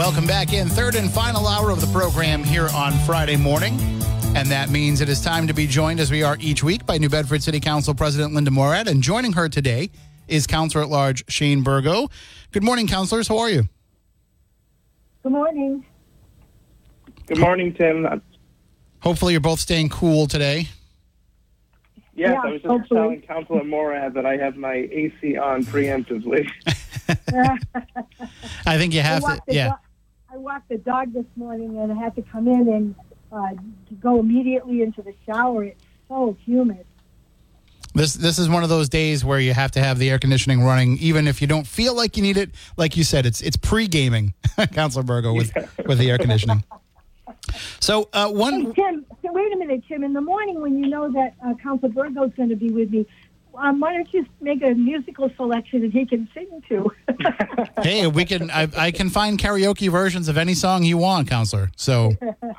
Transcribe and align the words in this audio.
Welcome 0.00 0.26
back 0.26 0.54
in, 0.54 0.66
third 0.66 0.94
and 0.94 1.10
final 1.10 1.46
hour 1.46 1.68
of 1.68 1.78
the 1.78 1.86
program 1.88 2.42
here 2.42 2.70
on 2.74 2.90
Friday 3.00 3.36
morning. 3.36 3.78
And 4.34 4.48
that 4.48 4.70
means 4.70 5.02
it 5.02 5.10
is 5.10 5.20
time 5.20 5.46
to 5.46 5.52
be 5.52 5.66
joined, 5.66 6.00
as 6.00 6.10
we 6.10 6.22
are 6.22 6.38
each 6.40 6.64
week, 6.64 6.86
by 6.86 6.96
New 6.96 7.10
Bedford 7.10 7.42
City 7.42 7.60
Council 7.60 7.92
President 7.92 8.32
Linda 8.32 8.50
Morad. 8.50 8.88
And 8.88 9.02
joining 9.02 9.34
her 9.34 9.46
today 9.50 9.90
is 10.26 10.46
Councilor 10.46 10.84
at 10.84 10.88
Large 10.88 11.30
Shane 11.30 11.62
Burgo. 11.62 12.08
Good 12.50 12.62
morning, 12.62 12.86
councilors. 12.86 13.28
How 13.28 13.36
are 13.40 13.50
you? 13.50 13.68
Good 15.22 15.32
morning. 15.32 15.84
Good 17.26 17.38
morning, 17.38 17.74
Tim. 17.74 18.22
Hopefully, 19.00 19.34
you're 19.34 19.40
both 19.42 19.60
staying 19.60 19.90
cool 19.90 20.26
today. 20.26 20.68
Yes, 22.14 22.30
Yeah, 22.32 22.40
I 22.40 22.46
was 22.46 22.62
just 22.62 22.70
hopefully. 22.70 22.98
telling 23.00 23.20
Councilor 23.20 23.64
Morad 23.64 24.14
that 24.14 24.24
I 24.24 24.38
have 24.38 24.56
my 24.56 24.88
AC 24.90 25.36
on 25.36 25.62
preemptively. 25.62 26.48
I 28.66 28.78
think 28.78 28.94
you 28.94 29.02
have 29.02 29.20
to. 29.20 29.26
walked, 29.26 29.46
the 29.46 29.54
Yeah. 29.56 29.72
Dog, 30.30 30.34
I 30.34 30.38
walked 30.38 30.68
the 30.68 30.78
dog 30.78 31.12
this 31.12 31.24
morning 31.36 31.78
and 31.78 31.92
I 31.92 31.94
had 31.94 32.14
to 32.16 32.22
come 32.22 32.48
in 32.48 32.68
and 32.68 32.94
uh, 33.32 33.50
go 34.00 34.18
immediately 34.20 34.82
into 34.82 35.02
the 35.02 35.14
shower. 35.26 35.64
It's 35.64 35.82
so 36.08 36.36
humid. 36.44 36.86
This 37.94 38.14
this 38.14 38.38
is 38.38 38.48
one 38.48 38.62
of 38.62 38.68
those 38.68 38.88
days 38.88 39.24
where 39.24 39.40
you 39.40 39.52
have 39.52 39.72
to 39.72 39.80
have 39.80 39.98
the 39.98 40.10
air 40.10 40.18
conditioning 40.18 40.62
running, 40.62 40.96
even 40.98 41.26
if 41.26 41.40
you 41.40 41.48
don't 41.48 41.66
feel 41.66 41.94
like 41.94 42.16
you 42.16 42.22
need 42.22 42.36
it. 42.36 42.50
Like 42.76 42.96
you 42.96 43.02
said, 43.02 43.26
it's 43.26 43.40
it's 43.40 43.56
pre 43.56 43.88
gaming, 43.88 44.34
Councilor 44.72 45.02
Burgo, 45.02 45.32
with 45.32 45.52
with 45.86 45.98
the 45.98 46.10
air 46.10 46.18
conditioning. 46.18 46.64
So 47.80 48.08
uh, 48.12 48.28
Hey, 48.28 48.34
one 48.34 48.74
Tim, 48.74 49.06
so 49.22 49.32
wait 49.32 49.52
a 49.52 49.56
minute, 49.56 49.82
Tim. 49.88 50.04
In 50.04 50.12
the 50.12 50.20
morning, 50.20 50.60
when 50.60 50.78
you 50.78 50.88
know 50.88 51.10
that 51.10 51.34
uh, 51.44 51.54
Council 51.54 51.88
Burgo's 51.88 52.32
going 52.36 52.50
to 52.50 52.56
be 52.56 52.70
with 52.70 52.90
me, 52.90 53.06
um, 53.60 53.80
why 53.80 53.92
don't 53.92 54.12
you 54.12 54.24
make 54.40 54.62
a 54.62 54.74
musical 54.74 55.30
selection 55.36 55.82
that 55.82 55.92
he 55.92 56.06
can 56.06 56.28
sing 56.34 56.62
to? 56.68 56.90
hey, 57.82 58.06
we 58.06 58.24
can 58.24 58.50
I, 58.50 58.68
I 58.76 58.90
can 58.90 59.10
find 59.10 59.38
karaoke 59.38 59.90
versions 59.90 60.28
of 60.28 60.38
any 60.38 60.54
song 60.54 60.82
you 60.82 60.96
want, 60.96 61.28
Counselor. 61.28 61.70
So 61.76 62.12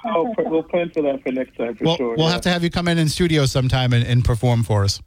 oh, 0.05 0.33
we'll 0.38 0.63
plan 0.63 0.91
for 0.91 1.02
that 1.02 1.22
for 1.23 1.31
next 1.31 1.57
time 1.57 1.75
for 1.75 1.83
we'll, 1.85 1.97
sure. 1.97 2.16
we'll 2.16 2.27
yeah. 2.27 2.31
have 2.31 2.41
to 2.41 2.49
have 2.49 2.63
you 2.63 2.69
come 2.69 2.88
in 2.88 2.97
in 2.97 3.09
studio 3.09 3.45
sometime 3.45 3.94
and, 3.94 4.05
and 4.05 4.23
perform 4.23 4.63
for 4.63 4.83
us. 4.83 5.02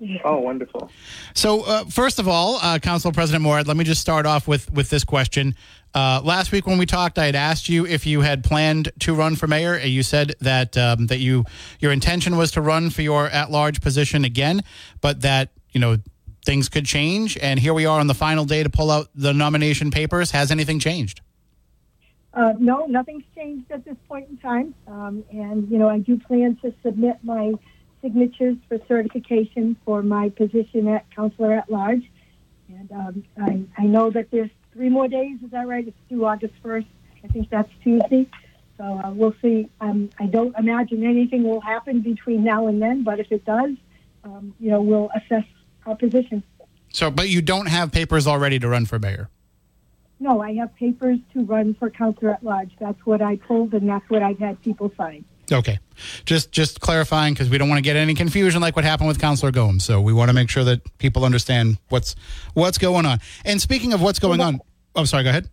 Oh, 0.24 0.38
wonderful. 0.38 0.90
So, 1.34 1.62
uh, 1.62 1.84
first 1.84 2.18
of 2.18 2.28
all, 2.28 2.58
uh, 2.60 2.78
Council 2.78 3.12
President 3.12 3.42
Morad, 3.42 3.66
let 3.66 3.76
me 3.76 3.84
just 3.84 4.00
start 4.00 4.26
off 4.26 4.46
with 4.48 4.70
with 4.72 4.90
this 4.90 5.04
question. 5.04 5.54
Uh, 5.94 6.20
last 6.24 6.50
week 6.50 6.66
when 6.66 6.78
we 6.78 6.86
talked, 6.86 7.18
I 7.18 7.26
had 7.26 7.36
asked 7.36 7.68
you 7.68 7.86
if 7.86 8.04
you 8.04 8.22
had 8.22 8.42
planned 8.42 8.90
to 9.00 9.14
run 9.14 9.36
for 9.36 9.46
mayor. 9.46 9.74
and 9.74 9.90
You 9.90 10.02
said 10.02 10.34
that 10.40 10.76
um, 10.76 11.06
that 11.06 11.18
you 11.18 11.44
your 11.80 11.92
intention 11.92 12.36
was 12.36 12.50
to 12.52 12.60
run 12.60 12.90
for 12.90 13.02
your 13.02 13.28
at 13.28 13.50
large 13.50 13.80
position 13.80 14.24
again, 14.24 14.62
but 15.00 15.20
that 15.22 15.50
you 15.72 15.80
know 15.80 15.98
things 16.44 16.68
could 16.68 16.86
change. 16.86 17.38
And 17.38 17.58
here 17.60 17.74
we 17.74 17.86
are 17.86 18.00
on 18.00 18.06
the 18.06 18.14
final 18.14 18.44
day 18.44 18.62
to 18.62 18.70
pull 18.70 18.90
out 18.90 19.08
the 19.14 19.32
nomination 19.32 19.90
papers. 19.90 20.32
Has 20.32 20.50
anything 20.50 20.78
changed? 20.78 21.20
Uh, 22.34 22.52
no, 22.58 22.84
nothing's 22.86 23.22
changed 23.34 23.70
at 23.70 23.84
this 23.84 23.96
point 24.08 24.28
in 24.28 24.36
time. 24.38 24.74
Um, 24.88 25.24
and, 25.30 25.70
you 25.70 25.78
know, 25.78 25.88
I 25.88 25.98
do 25.98 26.18
plan 26.18 26.58
to 26.62 26.74
submit 26.82 27.18
my 27.22 27.52
signatures 28.04 28.56
for 28.68 28.78
certification 28.86 29.76
for 29.84 30.02
my 30.02 30.28
position 30.28 30.88
at 30.88 31.10
Counselor 31.10 31.54
at 31.54 31.70
Large. 31.70 32.02
And 32.68 32.92
um, 32.92 33.24
I, 33.40 33.82
I 33.82 33.86
know 33.86 34.10
that 34.10 34.30
there's 34.30 34.50
three 34.74 34.90
more 34.90 35.08
days, 35.08 35.38
is 35.42 35.50
that 35.52 35.66
right? 35.66 35.86
It's 35.88 35.96
due 36.10 36.26
August 36.26 36.54
1st. 36.62 36.86
I 37.24 37.28
think 37.28 37.48
that's 37.48 37.70
Tuesday. 37.82 38.28
So 38.76 38.84
uh, 38.84 39.10
we'll 39.12 39.34
see. 39.40 39.70
Um, 39.80 40.10
I 40.20 40.26
don't 40.26 40.54
imagine 40.58 41.02
anything 41.04 41.44
will 41.44 41.60
happen 41.60 42.00
between 42.00 42.44
now 42.44 42.66
and 42.66 42.82
then, 42.82 43.04
but 43.04 43.20
if 43.20 43.32
it 43.32 43.44
does, 43.46 43.70
um, 44.24 44.54
you 44.60 44.70
know, 44.70 44.82
we'll 44.82 45.10
assess 45.16 45.44
our 45.86 45.96
position. 45.96 46.42
So, 46.92 47.10
but 47.10 47.28
you 47.30 47.40
don't 47.40 47.66
have 47.66 47.90
papers 47.90 48.26
already 48.26 48.58
to 48.58 48.68
run 48.68 48.84
for 48.84 48.98
mayor. 48.98 49.30
No, 50.20 50.40
I 50.40 50.54
have 50.54 50.74
papers 50.76 51.18
to 51.32 51.44
run 51.44 51.74
for 51.74 51.88
Counselor 51.88 52.32
at 52.32 52.44
Large. 52.44 52.72
That's 52.78 52.98
what 53.06 53.22
I 53.22 53.36
pulled, 53.36 53.74
and 53.74 53.88
that's 53.88 54.08
what 54.10 54.22
I've 54.22 54.38
had 54.38 54.60
people 54.62 54.92
sign. 54.96 55.24
Okay, 55.52 55.78
just 56.24 56.52
just 56.52 56.80
clarifying 56.80 57.34
because 57.34 57.50
we 57.50 57.58
don't 57.58 57.68
want 57.68 57.78
to 57.78 57.82
get 57.82 57.96
any 57.96 58.14
confusion 58.14 58.60
like 58.60 58.76
what 58.76 58.84
happened 58.84 59.08
with 59.08 59.20
Councilor 59.20 59.50
Gomes. 59.50 59.84
So 59.84 60.00
we 60.00 60.12
want 60.12 60.28
to 60.30 60.32
make 60.32 60.48
sure 60.48 60.64
that 60.64 60.80
people 60.98 61.24
understand 61.24 61.78
what's 61.88 62.14
what's 62.54 62.78
going 62.78 63.06
on. 63.06 63.18
And 63.44 63.60
speaking 63.60 63.92
of 63.92 64.00
what's 64.00 64.18
going 64.18 64.40
on, 64.40 64.60
I'm 64.94 65.06
sorry. 65.06 65.24
Go 65.24 65.30
ahead. 65.30 65.48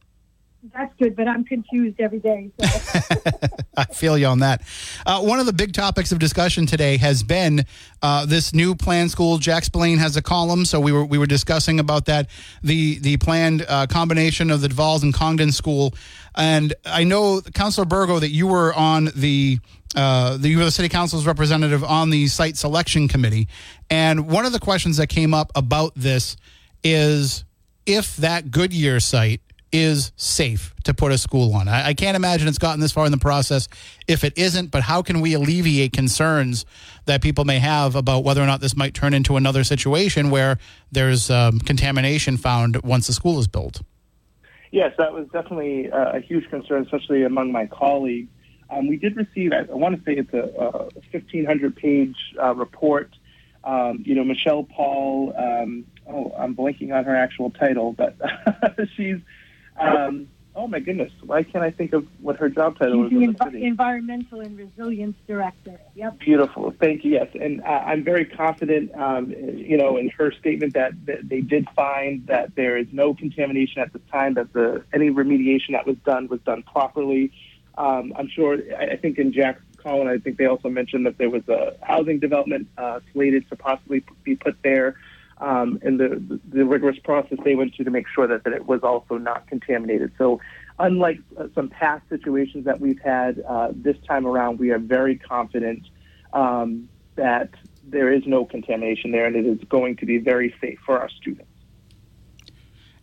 That's 0.75 0.94
good, 1.00 1.16
but 1.16 1.28
I'm 1.28 1.44
confused 1.44 2.00
every 2.00 2.19
day. 2.19 2.52
So. 2.59 2.68
I 3.78 3.85
feel 3.85 4.16
you 4.16 4.28
on 4.28 4.40
that. 4.40 4.62
Uh, 5.07 5.22
one 5.22 5.40
of 5.40 5.47
the 5.47 5.53
big 5.53 5.74
topics 5.74 6.12
of 6.12 6.19
discussion 6.19 6.68
today 6.68 6.97
has 6.97 7.23
been 7.23 7.66
uh, 8.03 8.28
this 8.28 8.53
new 8.53 8.75
plan 8.75 9.09
school. 9.09 9.40
Jack 9.40 9.63
Spillane 9.63 9.97
has 9.97 10.18
a 10.18 10.22
column, 10.22 10.66
so 10.66 10.79
we 10.79 10.91
were 10.91 11.03
we 11.03 11.18
were 11.18 11.25
discussing 11.25 11.79
about 11.79 12.06
that 12.06 12.29
the 12.62 13.00
the 13.00 13.18
planned 13.18 13.66
uh, 13.68 13.88
combination 13.88 14.52
of 14.52 14.62
the 14.62 14.68
DeValles 14.68 15.02
and 15.02 15.13
Congdon 15.13 15.52
School. 15.52 15.96
And 16.35 16.75
I 16.85 17.06
know, 17.06 17.41
Councilor 17.56 17.85
Burgo, 17.85 18.19
that 18.19 18.29
you 18.29 18.46
were 18.46 18.73
on 18.73 19.09
the 19.16 19.59
uh, 19.96 20.38
the, 20.38 20.50
you 20.50 20.57
were 20.57 20.66
the 20.66 20.72
city 20.72 20.90
council's 20.90 21.25
representative 21.25 21.84
on 21.84 22.09
the 22.09 22.28
site 22.28 22.57
selection 22.57 23.07
committee. 23.07 23.47
And 23.90 24.28
one 24.28 24.46
of 24.46 24.53
the 24.53 24.59
questions 24.59 24.97
that 24.97 25.07
came 25.07 25.34
up 25.34 25.52
about 25.56 25.94
this 25.96 26.38
is 26.84 27.44
if 27.85 28.16
that 28.18 28.52
Goodyear 28.52 29.00
site 29.00 29.41
is 29.72 30.12
safe 30.18 30.74
to 30.84 30.94
put 30.94 31.12
a 31.12 31.18
school 31.18 31.56
on. 31.56 31.68
I, 31.68 31.88
I 31.88 31.94
can't 31.94 32.16
imagine 32.16 32.47
it's 32.47 32.57
gotten 32.57 32.81
this 32.81 32.91
far 32.91 33.06
in 33.06 33.12
the 33.12 33.18
process 33.18 33.69
if 34.07 34.24
it 34.24 34.38
isn't, 34.38 34.69
but 34.69 34.84
how 34.84 35.02
can 35.02 35.22
we 35.22 35.34
alleviate 35.34 35.94
concerns 35.94 36.66
that 37.06 37.22
people 37.22 37.46
may 37.46 37.59
have 37.59 37.96
about 37.96 38.23
whether 38.23 38.41
or 38.41 38.46
not 38.46 38.59
this 38.59 38.75
might 38.75 38.94
turn 38.94 39.13
into 39.13 39.38
another 39.38 39.63
situation 39.63 40.29
where 40.29 40.58
there's 40.91 41.29
um, 41.31 41.59
contamination 41.59 42.38
found 42.38 42.81
once 42.84 43.08
the 43.08 43.13
school 43.13 43.40
is 43.40 43.47
built? 43.47 43.81
Yes, 44.72 44.94
that 44.97 45.13
was 45.13 45.28
definitely 45.34 45.90
uh, 45.90 46.18
a 46.18 46.19
huge 46.19 46.50
concern, 46.50 46.84
especially 46.84 47.23
among 47.23 47.52
my 47.52 47.66
colleagues. 47.68 48.29
Um, 48.72 48.88
we 48.88 48.98
did 48.98 49.18
receive, 49.18 49.52
I, 49.52 49.59
I 49.70 49.76
want 49.76 49.98
to 49.98 50.04
say 50.04 50.18
it's 50.18 50.34
a, 50.34 50.44
a 50.58 50.72
1,500 51.12 51.76
page 51.76 52.16
uh, 52.42 52.56
report. 52.56 53.12
Um, 53.64 54.02
you 54.06 54.16
know, 54.16 54.24
Michelle 54.24 54.64
Paul, 54.64 55.36
um, 55.38 55.86
oh, 56.08 56.34
I'm 56.38 56.56
blanking 56.56 56.96
on 56.96 57.04
her 57.04 57.16
actual 57.16 57.52
title, 57.52 57.94
but 57.94 58.16
she's, 58.96 59.18
um, 59.80 60.30
oh 60.56 60.68
my 60.68 60.80
goodness, 60.80 61.12
why 61.24 61.44
can't 61.44 61.64
I 61.64 61.70
think 61.70 61.94
of 61.94 62.08
what 62.22 62.38
her 62.38 62.50
job 62.50 62.80
title 62.80 63.08
She's 63.09 63.14
is 63.14 63.20
the 63.20 63.24
in 63.24 63.34
the 63.34 63.44
city? 63.44 63.66
Environmental 63.66 64.40
and 64.40 64.58
Resilience 64.58 65.16
Director. 65.28 65.80
Yep. 65.96 66.20
Beautiful. 66.20 66.74
Thank 66.80 67.06
you. 67.06 67.12
Yes. 67.12 67.28
And 67.40 67.62
uh, 67.62 67.84
I'm 67.86 68.03
very 68.03 68.26
confident, 68.26 68.96
um, 68.96 69.32
you 69.32 69.78
know, 69.78 69.98
in 69.98 70.09
her 70.09 70.32
statement 70.32 70.74
that, 70.74 70.94
that 71.06 71.28
they 71.28 71.42
did 71.42 71.68
find 71.76 72.26
that 72.28 72.56
there 72.56 72.78
is 72.78 72.88
no 72.92 73.14
contamination 73.14 73.82
at 73.82 73.94
this 73.94 74.02
time, 74.12 74.34
that 74.36 74.53
the 74.53 74.84
any 74.94 75.09
remediation 75.09 75.72
that 75.72 75.86
was 75.86 75.98
done 76.06 76.28
was 76.30 76.40
done 76.42 76.64
properly. 76.64 77.32
Um, 77.78 78.14
I'm 78.18 78.30
sure, 78.30 78.58
I, 78.78 78.92
I 78.92 78.98
think 78.98 79.18
in 79.18 79.32
Jack's 79.34 79.62
call, 79.78 80.02
and 80.02 80.09
I 80.09 80.18
think 80.18 80.38
they 80.38 80.46
also 80.46 80.70
mentioned 80.70 81.06
that 81.06 81.18
there 81.18 81.30
was 81.30 81.48
a 81.48 81.76
housing 81.82 82.20
development 82.20 82.68
uh, 82.78 83.00
slated 83.14 83.50
to 83.50 83.56
possibly 83.56 84.04
be 84.24 84.36
put 84.36 84.58
there. 84.64 84.96
Um, 85.38 85.80
and 85.82 86.00
the, 86.00 86.09
the, 86.09 86.40
the 86.58 86.66
rigorous 86.66 87.00
process 87.00 87.40
they 87.44 87.56
went 87.56 87.76
through 87.76 87.85
to 87.85 87.91
make 87.91 88.06
sure 88.14 88.28
that, 88.28 88.44
that 88.44 88.53
it 88.53 88.68
was 88.68 88.82
also 88.84 89.18
not 89.18 89.47
contaminated. 89.47 90.12
So, 90.20 90.40
unlike 90.78 91.20
uh, 91.35 91.47
some 91.56 91.68
past 91.68 92.08
situations 92.09 92.66
that 92.66 92.79
we've 92.79 93.00
had, 93.00 93.44
uh, 93.47 93.70
this 93.74 93.97
time 94.08 94.28
around, 94.28 94.59
we 94.59 94.70
are 94.70 94.78
very 94.78 95.16
confident 95.16 95.88
um, 96.34 96.90
that 97.16 97.50
there 97.84 98.12
is 98.14 98.24
no 98.26 98.46
contamination 98.46 99.12
there 99.12 99.26
and 99.26 99.35
it 99.35 99.46
is 99.46 99.59
going 99.67 99.97
to 99.97 100.06
be 100.06 100.17
very 100.17 100.53
safe 100.62 100.79
for 100.85 101.00
our 101.00 101.09
students. 101.09 101.51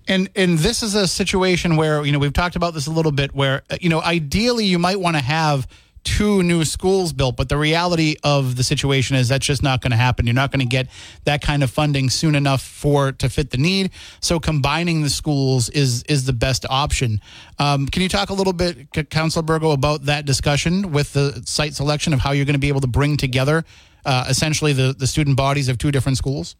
And 0.08 0.30
and 0.34 0.58
this 0.58 0.82
is 0.82 0.94
a 0.94 1.06
situation 1.06 1.76
where 1.76 2.04
you 2.04 2.12
know 2.12 2.18
we've 2.18 2.32
talked 2.32 2.56
about 2.56 2.74
this 2.74 2.86
a 2.86 2.90
little 2.90 3.12
bit 3.12 3.34
where 3.34 3.62
uh, 3.70 3.76
you 3.80 3.90
know 3.90 4.00
ideally 4.00 4.64
you 4.64 4.78
might 4.78 4.98
want 4.98 5.16
to 5.16 5.22
have 5.22 5.68
two 6.04 6.42
new 6.42 6.64
schools 6.64 7.12
built, 7.12 7.36
but 7.36 7.50
the 7.50 7.58
reality 7.58 8.16
of 8.24 8.56
the 8.56 8.64
situation 8.64 9.14
is 9.16 9.28
that's 9.28 9.44
just 9.44 9.62
not 9.62 9.82
going 9.82 9.90
to 9.90 9.96
happen. 9.96 10.24
You're 10.26 10.34
not 10.34 10.50
going 10.50 10.60
to 10.60 10.66
get 10.66 10.88
that 11.24 11.42
kind 11.42 11.62
of 11.62 11.70
funding 11.70 12.08
soon 12.08 12.34
enough 12.34 12.62
for 12.62 13.12
to 13.12 13.28
fit 13.28 13.50
the 13.50 13.58
need. 13.58 13.90
So 14.20 14.40
combining 14.40 15.02
the 15.02 15.10
schools 15.10 15.68
is 15.68 16.02
is 16.04 16.24
the 16.24 16.32
best 16.32 16.64
option. 16.70 17.20
Um, 17.58 17.86
can 17.86 18.00
you 18.00 18.08
talk 18.08 18.30
a 18.30 18.34
little 18.34 18.54
bit, 18.54 19.10
Councilor 19.10 19.42
Burgo, 19.42 19.72
about 19.72 20.06
that 20.06 20.24
discussion 20.24 20.92
with 20.92 21.12
the 21.12 21.42
site 21.44 21.74
selection 21.74 22.14
of 22.14 22.20
how 22.20 22.32
you're 22.32 22.46
going 22.46 22.54
to 22.54 22.60
be 22.60 22.68
able 22.68 22.80
to 22.80 22.86
bring 22.86 23.18
together 23.18 23.64
uh, 24.06 24.24
essentially 24.28 24.72
the 24.72 24.94
the 24.98 25.06
student 25.06 25.36
bodies 25.36 25.68
of 25.68 25.76
two 25.76 25.92
different 25.92 26.16
schools? 26.16 26.56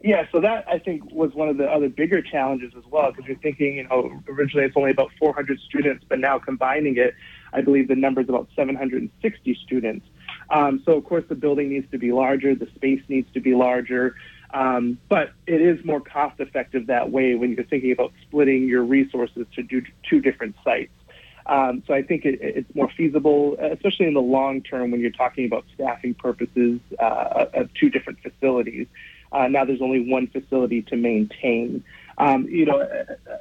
Yeah, 0.00 0.26
so 0.30 0.40
that 0.40 0.64
I 0.68 0.78
think 0.78 1.10
was 1.10 1.34
one 1.34 1.48
of 1.48 1.56
the 1.56 1.66
other 1.66 1.88
bigger 1.88 2.22
challenges 2.22 2.72
as 2.76 2.84
well, 2.88 3.10
because 3.10 3.26
you're 3.26 3.38
thinking, 3.38 3.76
you 3.76 3.88
know, 3.88 4.22
originally 4.28 4.64
it's 4.66 4.76
only 4.76 4.92
about 4.92 5.10
400 5.18 5.58
students, 5.60 6.04
but 6.08 6.20
now 6.20 6.38
combining 6.38 6.96
it, 6.96 7.14
I 7.52 7.62
believe 7.62 7.88
the 7.88 7.96
number 7.96 8.20
is 8.20 8.28
about 8.28 8.48
760 8.54 9.58
students. 9.64 10.06
Um, 10.50 10.82
so 10.84 10.92
of 10.92 11.04
course 11.04 11.24
the 11.28 11.34
building 11.34 11.70
needs 11.70 11.90
to 11.90 11.98
be 11.98 12.12
larger, 12.12 12.54
the 12.54 12.68
space 12.76 13.02
needs 13.08 13.30
to 13.34 13.40
be 13.40 13.54
larger, 13.54 14.14
um, 14.54 14.98
but 15.08 15.32
it 15.46 15.60
is 15.60 15.84
more 15.84 16.00
cost 16.00 16.40
effective 16.40 16.86
that 16.86 17.10
way 17.10 17.34
when 17.34 17.52
you're 17.52 17.64
thinking 17.64 17.92
about 17.92 18.12
splitting 18.22 18.68
your 18.68 18.84
resources 18.84 19.46
to 19.56 19.62
do 19.62 19.82
two 20.08 20.20
different 20.20 20.54
sites. 20.64 20.92
Um, 21.46 21.82
so 21.86 21.94
I 21.94 22.02
think 22.02 22.24
it, 22.24 22.38
it's 22.40 22.74
more 22.74 22.90
feasible, 22.96 23.56
especially 23.58 24.06
in 24.06 24.14
the 24.14 24.20
long 24.20 24.62
term 24.62 24.90
when 24.90 25.00
you're 25.00 25.10
talking 25.10 25.46
about 25.46 25.64
staffing 25.74 26.14
purposes 26.14 26.78
uh, 26.98 27.46
of 27.54 27.72
two 27.74 27.88
different 27.88 28.18
facilities. 28.20 28.86
Uh, 29.32 29.48
now 29.48 29.64
there's 29.64 29.82
only 29.82 30.10
one 30.10 30.26
facility 30.26 30.82
to 30.82 30.96
maintain. 30.96 31.84
Um, 32.18 32.48
you 32.48 32.66
know, 32.66 32.80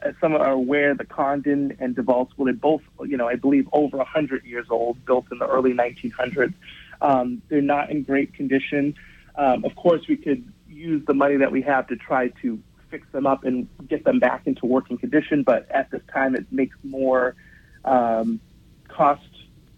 as 0.03 0.13
some 0.21 0.35
are 0.35 0.51
aware, 0.51 0.93
the 0.93 1.05
Congdon 1.05 1.77
and 1.79 1.95
Duval 1.95 2.29
School, 2.29 2.45
they're 2.45 2.53
both, 2.53 2.81
you 3.05 3.17
know, 3.17 3.27
I 3.27 3.35
believe 3.35 3.67
over 3.71 3.97
100 3.97 4.45
years 4.45 4.67
old, 4.69 5.03
built 5.05 5.25
in 5.31 5.39
the 5.39 5.47
early 5.47 5.73
1900s. 5.73 6.53
Um, 7.01 7.41
they're 7.49 7.61
not 7.61 7.89
in 7.89 8.03
great 8.03 8.33
condition. 8.33 8.95
Um, 9.35 9.65
of 9.65 9.75
course, 9.75 10.07
we 10.07 10.17
could 10.17 10.51
use 10.69 11.03
the 11.05 11.13
money 11.13 11.37
that 11.37 11.51
we 11.51 11.61
have 11.63 11.87
to 11.87 11.95
try 11.95 12.29
to 12.41 12.61
fix 12.89 13.07
them 13.11 13.25
up 13.25 13.43
and 13.43 13.67
get 13.87 14.03
them 14.03 14.19
back 14.19 14.45
into 14.45 14.65
working 14.65 14.97
condition, 14.97 15.43
but 15.43 15.69
at 15.71 15.89
this 15.91 16.01
time, 16.13 16.35
it 16.35 16.45
makes 16.51 16.77
more 16.83 17.35
um, 17.83 18.39
cost, 18.87 19.27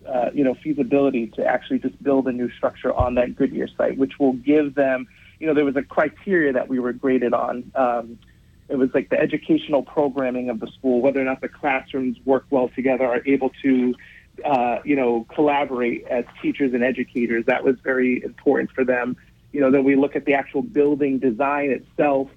uh, 0.08 0.30
you 0.34 0.44
know, 0.44 0.56
feasibility 0.56 1.28
to 1.28 1.46
actually 1.46 1.80
just 1.80 2.02
build 2.04 2.28
a 2.28 2.32
new 2.32 2.50
structure 2.52 2.94
on 2.94 3.16
that 3.16 3.36
Goodyear 3.36 3.68
site, 3.78 3.98
which 3.98 4.20
will 4.20 4.34
give 4.34 4.76
them, 4.76 5.08
you 5.40 5.48
know, 5.48 5.54
there 5.54 5.66
was 5.66 5.76
a 5.76 5.84
criteria 5.84 6.54
that 6.54 6.68
we 6.68 6.80
were 6.80 6.94
graded 6.94 7.34
on. 7.34 7.72
Um, 7.76 8.20
it 8.68 8.78
was 8.78 8.90
like 8.94 9.10
the 9.10 9.20
educational 9.20 9.82
programming 9.82 10.50
of 10.50 10.60
the 10.60 10.68
school, 10.78 11.02
whether 11.02 11.20
or 11.20 11.24
not 11.24 11.42
the 11.42 11.50
classrooms 11.50 12.18
work 12.26 12.46
well 12.50 12.70
together, 12.70 13.06
are 13.06 13.22
able 13.26 13.52
to, 13.64 13.96
uh, 14.46 14.80
you 14.86 14.96
know, 14.96 15.26
collaborate 15.34 16.06
as 16.08 16.26
teachers 16.42 16.74
and 16.74 16.84
educators. 16.84 17.46
That 17.46 17.64
was 17.64 17.76
very 17.84 18.22
important 18.24 18.72
for 18.72 18.84
them. 18.84 19.18
You 19.52 19.62
know, 19.62 19.72
then 19.72 19.84
we 19.84 19.96
look 19.96 20.16
at 20.16 20.26
the 20.26 20.36
actual 20.36 20.62
building 20.62 21.18
design 21.18 21.72
itself 21.72 22.30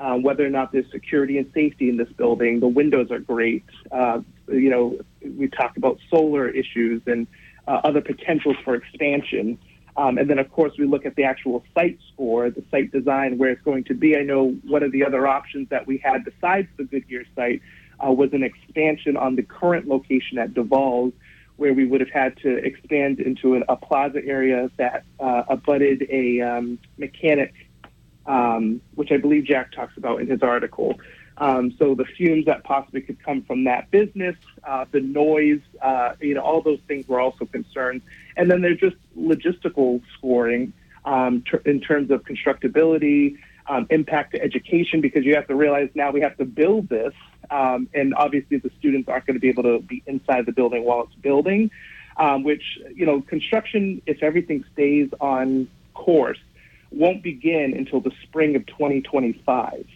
uh, 0.00 0.14
whether 0.14 0.44
or 0.44 0.50
not 0.50 0.72
there's 0.72 0.90
security 0.90 1.36
and 1.36 1.50
safety 1.52 1.90
in 1.90 1.98
this 1.98 2.08
building. 2.16 2.58
The 2.58 2.68
windows 2.68 3.10
are 3.10 3.18
great. 3.18 3.64
Uh, 3.92 4.20
you 4.48 4.70
know, 4.70 4.98
we 5.36 5.46
talked 5.48 5.76
about 5.76 5.98
solar 6.08 6.48
issues 6.48 7.02
and 7.06 7.26
uh, 7.68 7.82
other 7.84 8.00
potentials 8.00 8.56
for 8.64 8.74
expansion. 8.74 9.58
Um, 10.00 10.16
and 10.16 10.30
then, 10.30 10.38
of 10.38 10.50
course, 10.50 10.72
we 10.78 10.86
look 10.86 11.04
at 11.04 11.14
the 11.14 11.24
actual 11.24 11.62
site 11.74 11.98
score, 12.10 12.48
the 12.48 12.64
site 12.70 12.90
design, 12.90 13.36
where 13.36 13.50
it's 13.50 13.60
going 13.60 13.84
to 13.84 13.94
be. 13.94 14.16
I 14.16 14.22
know 14.22 14.56
one 14.66 14.82
of 14.82 14.92
the 14.92 15.04
other 15.04 15.26
options 15.26 15.68
that 15.68 15.86
we 15.86 15.98
had 15.98 16.24
besides 16.24 16.68
the 16.78 16.84
Goodyear 16.84 17.24
site 17.36 17.60
uh, 18.02 18.10
was 18.10 18.32
an 18.32 18.42
expansion 18.42 19.18
on 19.18 19.36
the 19.36 19.42
current 19.42 19.86
location 19.88 20.38
at 20.38 20.54
DeValles, 20.54 21.12
where 21.56 21.74
we 21.74 21.84
would 21.84 22.00
have 22.00 22.08
had 22.08 22.38
to 22.38 22.56
expand 22.64 23.20
into 23.20 23.54
an, 23.56 23.64
a 23.68 23.76
plaza 23.76 24.24
area 24.24 24.70
that 24.78 25.04
uh, 25.20 25.42
abutted 25.48 26.06
a 26.08 26.40
um, 26.40 26.78
mechanic 26.96 27.52
um, 28.26 28.80
which 28.94 29.10
I 29.10 29.16
believe 29.16 29.44
Jack 29.44 29.72
talks 29.72 29.96
about 29.96 30.20
in 30.20 30.28
his 30.28 30.42
article. 30.42 30.98
Um, 31.40 31.74
so 31.78 31.94
the 31.94 32.04
fumes 32.04 32.44
that 32.44 32.64
possibly 32.64 33.00
could 33.00 33.22
come 33.24 33.42
from 33.42 33.64
that 33.64 33.90
business, 33.90 34.36
uh, 34.62 34.84
the 34.90 35.00
noise, 35.00 35.62
uh, 35.80 36.12
you 36.20 36.34
know, 36.34 36.42
all 36.42 36.60
those 36.60 36.80
things 36.86 37.08
were 37.08 37.18
also 37.18 37.46
concerns. 37.46 38.02
And 38.36 38.50
then 38.50 38.60
there's 38.60 38.78
just 38.78 38.96
logistical 39.18 40.02
scoring 40.16 40.74
um, 41.06 41.42
ter- 41.42 41.62
in 41.64 41.80
terms 41.80 42.10
of 42.10 42.24
constructability, 42.24 43.38
um, 43.66 43.86
impact 43.88 44.32
to 44.32 44.42
education, 44.42 45.00
because 45.00 45.24
you 45.24 45.34
have 45.34 45.46
to 45.46 45.54
realize 45.54 45.88
now 45.94 46.10
we 46.10 46.20
have 46.20 46.36
to 46.36 46.44
build 46.44 46.90
this, 46.90 47.14
um, 47.50 47.88
and 47.94 48.14
obviously 48.14 48.58
the 48.58 48.70
students 48.78 49.08
aren't 49.08 49.24
going 49.26 49.34
to 49.34 49.40
be 49.40 49.48
able 49.48 49.62
to 49.62 49.80
be 49.80 50.02
inside 50.06 50.44
the 50.44 50.52
building 50.52 50.84
while 50.84 51.04
it's 51.04 51.14
building. 51.16 51.70
Um, 52.16 52.42
which 52.42 52.78
you 52.94 53.06
know, 53.06 53.22
construction, 53.22 54.02
if 54.04 54.22
everything 54.22 54.62
stays 54.74 55.08
on 55.20 55.68
course, 55.94 56.36
won't 56.90 57.22
begin 57.22 57.72
until 57.74 58.00
the 58.00 58.10
spring 58.24 58.56
of 58.56 58.66
2025. 58.66 59.86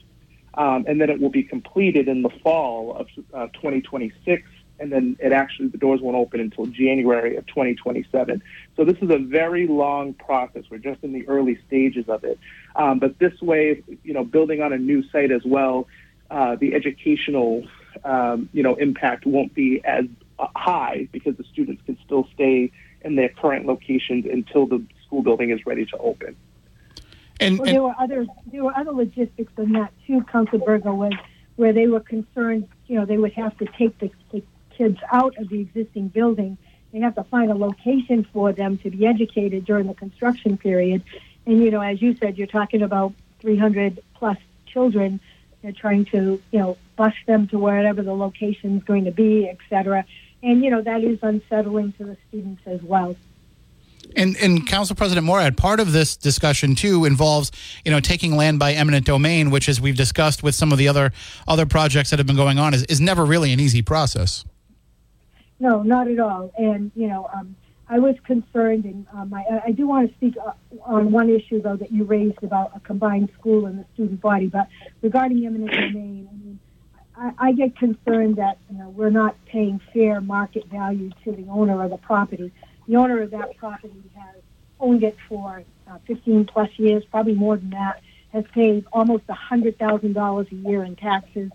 Um, 0.56 0.84
and 0.86 1.00
then 1.00 1.10
it 1.10 1.20
will 1.20 1.30
be 1.30 1.42
completed 1.42 2.08
in 2.08 2.22
the 2.22 2.30
fall 2.42 2.96
of 2.96 3.08
uh, 3.32 3.46
2026. 3.54 4.48
And 4.80 4.92
then 4.92 5.16
it 5.20 5.32
actually, 5.32 5.68
the 5.68 5.78
doors 5.78 6.00
won't 6.00 6.16
open 6.16 6.40
until 6.40 6.66
January 6.66 7.36
of 7.36 7.46
2027. 7.46 8.42
So 8.76 8.84
this 8.84 8.96
is 9.00 9.10
a 9.10 9.18
very 9.18 9.66
long 9.66 10.14
process. 10.14 10.64
We're 10.68 10.78
just 10.78 11.02
in 11.04 11.12
the 11.12 11.26
early 11.28 11.58
stages 11.66 12.08
of 12.08 12.24
it. 12.24 12.38
Um, 12.74 12.98
but 12.98 13.18
this 13.18 13.40
way, 13.40 13.82
you 14.02 14.12
know, 14.12 14.24
building 14.24 14.62
on 14.62 14.72
a 14.72 14.78
new 14.78 15.08
site 15.10 15.30
as 15.30 15.42
well, 15.44 15.86
uh, 16.30 16.56
the 16.56 16.74
educational, 16.74 17.66
um, 18.04 18.48
you 18.52 18.62
know, 18.62 18.74
impact 18.74 19.26
won't 19.26 19.54
be 19.54 19.84
as 19.84 20.06
uh, 20.38 20.48
high 20.56 21.08
because 21.12 21.36
the 21.36 21.44
students 21.52 21.82
can 21.86 21.96
still 22.04 22.28
stay 22.34 22.72
in 23.02 23.14
their 23.14 23.28
current 23.28 23.66
locations 23.66 24.24
until 24.24 24.66
the 24.66 24.84
school 25.06 25.22
building 25.22 25.50
is 25.50 25.64
ready 25.66 25.86
to 25.86 25.98
open. 25.98 26.34
And, 27.40 27.58
well, 27.58 27.68
and, 27.68 27.74
there 27.74 27.82
were 27.82 27.94
other 27.98 28.26
there 28.46 28.64
were 28.64 28.76
other 28.76 28.92
logistics 28.92 29.52
in 29.58 29.72
that 29.72 29.92
too. 30.06 30.22
Council 30.24 30.58
Burgo 30.58 30.94
was 30.94 31.12
where 31.56 31.72
they 31.72 31.86
were 31.86 32.00
concerned. 32.00 32.68
You 32.86 32.98
know, 32.98 33.04
they 33.04 33.18
would 33.18 33.32
have 33.32 33.56
to 33.58 33.66
take 33.78 33.98
the, 33.98 34.10
the 34.32 34.42
kids 34.76 34.98
out 35.12 35.36
of 35.38 35.48
the 35.48 35.60
existing 35.60 36.08
building. 36.08 36.58
They 36.92 37.00
have 37.00 37.16
to 37.16 37.24
find 37.24 37.50
a 37.50 37.54
location 37.54 38.26
for 38.32 38.52
them 38.52 38.78
to 38.78 38.90
be 38.90 39.06
educated 39.06 39.64
during 39.64 39.88
the 39.88 39.94
construction 39.94 40.56
period. 40.56 41.02
And 41.46 41.60
you 41.62 41.70
know, 41.70 41.80
as 41.80 42.00
you 42.00 42.16
said, 42.16 42.38
you're 42.38 42.46
talking 42.46 42.82
about 42.82 43.14
300 43.40 44.00
plus 44.14 44.38
children. 44.66 45.20
They're 45.62 45.72
trying 45.72 46.04
to 46.06 46.40
you 46.52 46.58
know 46.58 46.76
bus 46.96 47.14
them 47.26 47.48
to 47.48 47.58
wherever 47.58 48.02
the 48.02 48.14
location 48.14 48.76
is 48.76 48.84
going 48.84 49.06
to 49.06 49.10
be, 49.10 49.48
et 49.48 49.58
cetera. 49.68 50.04
And 50.42 50.62
you 50.62 50.70
know 50.70 50.82
that 50.82 51.02
is 51.02 51.18
unsettling 51.22 51.92
to 51.94 52.04
the 52.04 52.16
students 52.28 52.62
as 52.66 52.82
well. 52.82 53.16
And, 54.16 54.36
and 54.36 54.66
Council 54.66 54.96
President 54.96 55.26
Morad, 55.26 55.56
part 55.56 55.80
of 55.80 55.92
this 55.92 56.16
discussion 56.16 56.74
too 56.74 57.04
involves, 57.04 57.50
you 57.84 57.90
know, 57.90 58.00
taking 58.00 58.36
land 58.36 58.58
by 58.58 58.72
eminent 58.72 59.06
domain, 59.06 59.50
which, 59.50 59.68
as 59.68 59.80
we've 59.80 59.96
discussed 59.96 60.42
with 60.42 60.54
some 60.54 60.72
of 60.72 60.78
the 60.78 60.88
other 60.88 61.12
other 61.48 61.66
projects 61.66 62.10
that 62.10 62.18
have 62.18 62.26
been 62.26 62.36
going 62.36 62.58
on, 62.58 62.74
is, 62.74 62.84
is 62.84 63.00
never 63.00 63.24
really 63.24 63.52
an 63.52 63.60
easy 63.60 63.82
process. 63.82 64.44
No, 65.58 65.82
not 65.82 66.08
at 66.08 66.18
all. 66.18 66.52
And 66.56 66.90
you 66.94 67.08
know, 67.08 67.28
um, 67.34 67.56
I 67.88 67.98
was 67.98 68.16
concerned, 68.24 68.84
and 68.84 69.06
um, 69.12 69.32
I, 69.34 69.62
I, 69.66 69.70
do 69.72 69.86
want 69.86 70.08
to 70.08 70.14
speak 70.16 70.36
uh, 70.36 70.52
on 70.84 71.12
one 71.12 71.28
issue 71.28 71.60
though 71.60 71.76
that 71.76 71.92
you 71.92 72.04
raised 72.04 72.42
about 72.42 72.72
a 72.74 72.80
combined 72.80 73.30
school 73.38 73.66
and 73.66 73.78
the 73.78 73.84
student 73.94 74.20
body. 74.20 74.46
But 74.46 74.68
regarding 75.02 75.44
eminent 75.44 75.70
domain, 75.70 76.28
I 76.30 76.36
mean, 76.36 76.58
I, 77.16 77.48
I 77.48 77.52
get 77.52 77.76
concerned 77.76 78.36
that 78.36 78.58
you 78.70 78.78
know 78.78 78.88
we're 78.90 79.10
not 79.10 79.36
paying 79.46 79.80
fair 79.92 80.20
market 80.20 80.66
value 80.66 81.10
to 81.24 81.32
the 81.32 81.46
owner 81.50 81.82
of 81.82 81.90
the 81.90 81.98
property 81.98 82.52
the 82.86 82.96
owner 82.96 83.22
of 83.22 83.30
that 83.30 83.56
property 83.56 84.02
has 84.16 84.36
owned 84.80 85.02
it 85.02 85.16
for 85.28 85.62
uh, 85.88 85.98
15 86.06 86.46
plus 86.46 86.70
years, 86.76 87.04
probably 87.10 87.34
more 87.34 87.56
than 87.56 87.70
that, 87.70 88.02
has 88.32 88.44
paid 88.52 88.84
almost 88.92 89.26
$100,000 89.26 90.52
a 90.52 90.54
year 90.68 90.84
in 90.84 90.96
taxes. 90.96 91.50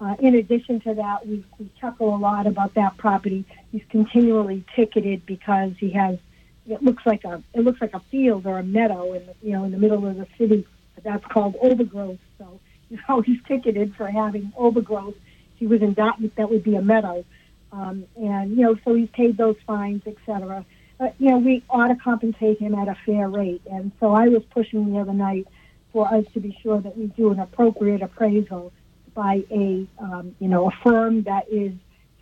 Uh, 0.00 0.16
in 0.18 0.34
addition 0.34 0.80
to 0.80 0.94
that, 0.94 1.26
we, 1.26 1.44
we 1.58 1.70
chuckle 1.80 2.14
a 2.14 2.18
lot 2.18 2.46
about 2.46 2.74
that 2.74 2.96
property. 2.96 3.44
He's 3.70 3.82
continually 3.90 4.64
ticketed 4.74 5.24
because 5.26 5.72
he 5.78 5.90
has 5.90 6.18
it 6.66 6.82
looks 6.82 7.04
like 7.04 7.24
a 7.24 7.42
it 7.54 7.60
looks 7.60 7.80
like 7.80 7.94
a 7.94 8.00
field 8.10 8.46
or 8.46 8.58
a 8.58 8.62
meadow 8.62 9.12
in 9.14 9.26
the, 9.26 9.34
you 9.42 9.52
know 9.52 9.64
in 9.64 9.72
the 9.72 9.78
middle 9.78 10.06
of 10.06 10.16
the 10.16 10.26
city. 10.38 10.66
That's 11.02 11.24
called 11.26 11.56
overgrowth. 11.60 12.18
So 12.38 12.60
you 12.90 12.98
know 13.08 13.20
he's 13.20 13.38
ticketed 13.46 13.94
for 13.96 14.06
having 14.06 14.52
overgrowth. 14.56 15.16
He 15.56 15.66
was 15.66 15.82
in 15.82 15.94
Dartmouth, 15.94 16.34
that 16.36 16.50
would 16.50 16.64
be 16.64 16.74
a 16.74 16.82
meadow. 16.82 17.24
Um, 17.72 18.04
and 18.16 18.50
you 18.50 18.62
know, 18.64 18.76
so 18.84 18.94
he's 18.94 19.08
paid 19.10 19.36
those 19.36 19.56
fines, 19.66 20.02
etc. 20.06 20.64
But 20.98 21.14
you 21.18 21.30
know, 21.30 21.38
we 21.38 21.64
ought 21.70 21.88
to 21.88 21.96
compensate 21.96 22.58
him 22.58 22.74
at 22.74 22.88
a 22.88 22.96
fair 23.06 23.28
rate. 23.28 23.62
And 23.70 23.92
so 23.98 24.14
I 24.14 24.28
was 24.28 24.42
pushing 24.50 24.92
the 24.92 25.00
other 25.00 25.14
night 25.14 25.48
for 25.92 26.12
us 26.12 26.24
to 26.34 26.40
be 26.40 26.56
sure 26.62 26.80
that 26.80 26.96
we 26.96 27.06
do 27.06 27.30
an 27.30 27.40
appropriate 27.40 28.02
appraisal 28.02 28.72
by 29.14 29.44
a 29.50 29.86
um, 29.98 30.34
you 30.38 30.48
know 30.48 30.68
a 30.68 30.72
firm 30.82 31.22
that 31.24 31.48
is 31.50 31.72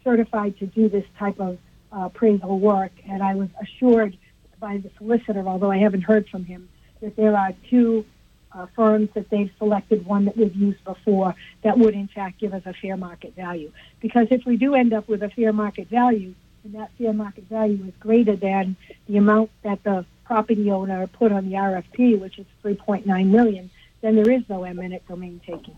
certified 0.05 0.59
to 0.59 0.67
do 0.67 0.89
this 0.89 1.05
type 1.19 1.39
of 1.41 1.59
uh, 1.93 2.07
appraisal 2.07 2.59
work. 2.59 2.93
And 3.09 3.23
I 3.23 3.35
was 3.35 3.49
assured 3.61 4.17
by 4.61 4.79
the 4.79 4.91
solicitor, 4.99 5.47
although 5.47 5.71
I 5.71 5.79
haven't 5.79 6.03
heard 6.03 6.29
from 6.29 6.45
him, 6.45 6.69
that 7.01 7.17
there 7.17 7.37
are 7.37 7.53
two 7.69 8.05
uh, 8.53 8.67
firms 8.75 9.09
that 9.15 9.31
they've 9.31 9.51
selected, 9.59 10.05
one 10.05 10.25
that 10.25 10.37
we've 10.37 10.55
used 10.55 10.83
before, 10.85 11.35
that 11.63 11.79
would 11.79 11.95
in 11.95 12.09
fact 12.09 12.41
give 12.41 12.55
us 12.55 12.63
a 12.67 12.73
fair 12.73 12.97
market 12.97 13.35
value. 13.35 13.71
Because 14.01 14.29
if 14.31 14.45
we 14.45 14.57
do 14.57 14.75
end 14.75 14.93
up 14.93 15.09
with 15.09 15.23
a 15.23 15.31
fair 15.31 15.53
market 15.53 15.89
value, 15.89 16.35
and 16.65 16.75
that 16.75 16.91
fair 16.99 17.13
market 17.13 17.45
value 17.45 17.85
is 17.87 17.95
greater 18.01 18.37
than 18.37 18.77
the 19.09 19.17
amount 19.17 19.51
that 19.63 19.83
the 19.83 20.05
property 20.25 20.71
owner 20.71 21.07
put 21.07 21.33
on 21.33 21.49
the 21.49 21.57
RFP, 21.57 22.21
which 22.21 22.39
is 22.39 22.47
3.9 22.65 23.27
million, 23.27 23.71
then 24.01 24.17
there 24.17 24.31
is 24.31 24.43
no 24.49 24.65
eminent 24.65 25.07
domain 25.09 25.41
taking. 25.47 25.77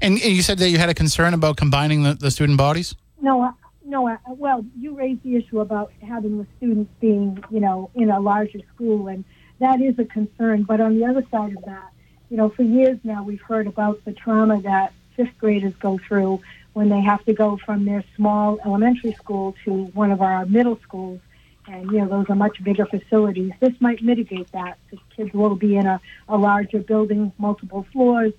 And, 0.00 0.14
and 0.14 0.32
you 0.32 0.42
said 0.42 0.58
that 0.58 0.70
you 0.70 0.78
had 0.78 0.88
a 0.88 0.94
concern 0.94 1.34
about 1.34 1.56
combining 1.56 2.02
the, 2.02 2.14
the 2.14 2.30
student 2.30 2.56
bodies? 2.56 2.94
No, 3.20 3.54
no. 3.84 4.16
well, 4.28 4.64
you 4.78 4.96
raised 4.96 5.22
the 5.24 5.36
issue 5.36 5.60
about 5.60 5.92
having 6.06 6.38
the 6.38 6.46
students 6.56 6.90
being, 7.00 7.42
you 7.50 7.60
know, 7.60 7.90
in 7.94 8.10
a 8.10 8.20
larger 8.20 8.60
school, 8.74 9.08
and 9.08 9.24
that 9.60 9.80
is 9.80 9.98
a 9.98 10.04
concern. 10.04 10.62
But 10.62 10.80
on 10.80 10.98
the 10.98 11.06
other 11.06 11.24
side 11.30 11.56
of 11.56 11.64
that, 11.64 11.90
you 12.30 12.36
know, 12.36 12.48
for 12.50 12.62
years 12.62 12.98
now 13.04 13.22
we've 13.22 13.40
heard 13.40 13.66
about 13.66 14.04
the 14.04 14.12
trauma 14.12 14.60
that 14.62 14.92
fifth 15.16 15.36
graders 15.38 15.74
go 15.74 15.98
through 16.06 16.40
when 16.74 16.88
they 16.88 17.00
have 17.00 17.24
to 17.24 17.32
go 17.32 17.56
from 17.56 17.84
their 17.84 18.04
small 18.14 18.58
elementary 18.64 19.12
school 19.12 19.56
to 19.64 19.84
one 19.86 20.12
of 20.12 20.20
our 20.20 20.46
middle 20.46 20.78
schools. 20.82 21.20
And, 21.66 21.90
you 21.90 21.98
know, 21.98 22.08
those 22.08 22.30
are 22.30 22.34
much 22.34 22.62
bigger 22.62 22.86
facilities. 22.86 23.52
This 23.60 23.74
might 23.80 24.02
mitigate 24.02 24.50
that. 24.52 24.78
The 24.90 24.98
kids 25.14 25.34
will 25.34 25.54
be 25.54 25.76
in 25.76 25.86
a, 25.86 26.00
a 26.28 26.36
larger 26.36 26.78
building, 26.78 27.32
multiple 27.36 27.86
floors, 27.92 28.32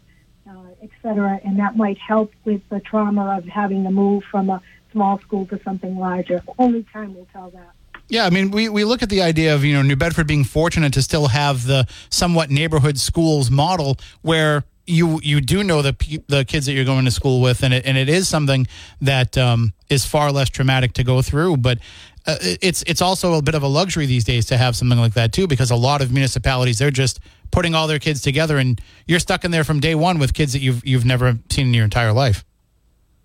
uh, 0.49 0.53
et 0.81 0.89
cetera, 1.03 1.39
and 1.43 1.59
that 1.59 1.77
might 1.77 1.99
help 1.99 2.31
with 2.43 2.61
the 2.69 2.79
trauma 2.79 3.38
of 3.38 3.45
having 3.45 3.83
to 3.83 3.91
move 3.91 4.23
from 4.31 4.49
a 4.49 4.61
small 4.91 5.19
school 5.19 5.45
to 5.47 5.61
something 5.63 5.95
larger. 5.99 6.41
Only 6.57 6.83
time 6.91 7.13
will 7.13 7.27
tell 7.31 7.51
that. 7.51 7.73
Yeah, 8.09 8.25
I 8.25 8.31
mean, 8.31 8.49
we, 8.49 8.69
we 8.69 8.83
look 8.83 9.03
at 9.03 9.09
the 9.09 9.21
idea 9.21 9.53
of, 9.53 9.63
you 9.63 9.73
know, 9.73 9.83
New 9.83 9.95
Bedford 9.95 10.25
being 10.25 10.43
fortunate 10.43 10.93
to 10.93 11.01
still 11.03 11.27
have 11.27 11.65
the 11.67 11.87
somewhat 12.09 12.49
neighborhood 12.49 12.97
schools 12.97 13.51
model 13.51 13.97
where 14.23 14.63
you 14.87 15.19
you 15.21 15.39
do 15.39 15.63
know 15.63 15.83
the 15.83 15.95
the 16.27 16.43
kids 16.43 16.65
that 16.65 16.73
you're 16.73 16.85
going 16.85 17.05
to 17.05 17.11
school 17.11 17.41
with, 17.41 17.63
and 17.63 17.73
it, 17.73 17.85
and 17.85 17.95
it 17.95 18.09
is 18.09 18.27
something 18.27 18.67
that 19.01 19.37
um, 19.37 19.73
is 19.89 20.03
far 20.03 20.31
less 20.31 20.49
traumatic 20.49 20.93
to 20.93 21.03
go 21.03 21.21
through. 21.21 21.57
But 21.57 21.77
uh, 22.25 22.37
it's 22.41 22.81
it's 22.87 23.01
also 23.01 23.35
a 23.35 23.41
bit 23.43 23.53
of 23.53 23.61
a 23.61 23.67
luxury 23.67 24.07
these 24.07 24.23
days 24.23 24.47
to 24.47 24.57
have 24.57 24.75
something 24.75 24.97
like 24.97 25.13
that 25.13 25.31
too, 25.31 25.45
because 25.45 25.69
a 25.69 25.75
lot 25.75 26.01
of 26.01 26.11
municipalities 26.11 26.79
they're 26.79 26.89
just 26.89 27.19
putting 27.51 27.75
all 27.75 27.87
their 27.87 27.99
kids 27.99 28.21
together, 28.21 28.57
and 28.57 28.81
you're 29.05 29.19
stuck 29.19 29.45
in 29.45 29.51
there 29.51 29.63
from 29.63 29.79
day 29.79 29.93
one 29.93 30.17
with 30.17 30.33
kids 30.33 30.53
that 30.53 30.59
you've 30.59 30.83
you've 30.83 31.05
never 31.05 31.37
seen 31.51 31.67
in 31.67 31.73
your 31.75 31.85
entire 31.85 32.11
life. 32.11 32.43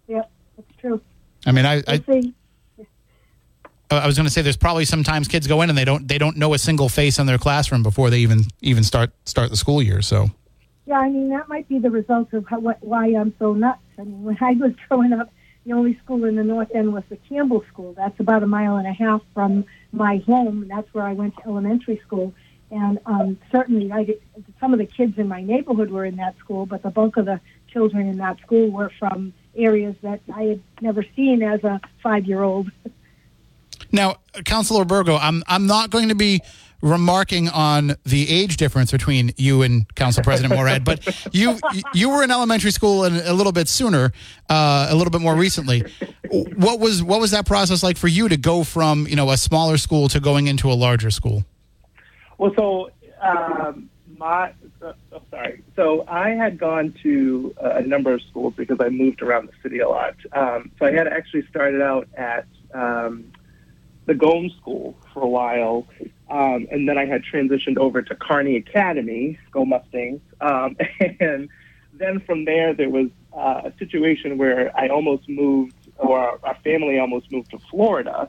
Yeah, 0.07 0.25
that's 0.57 0.77
true. 0.79 1.01
I 1.47 1.53
mean, 1.53 1.65
I. 1.65 1.83
I 1.89 2.33
I 3.91 4.07
was 4.07 4.17
going 4.17 4.27
to 4.27 4.31
say 4.31 4.43
there's 4.43 4.57
probably 4.57 4.85
sometimes 4.85 5.29
kids 5.29 5.47
go 5.47 5.63
in 5.63 5.69
and 5.69 5.79
they 5.79 5.85
don't 5.85 6.09
they 6.09 6.19
don't 6.19 6.37
know 6.37 6.55
a 6.55 6.59
single 6.59 6.89
face 6.89 7.19
in 7.19 7.27
their 7.27 7.39
classroom 7.39 7.83
before 7.83 8.11
they 8.11 8.19
even 8.19 8.45
even 8.61 8.83
start 8.83 9.11
start 9.25 9.51
the 9.51 9.57
school 9.57 9.83
year. 9.83 10.03
So 10.03 10.31
yeah, 10.87 10.99
I 10.99 11.09
mean 11.09 11.29
that 11.31 11.49
might 11.49 11.69
be 11.69 11.79
the 11.79 11.91
result 11.91 12.33
of 12.33 12.47
how, 12.47 12.61
what, 12.61 12.83
why 12.83 13.07
I'm 13.09 13.35
so 13.39 13.53
nuts. 13.53 13.81
I 13.99 14.03
mean, 14.03 14.23
when 14.23 14.39
I 14.41 14.53
was 14.53 14.73
growing 14.89 15.13
up, 15.13 15.33
the 15.67 15.73
only 15.73 15.99
school 16.05 16.25
in 16.25 16.37
the 16.37 16.45
North 16.45 16.71
End 16.75 16.93
was 16.93 17.05
the 17.09 17.17
Campbell 17.17 17.65
School. 17.73 17.95
That's 17.95 18.19
about 18.21 18.43
a 18.43 18.47
mile 18.47 18.77
and 18.77 18.87
a 18.87 18.93
half 18.93 19.23
from 19.33 19.65
my 19.93 20.19
home. 20.27 20.69
That's 20.69 20.93
where 20.93 21.05
I 21.05 21.13
went 21.13 21.37
to 21.37 21.43
elementary 21.47 22.01
school. 22.07 22.35
And 22.71 22.99
um, 23.07 23.39
certainly, 23.53 23.93
I 23.93 24.05
did, 24.05 24.21
some 24.59 24.73
of 24.73 24.79
the 24.79 24.87
kids 24.87 25.17
in 25.17 25.29
my 25.29 25.43
neighborhood 25.43 25.91
were 25.91 26.05
in 26.05 26.17
that 26.17 26.37
school, 26.39 26.67
but 26.67 26.83
the 26.83 26.91
bulk 26.91 27.17
of 27.17 27.27
the 27.27 27.41
children 27.69 28.09
in 28.09 28.19
that 28.19 28.41
school 28.41 28.71
were 28.71 28.91
from 28.99 29.33
areas 29.57 29.95
that 30.03 30.21
I 30.35 30.43
had 30.45 30.63
never 30.81 31.05
seen 31.15 31.43
as 31.43 31.63
a 31.65 31.81
five-year-old. 32.03 32.71
Now, 33.95 34.17
Councilor 34.45 34.85
Burgo, 34.85 35.17
I'm 35.17 35.45
I'm 35.47 35.69
not 35.69 35.91
going 35.91 36.09
to 36.09 36.17
be 36.17 36.41
remarking 36.83 37.49
on 37.49 37.95
the 38.05 38.29
age 38.29 38.57
difference 38.57 38.91
between 38.91 39.33
you 39.37 39.63
and 39.63 39.93
Council 39.95 40.25
President 40.25 40.53
Morad, 40.59 40.85
but 40.85 41.33
you 41.33 41.57
you 41.95 42.11
were 42.11 42.25
in 42.25 42.33
elementary 42.33 42.73
school 42.73 43.05
and 43.05 43.17
a 43.19 43.33
little 43.33 43.53
bit 43.53 43.69
sooner, 43.69 44.13
uh, 44.51 44.89
a 44.91 44.97
little 44.97 45.13
bit 45.13 45.21
more 45.21 45.37
recently. 45.37 45.85
What 46.29 46.81
was 46.81 47.05
what 47.05 47.21
was 47.21 47.31
that 47.31 47.47
process 47.47 47.85
like 47.85 47.97
for 47.97 48.09
you 48.09 48.29
to 48.29 48.37
go 48.37 48.65
from 48.65 49.07
you 49.07 49.15
know 49.15 49.31
a 49.31 49.37
smaller 49.37 49.77
school 49.77 50.09
to 50.09 50.19
going 50.19 50.49
into 50.49 50.73
a 50.73 50.75
larger 50.75 51.13
school? 51.13 51.45
Well, 52.37 52.53
so 52.57 52.91
um, 53.23 53.89
my 54.19 54.53
uh, 54.83 54.93
oh, 55.13 55.23
sorry, 55.31 55.63
so 55.77 56.05
I 56.09 56.31
had 56.31 56.59
gone 56.59 56.97
to 57.05 57.55
a 57.61 57.83
number 57.83 58.13
of 58.13 58.23
schools 58.23 58.55
because 58.57 58.79
I 58.81 58.89
moved 58.89 59.23
around 59.23 59.49
the 59.49 59.53
city 59.63 59.79
a 59.79 59.89
lot. 59.89 60.17
Um, 60.33 60.73
so 60.81 60.87
I 60.87 60.91
had 60.91 61.07
actually 61.07 61.47
started 61.47 61.81
out 61.81 62.09
at 62.17 62.47
um, 62.75 63.31
the 64.07 64.15
Gomes 64.15 64.53
School 64.61 64.97
for 65.13 65.23
a 65.23 65.29
while, 65.29 65.87
um, 66.31 66.67
and 66.71 66.89
then 66.89 66.99
I 66.99 67.07
had 67.07 67.23
transitioned 67.23 67.79
over 67.79 68.03
to 68.03 68.15
Carney 68.15 68.57
Academy, 68.57 69.39
Go 69.51 69.65
Mustangs, 69.65 70.21
um, 70.41 70.77
and 71.21 71.49
then 71.93 72.21
from 72.21 72.45
there 72.45 72.75
there 72.75 72.91
was 72.91 73.09
uh, 73.33 73.63
a 73.65 73.73
situation 73.79 74.39
where 74.39 74.77
I 74.77 74.89
almost 74.89 75.29
moved, 75.29 75.75
or 75.97 76.39
our 76.45 76.57
family 76.63 76.99
almost 76.99 77.31
moved 77.33 77.51
to 77.51 77.59
Florida, 77.71 78.29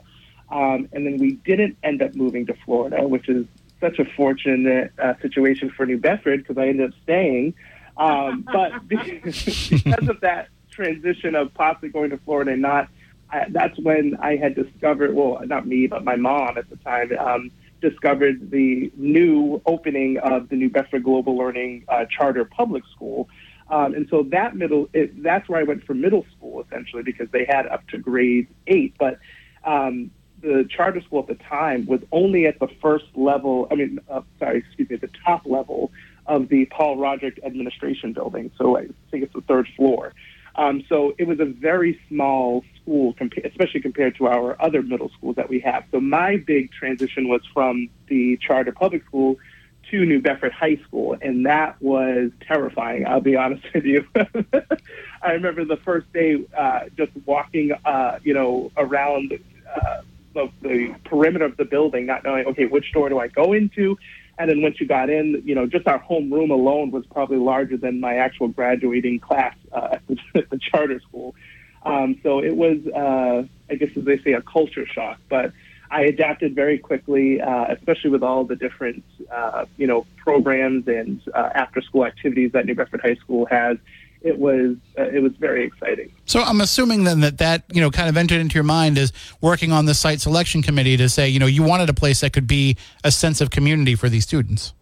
um, 0.50 0.88
and 0.94 1.06
then 1.06 1.18
we 1.18 1.34
didn't 1.46 1.78
end 1.84 2.02
up 2.02 2.16
moving 2.16 2.46
to 2.46 2.54
Florida, 2.66 3.08
which 3.08 3.28
is 3.28 3.46
such 3.82 4.00
a 4.00 4.06
fortunate 4.16 4.92
uh, 5.02 5.14
situation 5.22 5.70
for 5.70 5.86
New 5.86 5.98
Bedford 5.98 6.42
because 6.42 6.58
I 6.58 6.68
ended 6.68 6.92
up 6.92 6.96
staying. 7.04 7.54
Um, 7.98 8.46
but 8.52 8.88
because 8.88 10.08
of 10.08 10.22
that 10.22 10.50
transition 10.72 11.36
of 11.36 11.54
possibly 11.54 11.90
going 11.90 12.10
to 12.10 12.18
Florida 12.18 12.52
and 12.52 12.62
not 12.62 12.90
I, 13.30 13.46
that's 13.50 13.78
when 13.80 14.16
I 14.20 14.36
had 14.36 14.56
discovered, 14.56 15.14
well, 15.14 15.42
not 15.46 15.68
me, 15.68 15.88
but 15.88 16.04
my 16.04 16.16
mom 16.16 16.58
at 16.58 16.70
the 16.70 16.78
time, 16.78 17.12
um, 17.20 17.52
discovered 17.82 18.52
the 18.52 18.92
new 18.96 19.62
opening 19.66 20.18
of 20.20 20.50
the 20.50 20.56
New 20.56 20.70
Bedford 20.70 21.04
Global 21.04 21.38
Learning 21.38 21.86
uh, 21.88 22.06
Charter 22.06 22.46
Public 22.46 22.84
School. 22.96 23.30
Um, 23.70 23.94
and 23.94 24.08
so 24.10 24.24
that 24.32 24.56
middle, 24.56 24.90
it, 24.94 25.22
that's 25.24 25.50
where 25.50 25.60
I 25.60 25.64
went 25.64 25.84
for 25.86 25.94
middle 25.94 26.26
school 26.36 26.64
essentially 26.64 27.04
because 27.04 27.28
they 27.32 27.46
had 27.46 27.68
up 27.68 27.88
to 27.90 27.98
grade 27.98 28.48
eight. 28.68 28.96
But 29.00 29.20
um, 29.64 30.12
the 30.42 30.68
charter 30.70 31.02
school 31.02 31.20
at 31.20 31.28
the 31.28 31.44
time 31.44 31.86
was 31.86 32.02
only 32.12 32.46
at 32.46 32.60
the 32.60 32.68
first 32.82 33.06
level. 33.16 33.68
I 33.72 33.76
mean, 33.76 34.00
uh, 34.10 34.22
sorry, 34.40 34.60
excuse 34.60 34.90
me, 34.90 34.98
the 34.98 35.10
top 35.26 35.46
level 35.46 35.92
of 36.28 36.50
the 36.50 36.66
Paul 36.66 36.98
Rodrigues 36.98 37.40
Administration 37.44 38.14
Building. 38.14 38.52
So 38.58 38.78
I 38.78 38.88
think 39.12 39.24
it's 39.24 39.34
the 39.34 39.42
third 39.42 39.68
floor. 39.76 40.14
Um, 40.58 40.84
so 40.88 41.14
it 41.18 41.28
was 41.28 41.40
a 41.40 41.46
very 41.46 42.00
small 42.08 42.64
school, 42.82 43.14
compa- 43.16 43.46
especially 43.46 43.82
compared 43.82 44.16
to 44.18 44.28
our 44.28 44.62
other 44.62 44.82
middle 44.82 45.10
schools 45.10 45.36
that 45.36 45.50
we 45.50 45.60
have. 45.62 45.84
So 45.92 46.00
my 46.00 46.38
big 46.38 46.72
transition 46.72 47.28
was 47.28 47.42
from 47.54 47.90
the 48.08 48.38
charter 48.38 48.72
public 48.72 49.06
school 49.06 49.38
to 49.92 50.06
New 50.06 50.22
Bedford 50.22 50.52
High 50.52 50.78
School, 50.88 51.18
and 51.22 51.46
that 51.46 51.80
was 51.82 52.32
terrifying. 52.42 53.06
I'll 53.06 53.22
be 53.22 53.36
honest 53.36 53.66
with 53.74 53.86
you. 53.86 54.08
I 55.22 55.32
remember 55.32 55.66
the 55.66 55.78
first 55.78 56.12
day 56.14 56.44
uh, 56.58 56.82
just 56.98 57.12
walking, 57.26 57.72
uh, 57.86 58.20
you 58.24 58.34
know, 58.34 58.72
around 58.78 59.38
uh, 59.76 60.02
the, 60.34 60.50
the 60.62 60.96
perimeter 61.06 61.46
of 61.46 61.58
the 61.58 61.66
building, 61.66 62.06
not 62.06 62.24
knowing, 62.24 62.46
okay, 62.48 62.66
which 62.66 62.92
door 62.94 63.10
do 63.10 63.20
I 63.20 63.28
go 63.28 63.54
into? 63.54 63.98
And 64.38 64.50
then 64.50 64.62
once 64.62 64.80
you 64.80 64.88
got 64.88 65.10
in, 65.10 65.42
you 65.46 65.56
know, 65.56 65.66
just 65.66 65.88
our 65.88 65.98
home 65.98 66.32
room 66.32 66.52
alone 66.52 66.92
was 66.92 67.06
probably 67.06 67.38
larger 67.38 67.78
than 67.78 68.00
my 68.00 68.16
actual 68.16 68.50
graduating 68.50 69.20
class 69.20 69.56
uh, 69.72 69.98
at, 70.36 70.50
the, 70.50 70.60
charter 70.60 71.00
school. 71.00 71.36
Um, 71.84 72.20
so 72.24 72.44
it 72.44 72.56
was, 72.56 72.78
uh, 72.88 73.44
I 73.70 73.76
guess, 73.76 73.90
as 73.96 74.04
they 74.04 74.18
say, 74.20 74.34
a 74.34 74.42
culture 74.42 74.86
shock. 74.86 75.20
But 75.30 75.54
I 75.92 76.02
adapted 76.02 76.56
very 76.56 76.80
quickly, 76.80 77.40
uh, 77.40 77.68
especially 77.70 78.10
with 78.10 78.24
all 78.24 78.44
the 78.44 78.56
different, 78.56 79.04
uh, 79.32 79.66
you 79.78 79.88
know, 79.88 80.06
programs 80.18 80.88
and 80.88 81.22
uh, 81.34 81.52
after-school 81.54 82.06
activities 82.06 82.52
that 82.54 82.66
New 82.66 82.76
Bedford 82.76 83.02
High 83.02 83.16
School 83.16 83.46
has 83.46 83.78
it 84.26 84.40
was 84.40 84.76
uh, 84.98 85.04
it 85.04 85.22
was 85.22 85.32
very 85.34 85.64
exciting. 85.64 86.12
So 86.26 86.42
I'm 86.42 86.60
assuming 86.60 87.04
then 87.04 87.20
that 87.22 87.38
that 87.38 87.64
you 87.72 87.80
know 87.80 87.92
kind 87.92 88.10
of 88.10 88.18
entered 88.18 88.42
into 88.42 88.56
your 88.56 88.64
mind 88.64 88.98
as 88.98 89.14
working 89.40 89.72
on 89.72 89.86
the 89.86 89.94
site 89.94 90.20
selection 90.20 90.64
committee 90.64 90.98
to 90.98 91.08
say 91.08 91.30
you 91.30 91.40
know 91.40 91.46
you 91.46 91.62
wanted 91.62 91.90
a 91.90 91.94
place 91.94 92.22
that 92.22 92.34
could 92.34 92.48
be 92.48 92.76
a 93.04 93.12
sense 93.12 93.40
of 93.40 93.52
community 93.52 93.96
for 93.96 94.10
these 94.10 94.24
students. 94.24 94.74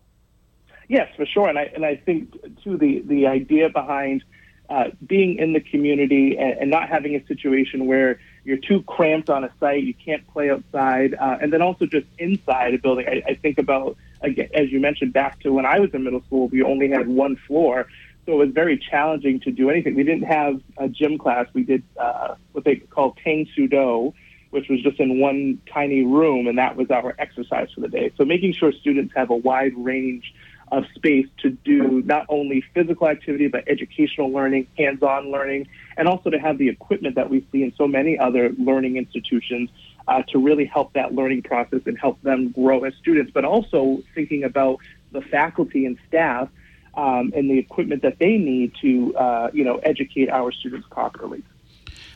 Yes, 0.88 1.10
for 1.18 1.26
sure, 1.26 1.50
and 1.50 1.60
I 1.60 1.64
and 1.76 1.86
I 1.86 1.98
think 1.98 2.32
too 2.64 2.78
the 2.78 3.04
the 3.06 3.28
idea 3.28 3.70
behind 3.70 4.24
uh, 4.70 4.86
being 5.06 5.38
in 5.38 5.52
the 5.52 5.60
community 5.60 6.38
and, 6.38 6.54
and, 6.54 6.72
not 6.72 6.88
having 6.88 7.16
a 7.16 7.28
situation 7.28 7.86
where 7.86 8.18
you're 8.46 8.58
too 8.58 8.82
cramped 8.84 9.30
on 9.30 9.44
a 9.44 9.52
site, 9.60 9.84
you 9.84 9.94
can't 9.94 10.26
play 10.30 10.50
outside, 10.50 11.14
uh, 11.16 11.38
and 11.42 11.52
then 11.52 11.62
also 11.62 11.86
just 11.86 12.08
inside 12.18 12.74
a 12.74 12.78
building. 12.78 13.06
I, 13.08 13.32
I 13.32 13.36
think 13.36 13.58
about 13.58 13.98
again, 14.22 14.50
as 14.54 14.72
you 14.72 14.80
mentioned, 14.80 15.12
back 15.12 15.42
to 15.42 15.52
when 15.52 15.66
I 15.66 15.80
was 15.80 15.94
in 15.94 16.04
middle 16.04 16.24
school, 16.24 16.48
we 16.48 16.64
only 16.64 16.90
had 16.90 17.08
one 17.08 17.36
floor 17.36 17.88
so 18.26 18.34
it 18.34 18.36
was 18.36 18.50
very 18.52 18.78
challenging 18.78 19.40
to 19.42 19.52
do 19.52 19.70
anything. 19.70 19.96
We 19.96 20.04
didn't 20.04 20.28
have 20.28 20.62
a 20.78 20.88
gym 20.88 21.18
class. 21.18 21.48
We 21.54 21.64
did 21.64 21.84
uh, 21.98 22.36
what 22.54 22.64
they 22.64 22.78
call 22.78 23.16
Tang 23.24 23.48
Soo 23.56 23.68
Do, 23.68 24.14
which 24.52 24.70
was 24.70 24.82
just 24.82 25.00
in 25.00 25.20
one 25.20 25.60
tiny 25.72 26.06
room, 26.06 26.48
and 26.48 26.58
that 26.58 26.76
was 26.76 26.90
our 26.90 27.16
exercise 27.20 27.70
for 27.74 27.82
the 27.82 27.90
day. 27.90 28.12
So 28.18 28.24
making 28.24 28.54
sure 28.54 28.72
students 28.72 29.14
have 29.16 29.30
a 29.30 29.36
wide 29.36 29.74
range 29.76 30.34
of 30.72 30.86
space 30.96 31.28
to 31.40 31.50
do 31.50 32.02
not 32.06 32.26
only 32.30 32.64
physical 32.74 33.08
activity, 33.08 33.48
but 33.48 33.68
educational 33.68 34.32
learning, 34.32 34.68
hands-on 34.78 35.30
learning, 35.32 35.68
and 35.98 36.08
also 36.08 36.30
to 36.30 36.40
have 36.40 36.58
the 36.58 36.70
equipment 36.70 37.16
that 37.16 37.30
we 37.30 37.46
see 37.52 37.64
in 37.64 37.74
so 37.76 37.88
many 37.88 38.18
other 38.18 38.52
learning 38.58 38.96
institutions 38.96 39.70
uh, 40.08 40.24
to 40.24 40.40
really 40.40 40.66
help 40.66 40.94
that 40.94 41.14
learning 41.14 41.44
process 41.44 41.82
and 41.86 41.98
help 42.00 42.22
them 42.22 42.50
grow 42.50 42.84
as 42.86 42.94
students, 42.96 43.32
but 43.34 43.46
also 43.46 44.02
thinking 44.16 44.44
about 44.44 44.80
the 45.12 45.22
faculty 45.22 45.86
and 45.86 45.98
staff 46.08 46.50
um, 46.96 47.34
and 47.36 47.50
the 47.50 47.58
equipment 47.58 48.02
that 48.02 48.20
they 48.20 48.38
need 48.38 48.74
to, 48.82 49.16
uh, 49.16 49.50
you 49.54 49.64
know, 49.64 49.78
educate 49.78 50.30
our 50.30 50.52
students 50.52 50.88
properly. 50.90 51.44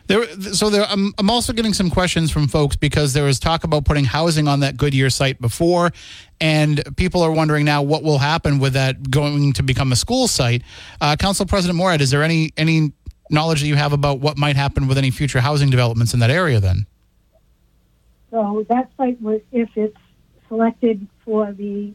There, 0.07 0.25
so 0.53 0.69
there, 0.69 0.85
I'm, 0.87 1.13
I'm 1.17 1.29
also 1.29 1.51
getting 1.51 1.73
some 1.73 1.89
questions 1.89 2.31
from 2.31 2.47
folks 2.47 2.77
because 2.77 3.11
there 3.11 3.25
was 3.25 3.39
talk 3.39 3.65
about 3.65 3.83
putting 3.83 4.05
housing 4.05 4.47
on 4.47 4.61
that 4.61 4.77
Goodyear 4.77 5.09
site 5.09 5.41
before, 5.41 5.91
and 6.39 6.81
people 6.95 7.21
are 7.21 7.31
wondering 7.31 7.65
now 7.65 7.81
what 7.81 8.03
will 8.03 8.19
happen 8.19 8.59
with 8.59 8.73
that 8.73 9.11
going 9.11 9.51
to 9.53 9.63
become 9.63 9.91
a 9.91 9.97
school 9.97 10.29
site. 10.29 10.63
Uh, 11.01 11.17
Council 11.17 11.45
President 11.45 11.77
Morad, 11.77 11.99
is 11.99 12.09
there 12.09 12.23
any 12.23 12.53
any 12.55 12.93
knowledge 13.29 13.59
that 13.59 13.67
you 13.67 13.75
have 13.75 13.91
about 13.91 14.21
what 14.21 14.37
might 14.37 14.55
happen 14.55 14.87
with 14.87 14.97
any 14.97 15.11
future 15.11 15.41
housing 15.41 15.69
developments 15.69 16.13
in 16.13 16.21
that 16.21 16.29
area? 16.29 16.61
Then, 16.61 16.87
so 18.31 18.65
that 18.69 18.89
site 18.95 19.21
was 19.21 19.41
if 19.51 19.69
it's 19.75 19.97
selected 20.47 21.05
for 21.25 21.51
the 21.51 21.93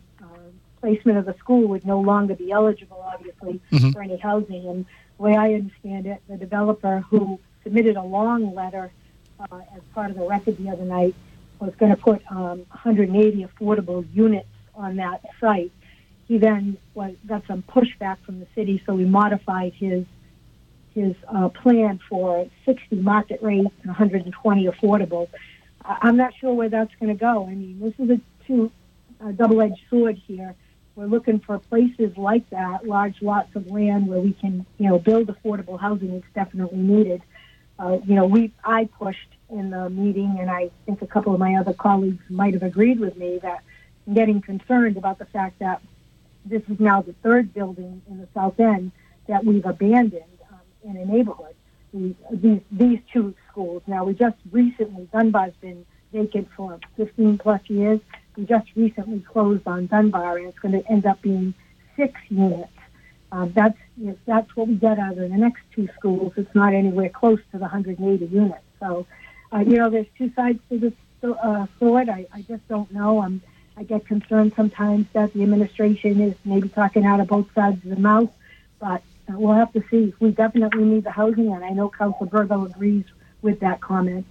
placement 0.83 1.17
of 1.17 1.25
the 1.25 1.35
school 1.39 1.69
would 1.69 1.87
no 1.87 2.01
longer 2.01 2.35
be 2.35 2.51
eligible, 2.51 3.03
obviously, 3.15 3.61
Mhm. 3.71 3.93
for 3.95 4.03
any 4.03 4.17
housing. 4.17 4.67
And 4.67 4.85
the 5.17 5.23
way 5.23 5.37
I 5.37 5.55
understand 5.55 6.07
it, 6.07 6.21
the 6.29 6.37
developer 6.37 7.01
who 7.09 7.39
submitted 7.63 7.97
a 7.97 8.03
long 8.03 8.53
letter 8.55 8.91
uh, 9.41 9.59
as 9.77 9.83
part 9.95 10.11
of 10.11 10.17
the 10.17 10.27
record 10.27 10.57
the 10.59 10.69
other 10.69 10.85
night 10.85 11.15
was 11.61 11.73
going 11.77 11.91
to 11.95 11.97
put 12.01 12.21
um, 12.31 12.59
180 12.71 13.45
affordable 13.47 14.05
units 14.13 14.49
on 14.75 14.97
that 14.97 15.21
site. 15.41 15.71
He 16.29 16.39
then 16.39 16.77
was, 16.95 17.15
got 17.27 17.45
some 17.47 17.63
pushback 17.63 18.19
from 18.27 18.41
the 18.41 18.47
city, 18.55 18.83
so 18.85 18.97
he 18.97 19.05
modified 19.05 19.73
his 19.75 20.05
his 20.95 21.15
uh, 21.35 21.49
plan 21.49 21.99
for 22.07 22.47
60 22.67 22.97
market 22.97 23.43
rate 23.43 23.61
and 23.61 23.87
120 23.87 24.67
affordable. 24.67 25.27
I'm 25.83 26.19
not 26.19 26.35
sure 26.35 26.53
where 26.53 26.69
that's 26.69 26.95
going 27.01 27.09
to 27.17 27.19
go. 27.19 27.47
I 27.47 27.55
mean, 27.55 27.81
this 27.81 27.95
is 27.99 28.11
a 28.11 28.21
two 28.47 28.71
a 29.25 29.33
double-edged 29.33 29.81
sword 29.89 30.17
here. 30.27 30.55
We're 30.95 31.07
looking 31.07 31.41
for 31.41 31.59
places 31.59 32.17
like 32.19 32.49
that, 32.51 32.87
large 32.87 33.23
lots 33.23 33.55
of 33.57 33.71
land 33.71 34.09
where 34.09 34.21
we 34.21 34.35
can, 34.35 34.67
you 34.79 34.89
know, 34.89 34.99
build 34.99 35.29
affordable 35.29 35.81
housing. 35.81 36.11
It's 36.11 36.27
definitely 36.35 36.79
needed. 36.79 37.23
Uh, 37.79 37.99
you 38.05 38.15
know, 38.15 38.27
we 38.27 38.53
I 38.65 38.85
pushed 38.85 39.29
in 39.49 39.71
the 39.71 39.89
meeting, 39.89 40.37
and 40.39 40.51
I 40.51 40.71
think 40.85 41.01
a 41.01 41.07
couple 41.07 41.33
of 41.33 41.41
my 41.41 41.55
other 41.55 41.73
colleagues 41.73 42.23
might 42.29 42.53
have 42.55 42.63
agreed 42.63 43.01
with 43.01 43.17
me 43.17 43.39
that 43.43 43.63
I'm 44.07 44.15
getting 44.15 44.43
concerned 44.43 44.97
about 44.97 45.19
the 45.19 45.25
fact 45.27 45.59
that 45.61 45.81
this 46.45 46.63
is 46.69 46.79
now 46.79 47.03
the 47.03 47.15
third 47.23 47.55
building 47.55 48.03
in 48.09 48.19
the 48.19 48.29
South 48.35 48.59
End 48.61 48.93
that 49.29 49.45
we've 49.45 49.65
abandoned 49.65 50.25
um, 50.51 50.91
in 50.91 50.97
a 50.97 51.07
neighborhood. 51.07 51.55
These 51.95 52.61
these 52.71 53.01
two 53.13 53.35
schools. 53.51 53.83
Now 53.87 54.05
we 54.05 54.15
just 54.15 54.37
recently 54.51 55.09
Dunbar's 55.13 55.53
been 55.61 55.85
vacant 56.13 56.49
for 56.57 56.79
15 56.97 57.39
plus 57.39 57.61
years. 57.69 58.01
We 58.37 58.45
just 58.47 58.69
recently 58.75 59.21
closed 59.21 59.67
on 59.67 59.87
Dunbar, 59.87 60.39
and 60.39 60.49
it's 60.49 60.59
going 60.59 60.81
to 60.81 60.91
end 60.91 61.07
up 61.07 61.21
being 61.23 61.55
six 61.97 62.19
units. 62.31 62.73
Um, 63.31 63.53
that's 63.53 63.79
if 64.01 64.17
that's 64.27 64.55
what 64.57 64.69
we 64.69 64.75
get 64.75 64.99
out 64.99 65.13
of 65.13 65.19
the 65.19 65.29
next 65.29 65.63
two 65.75 65.89
schools. 65.99 66.35
It's 66.37 66.55
not 66.55 66.75
anywhere 66.75 67.09
close 67.09 67.41
to 67.53 67.59
the 67.59 67.61
180 67.61 68.27
units. 68.27 68.61
So, 68.79 69.07
uh, 69.53 69.59
you 69.59 69.79
know, 69.79 69.89
there's 69.91 70.07
two 70.19 70.31
sides 70.35 70.59
to 70.69 70.79
this 70.79 70.93
uh, 71.23 71.67
sword. 71.79 72.09
I, 72.09 72.27
I 72.33 72.43
just 72.43 72.67
don't 72.69 72.91
know. 72.93 73.23
I'm, 73.23 73.41
I 73.77 73.85
get 73.85 74.07
concerned 74.07 74.53
sometimes 74.55 75.07
that 75.15 75.33
the 75.33 75.43
administration 75.43 76.21
is 76.21 76.35
maybe 76.45 76.69
talking 76.69 77.07
out 77.07 77.21
of 77.21 77.29
both 77.29 77.53
sides 77.55 77.83
of 77.85 77.91
the 77.91 78.01
mouth, 78.01 78.31
but 78.79 79.03
uh, 79.31 79.39
we'll 79.39 79.55
have 79.55 79.73
to 79.73 79.83
see. 79.91 80.13
We 80.21 80.33
definitely 80.33 80.85
need 80.85 81.05
the 81.05 81.11
housing, 81.11 81.53
and 81.53 81.65
I 81.65 81.71
know 81.71 81.89
Council 81.89 82.27
Burgo 82.27 82.67
agrees 82.67 83.05
with 83.41 83.61
that 83.61 83.81
comment. 83.81 84.27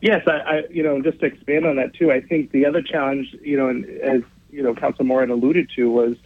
Yes, 0.00 0.22
I, 0.26 0.30
I, 0.30 0.62
you 0.70 0.82
know, 0.82 1.00
just 1.00 1.20
to 1.20 1.26
expand 1.26 1.64
on 1.66 1.76
that 1.76 1.94
too, 1.94 2.12
I 2.12 2.20
think 2.20 2.50
the 2.50 2.66
other 2.66 2.82
challenge, 2.82 3.34
you 3.40 3.56
know, 3.56 3.68
and 3.68 3.84
as 4.00 4.22
you 4.50 4.62
know, 4.62 4.74
Council 4.74 5.04
Morad 5.04 5.30
alluded 5.30 5.70
to, 5.76 5.90
was, 5.90 6.16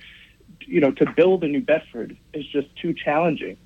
you 0.60 0.80
know, 0.80 0.90
to 0.92 1.10
build 1.12 1.44
a 1.44 1.48
New 1.48 1.62
Bedford 1.62 2.16
is 2.32 2.46
just 2.46 2.74
too 2.76 2.92
challenging. 2.92 3.56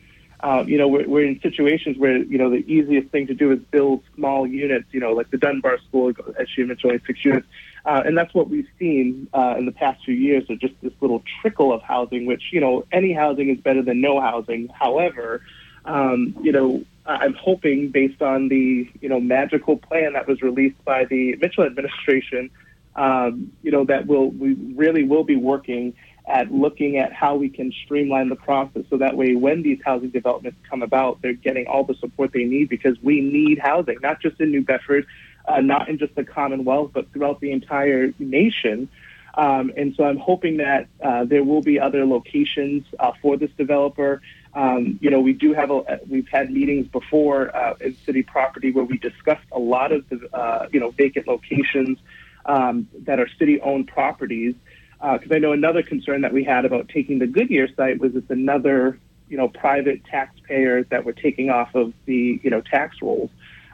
Uh, 0.43 0.65
you 0.67 0.77
know, 0.77 0.89
we're, 0.89 1.07
we're 1.07 1.25
in 1.25 1.41
situations 1.41 1.97
where 1.99 2.17
you 2.17 2.37
know 2.37 2.51
the 2.51 2.65
easiest 2.67 3.09
thing 3.11 3.29
to 3.29 3.35
do 3.35 3.53
is 3.53 3.61
build 3.71 4.03
small 4.17 4.45
units. 4.45 4.87
You 4.91 4.99
know, 4.99 5.13
like 5.13 5.31
the 5.31 5.39
Dunbar 5.39 5.79
School, 5.89 6.13
as 6.39 6.49
she 6.49 6.65
mentioned, 6.65 6.91
only 6.91 7.05
six 7.07 7.25
units, 7.25 7.47
uh, 7.85 8.03
and 8.05 8.19
that's 8.19 8.35
what 8.35 8.51
we've 8.51 8.69
seen 8.77 9.29
uh, 9.33 9.55
in 9.57 9.67
the 9.67 9.73
past 9.73 10.05
few 10.05 10.15
years. 10.15 10.45
So 10.49 10.57
just 10.57 10.75
this 10.83 10.93
little 11.01 11.23
trickle 11.41 11.73
of 11.73 11.81
housing, 11.83 12.27
which 12.27 12.53
you 12.53 12.61
know, 12.61 12.85
any 12.91 13.13
housing 13.13 13.51
is 13.51 13.59
better 13.59 13.83
than 13.83 14.01
no 14.01 14.21
housing. 14.21 14.69
However, 14.69 15.43
um, 15.85 16.37
you 16.43 16.51
know, 16.51 16.85
I'm 17.05 17.35
hoping 17.35 17.91
based 17.91 18.23
on 18.23 18.49
the 18.49 18.89
you 19.01 19.09
know 19.09 19.21
magical 19.21 19.77
plan 19.77 20.13
that 20.13 20.29
was 20.29 20.43
released 20.43 20.83
by 20.85 21.05
the 21.05 21.37
Mitchell 21.37 21.65
administration, 21.65 22.51
um, 22.97 23.53
you 23.63 23.71
know 23.71 23.85
that 23.85 24.07
will 24.07 24.31
we 24.31 24.55
really 24.55 25.05
will 25.05 25.25
be 25.25 25.37
working 25.37 25.95
at 26.27 26.53
looking 26.53 26.99
at 26.99 27.13
how 27.13 27.35
we 27.35 27.49
can 27.49 27.73
streamline 27.85 28.29
the 28.29 28.37
process 28.37 28.85
so 28.89 28.97
that 28.97 29.17
way 29.17 29.35
when 29.35 29.63
these 29.63 29.81
housing 29.85 30.11
developments 30.11 30.59
come 30.69 30.83
about, 30.83 31.21
they're 31.21 31.33
getting 31.33 31.67
all 31.67 31.85
the 31.85 31.95
support 31.95 32.33
they 32.33 32.45
need 32.45 32.69
because 32.69 32.97
we 33.03 33.21
need 33.21 33.59
housing, 33.59 33.99
not 34.03 34.21
just 34.21 34.41
in 34.41 34.51
New 34.51 34.63
Bedford, 34.63 35.07
uh, 35.47 35.61
not 35.61 35.89
in 35.89 35.99
just 35.99 36.15
the 36.15 36.25
Commonwealth, 36.25 36.93
but 36.95 37.13
throughout 37.13 37.41
the 37.41 37.51
entire 37.51 38.13
nation. 38.21 38.89
Um, 39.35 39.73
and 39.77 39.95
so 39.97 40.05
I'm 40.05 40.19
hoping 40.19 40.59
that 40.59 40.89
uh, 41.03 41.25
there 41.25 41.43
will 41.43 41.63
be 41.63 41.81
other 41.81 42.05
locations 42.05 42.85
uh, 43.01 43.13
for 43.21 43.37
this 43.37 43.51
developer. 43.57 44.21
Um, 44.55 44.99
you 45.01 45.11
know, 45.11 45.21
we 45.21 45.33
do 45.33 45.55
have 45.55 45.71
a, 45.71 46.01
we've 46.07 46.29
had 46.29 46.51
meetings 46.51 46.87
before 46.89 47.55
uh, 47.57 47.75
in 47.81 47.97
city 48.05 48.23
property 48.23 48.71
where 48.71 48.85
we 48.85 48.99
discussed 48.99 49.47
a 49.51 49.59
lot 49.59 49.93
of 49.93 50.09
the 50.09 50.29
uh, 50.35 50.69
you 50.71 50.81
know 50.81 50.91
vacant 50.91 51.27
locations 51.27 51.99
um, 52.45 52.89
that 53.01 53.19
are 53.19 53.29
city-owned 53.39 53.89
properties. 53.89 54.55
Because 55.01 55.33
I 55.33 55.39
know 55.39 55.51
another 55.53 55.83
concern 55.83 56.21
that 56.21 56.33
we 56.33 56.45
had 56.45 56.65
about 56.65 56.89
taking 56.89 57.19
the 57.19 57.27
Goodyear 57.27 57.69
site 57.75 57.99
was 57.99 58.15
it's 58.15 58.31
another 58.31 58.99
you 59.29 59.39
know 59.39 59.49
private 59.49 60.05
taxpayer 60.05 60.85
that 60.85 61.05
we're 61.05 61.13
taking 61.13 61.49
off 61.49 61.75
of 61.75 61.95
the 62.05 62.39
you 62.43 62.51
know 62.51 62.61
tax 62.61 63.01
rolls. 63.01 63.31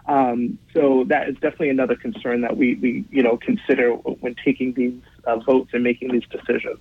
Um, 0.06 0.58
so 0.72 1.04
that 1.08 1.28
is 1.28 1.34
definitely 1.34 1.68
another 1.68 1.94
concern 1.94 2.40
that 2.42 2.56
we, 2.56 2.76
we 2.76 3.04
you 3.10 3.22
know 3.22 3.36
consider 3.36 3.90
when 3.92 4.36
taking 4.42 4.72
these 4.72 5.00
uh, 5.24 5.36
votes 5.38 5.70
and 5.74 5.82
making 5.82 6.12
these 6.12 6.26
decisions. 6.30 6.78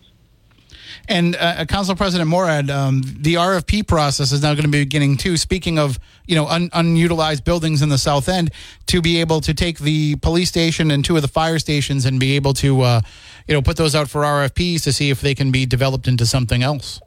And 1.07 1.35
uh, 1.35 1.65
Council 1.65 1.95
President 1.95 2.29
Morad, 2.29 2.69
um, 2.69 3.01
the 3.03 3.35
RFP 3.35 3.87
process 3.87 4.31
is 4.31 4.41
now 4.41 4.53
going 4.53 4.65
to 4.65 4.71
be 4.71 4.83
beginning 4.83 5.17
too. 5.17 5.37
Speaking 5.37 5.79
of 5.79 5.99
you 6.25 6.35
know 6.35 6.47
un- 6.47 6.69
unutilized 6.73 7.43
buildings 7.43 7.81
in 7.81 7.89
the 7.89 7.97
South 7.97 8.27
End, 8.29 8.51
to 8.87 9.01
be 9.01 9.19
able 9.19 9.41
to 9.41 9.53
take 9.53 9.79
the 9.79 10.15
police 10.17 10.49
station 10.49 10.91
and 10.91 11.03
two 11.03 11.15
of 11.15 11.21
the 11.21 11.27
fire 11.27 11.59
stations 11.59 12.05
and 12.05 12.19
be 12.19 12.35
able 12.35 12.53
to 12.55 12.81
uh, 12.81 13.01
you 13.47 13.53
know 13.53 13.61
put 13.61 13.77
those 13.77 13.95
out 13.95 14.09
for 14.09 14.21
RFPs 14.21 14.83
to 14.83 14.93
see 14.93 15.09
if 15.09 15.21
they 15.21 15.35
can 15.35 15.51
be 15.51 15.65
developed 15.65 16.07
into 16.07 16.25
something 16.25 16.63
else. 16.63 17.01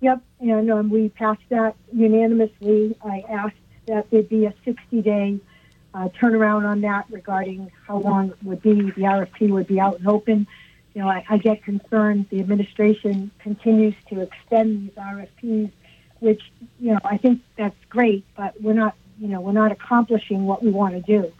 Yep, 0.00 0.20
and 0.40 0.70
um, 0.70 0.90
we 0.90 1.08
passed 1.08 1.40
that 1.48 1.76
unanimously. 1.92 2.96
I 3.02 3.24
asked 3.30 3.56
that 3.86 4.10
there 4.10 4.22
be 4.22 4.46
a 4.46 4.54
60-day 4.66 5.38
uh, 5.94 6.08
turnaround 6.20 6.66
on 6.68 6.80
that 6.82 7.06
regarding 7.10 7.70
how 7.86 7.98
long 7.98 8.30
it 8.30 8.36
would 8.42 8.60
be. 8.60 8.74
The 8.74 9.02
RFP 9.02 9.50
would 9.50 9.66
be 9.66 9.80
out 9.80 9.98
and 10.00 10.08
open. 10.08 10.46
You 10.94 11.02
know, 11.02 11.08
I, 11.08 11.24
I 11.28 11.38
get 11.38 11.62
concerned 11.64 12.26
the 12.30 12.40
administration 12.40 13.30
continues 13.40 13.94
to 14.10 14.20
extend 14.20 14.82
these 14.82 14.96
RFPs, 14.96 15.72
which 16.20 16.40
you 16.80 16.92
know 16.92 17.00
I 17.04 17.18
think 17.18 17.42
that's 17.56 17.76
great, 17.88 18.24
but 18.36 18.60
we're 18.60 18.74
not 18.74 18.94
you 19.18 19.28
know 19.28 19.40
we're 19.40 19.52
not 19.52 19.72
accomplishing 19.72 20.46
what 20.46 20.62
we 20.62 20.70
want 20.70 20.94
to 20.94 21.00
do, 21.00 21.32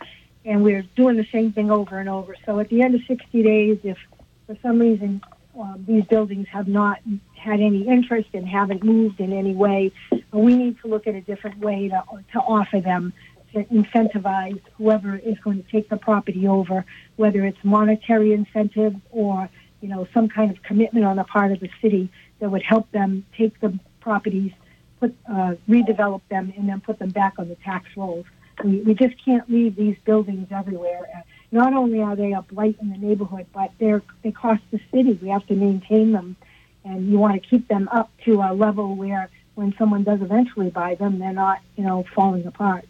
and 0.44 0.62
we're 0.62 0.82
doing 0.96 1.16
the 1.16 1.26
same 1.32 1.52
thing 1.52 1.70
over 1.70 1.98
and 1.98 2.08
over. 2.08 2.34
So 2.44 2.58
at 2.58 2.68
the 2.68 2.82
end 2.82 2.96
of 2.96 3.02
60 3.06 3.42
days, 3.42 3.78
if 3.84 3.98
for 4.46 4.56
some 4.60 4.80
reason 4.80 5.22
um, 5.58 5.84
these 5.86 6.04
buildings 6.04 6.48
have 6.48 6.66
not 6.66 6.98
had 7.36 7.60
any 7.60 7.86
interest 7.86 8.30
and 8.34 8.48
haven't 8.48 8.82
moved 8.82 9.20
in 9.20 9.32
any 9.32 9.54
way, 9.54 9.92
we 10.32 10.56
need 10.56 10.80
to 10.80 10.88
look 10.88 11.06
at 11.06 11.14
a 11.14 11.20
different 11.20 11.58
way 11.58 11.88
to, 11.88 12.02
to 12.32 12.40
offer 12.40 12.80
them 12.80 13.12
to 13.54 13.64
incentivize 13.64 14.60
whoever 14.76 15.16
is 15.16 15.38
going 15.38 15.62
to 15.62 15.70
take 15.70 15.88
the 15.88 15.96
property 15.96 16.46
over, 16.46 16.84
whether 17.16 17.44
it's 17.44 17.58
monetary 17.62 18.32
incentive 18.32 18.94
or 19.10 19.48
you 19.80 19.88
know 19.88 20.06
some 20.12 20.28
kind 20.28 20.50
of 20.50 20.62
commitment 20.62 21.04
on 21.06 21.16
the 21.16 21.24
part 21.24 21.52
of 21.52 21.60
the 21.60 21.70
city 21.80 22.10
that 22.40 22.50
would 22.50 22.62
help 22.62 22.90
them 22.90 23.24
take 23.36 23.58
the 23.60 23.78
properties, 24.00 24.52
put 25.00 25.14
uh, 25.30 25.54
redevelop 25.68 26.20
them, 26.28 26.52
and 26.56 26.68
then 26.68 26.80
put 26.80 26.98
them 26.98 27.10
back 27.10 27.34
on 27.38 27.48
the 27.48 27.56
tax 27.56 27.86
rolls. 27.96 28.26
We, 28.62 28.80
we 28.80 28.94
just 28.94 29.14
can't 29.24 29.48
leave 29.50 29.76
these 29.76 29.96
buildings 30.04 30.48
everywhere. 30.50 31.08
Uh, 31.16 31.20
Not 31.50 31.74
only 31.74 32.00
are 32.00 32.16
they 32.16 32.32
a 32.32 32.42
blight 32.42 32.76
in 32.80 32.90
the 32.90 32.98
neighborhood, 32.98 33.46
but 33.52 33.70
they're 33.78 34.02
they 34.22 34.32
cost 34.32 34.62
the 34.70 34.80
city. 34.92 35.18
We 35.22 35.28
have 35.28 35.46
to 35.46 35.54
maintain 35.54 36.12
them, 36.12 36.36
and 36.84 37.08
you 37.10 37.18
want 37.18 37.40
to 37.40 37.48
keep 37.48 37.68
them 37.68 37.88
up 37.92 38.10
to 38.24 38.40
a 38.40 38.52
level 38.52 38.96
where 38.96 39.30
when 39.54 39.74
someone 39.78 40.02
does 40.02 40.20
eventually 40.20 40.70
buy 40.70 40.96
them, 40.96 41.18
they're 41.18 41.32
not 41.32 41.60
you 41.76 41.84
know 41.84 42.04
falling 42.14 42.46
apart. 42.46 42.86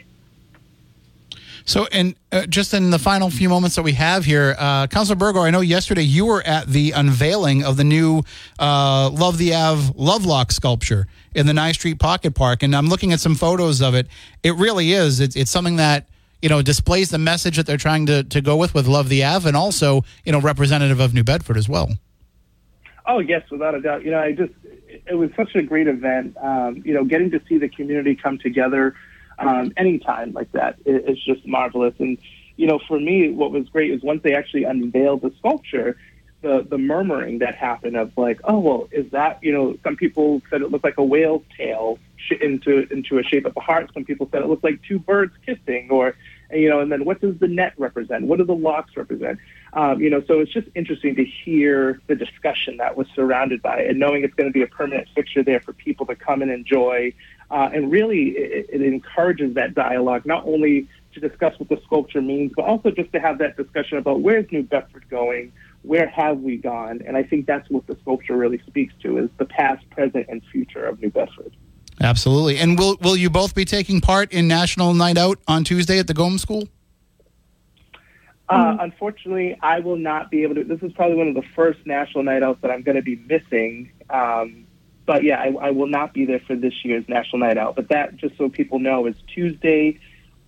So, 1.66 1.86
and 1.92 2.14
uh, 2.30 2.44
just 2.46 2.74
in 2.74 2.90
the 2.90 2.98
final 2.98 3.30
few 3.30 3.48
moments 3.48 3.76
that 3.76 3.82
we 3.82 3.92
have 3.92 4.26
here, 4.26 4.54
uh, 4.58 4.86
Councilor 4.86 5.16
Burgo, 5.16 5.40
I 5.40 5.50
know 5.50 5.62
yesterday 5.62 6.02
you 6.02 6.26
were 6.26 6.42
at 6.42 6.66
the 6.66 6.90
unveiling 6.90 7.64
of 7.64 7.78
the 7.78 7.84
new 7.84 8.22
uh, 8.58 9.08
Love 9.10 9.38
the 9.38 9.54
Ave 9.54 9.92
Lovelock 9.96 10.52
sculpture 10.52 11.06
in 11.34 11.46
the 11.46 11.54
Nye 11.54 11.72
Street 11.72 11.98
Pocket 11.98 12.34
Park, 12.34 12.62
and 12.62 12.76
I'm 12.76 12.88
looking 12.88 13.12
at 13.12 13.20
some 13.20 13.34
photos 13.34 13.80
of 13.80 13.94
it. 13.94 14.08
It 14.42 14.54
really 14.56 14.92
is. 14.92 15.20
It's, 15.20 15.36
it's 15.36 15.50
something 15.50 15.76
that 15.76 16.06
you 16.42 16.50
know 16.50 16.60
displays 16.60 17.08
the 17.08 17.18
message 17.18 17.56
that 17.56 17.66
they're 17.66 17.78
trying 17.78 18.04
to, 18.06 18.24
to 18.24 18.42
go 18.42 18.56
with 18.56 18.74
with 18.74 18.86
Love 18.86 19.08
the 19.08 19.24
Ave, 19.24 19.48
and 19.48 19.56
also 19.56 20.04
you 20.26 20.32
know 20.32 20.40
representative 20.40 21.00
of 21.00 21.14
New 21.14 21.24
Bedford 21.24 21.56
as 21.56 21.66
well. 21.66 21.88
Oh 23.06 23.20
yes, 23.20 23.42
without 23.50 23.74
a 23.74 23.80
doubt. 23.80 24.04
You 24.04 24.10
know, 24.10 24.20
I 24.20 24.32
just 24.32 24.52
it 25.06 25.14
was 25.14 25.30
such 25.34 25.54
a 25.54 25.62
great 25.62 25.88
event. 25.88 26.36
Um, 26.42 26.82
you 26.84 26.92
know, 26.92 27.04
getting 27.04 27.30
to 27.30 27.40
see 27.48 27.56
the 27.56 27.70
community 27.70 28.14
come 28.14 28.36
together 28.36 28.94
um, 29.38 29.72
anytime 29.76 30.32
like 30.32 30.50
that 30.52 30.78
is, 30.84 31.16
is 31.16 31.24
just 31.24 31.46
marvelous. 31.46 31.94
And 31.98 32.18
you 32.56 32.66
know, 32.66 32.78
for 32.86 32.98
me, 33.00 33.30
what 33.30 33.50
was 33.50 33.68
great 33.68 33.90
is 33.90 34.02
once 34.02 34.22
they 34.22 34.34
actually 34.34 34.64
unveiled 34.64 35.22
the 35.22 35.32
sculpture, 35.38 35.96
the 36.42 36.66
the 36.68 36.78
murmuring 36.78 37.38
that 37.38 37.54
happened 37.54 37.96
of 37.96 38.16
like, 38.16 38.40
oh 38.44 38.58
well, 38.58 38.88
is 38.92 39.10
that 39.10 39.38
you 39.42 39.52
know? 39.52 39.76
Some 39.82 39.96
people 39.96 40.42
said 40.50 40.62
it 40.62 40.70
looked 40.70 40.84
like 40.84 40.98
a 40.98 41.04
whale's 41.04 41.42
tail 41.56 41.98
into 42.40 42.86
into 42.92 43.18
a 43.18 43.22
shape 43.22 43.46
of 43.46 43.56
a 43.56 43.60
heart. 43.60 43.90
Some 43.94 44.04
people 44.04 44.28
said 44.30 44.42
it 44.42 44.48
looked 44.48 44.64
like 44.64 44.80
two 44.86 44.98
birds 44.98 45.32
kissing, 45.44 45.88
or 45.90 46.14
you 46.52 46.68
know, 46.68 46.80
and 46.80 46.92
then 46.92 47.04
what 47.04 47.20
does 47.20 47.36
the 47.38 47.48
net 47.48 47.74
represent? 47.76 48.26
What 48.26 48.38
do 48.38 48.44
the 48.44 48.54
locks 48.54 48.96
represent? 48.96 49.38
Um, 49.74 50.00
you 50.00 50.08
know, 50.08 50.22
so 50.26 50.38
it's 50.38 50.52
just 50.52 50.68
interesting 50.76 51.16
to 51.16 51.24
hear 51.24 52.00
the 52.06 52.14
discussion 52.14 52.76
that 52.76 52.96
was 52.96 53.08
surrounded 53.14 53.60
by 53.60 53.80
it 53.80 53.90
and 53.90 53.98
knowing 53.98 54.22
it's 54.22 54.34
going 54.34 54.48
to 54.48 54.52
be 54.52 54.62
a 54.62 54.68
permanent 54.68 55.08
fixture 55.14 55.42
there 55.42 55.60
for 55.60 55.72
people 55.72 56.06
to 56.06 56.14
come 56.14 56.42
and 56.42 56.50
enjoy. 56.50 57.12
Uh, 57.50 57.70
and 57.72 57.90
really, 57.90 58.28
it, 58.30 58.70
it 58.72 58.82
encourages 58.82 59.54
that 59.54 59.74
dialogue, 59.74 60.24
not 60.26 60.46
only 60.46 60.88
to 61.12 61.20
discuss 61.20 61.58
what 61.58 61.68
the 61.68 61.80
sculpture 61.84 62.22
means, 62.22 62.52
but 62.54 62.64
also 62.64 62.90
just 62.90 63.12
to 63.12 63.20
have 63.20 63.38
that 63.38 63.56
discussion 63.56 63.98
about 63.98 64.20
where's 64.20 64.50
New 64.52 64.62
Bedford 64.62 65.08
going, 65.10 65.52
where 65.82 66.08
have 66.08 66.40
we 66.40 66.56
gone, 66.56 67.02
and 67.06 67.16
I 67.16 67.22
think 67.22 67.46
that's 67.46 67.68
what 67.68 67.86
the 67.86 67.96
sculpture 68.00 68.36
really 68.36 68.60
speaks 68.66 68.94
to 69.02 69.18
is 69.18 69.30
the 69.38 69.44
past, 69.44 69.88
present, 69.90 70.26
and 70.28 70.42
future 70.50 70.84
of 70.84 71.00
New 71.00 71.10
Bedford. 71.10 71.54
Absolutely. 72.00 72.58
And 72.58 72.78
will 72.78 72.96
will 73.00 73.16
you 73.16 73.30
both 73.30 73.54
be 73.54 73.64
taking 73.64 74.00
part 74.00 74.32
in 74.32 74.48
National 74.48 74.94
Night 74.94 75.16
Out 75.16 75.38
on 75.46 75.62
Tuesday 75.62 75.98
at 75.98 76.06
the 76.06 76.14
Gomes 76.14 76.42
School? 76.42 76.68
Uh, 78.48 78.76
unfortunately, 78.80 79.58
I 79.62 79.80
will 79.80 79.96
not 79.96 80.30
be 80.30 80.42
able 80.42 80.56
to. 80.56 80.64
This 80.64 80.82
is 80.82 80.92
probably 80.92 81.16
one 81.16 81.28
of 81.28 81.34
the 81.34 81.48
first 81.54 81.86
national 81.86 82.24
night 82.24 82.42
outs 82.42 82.60
that 82.62 82.70
I'm 82.70 82.82
going 82.82 82.96
to 82.96 83.02
be 83.02 83.16
missing. 83.16 83.90
Um, 84.10 84.66
but 85.06 85.22
yeah, 85.22 85.40
I, 85.40 85.68
I 85.68 85.70
will 85.70 85.86
not 85.86 86.12
be 86.12 86.24
there 86.24 86.40
for 86.40 86.54
this 86.54 86.84
year's 86.84 87.08
national 87.08 87.38
night 87.38 87.56
out. 87.56 87.76
But 87.76 87.88
that, 87.88 88.16
just 88.16 88.36
so 88.36 88.48
people 88.48 88.78
know, 88.78 89.06
is 89.06 89.16
Tuesday, 89.26 89.98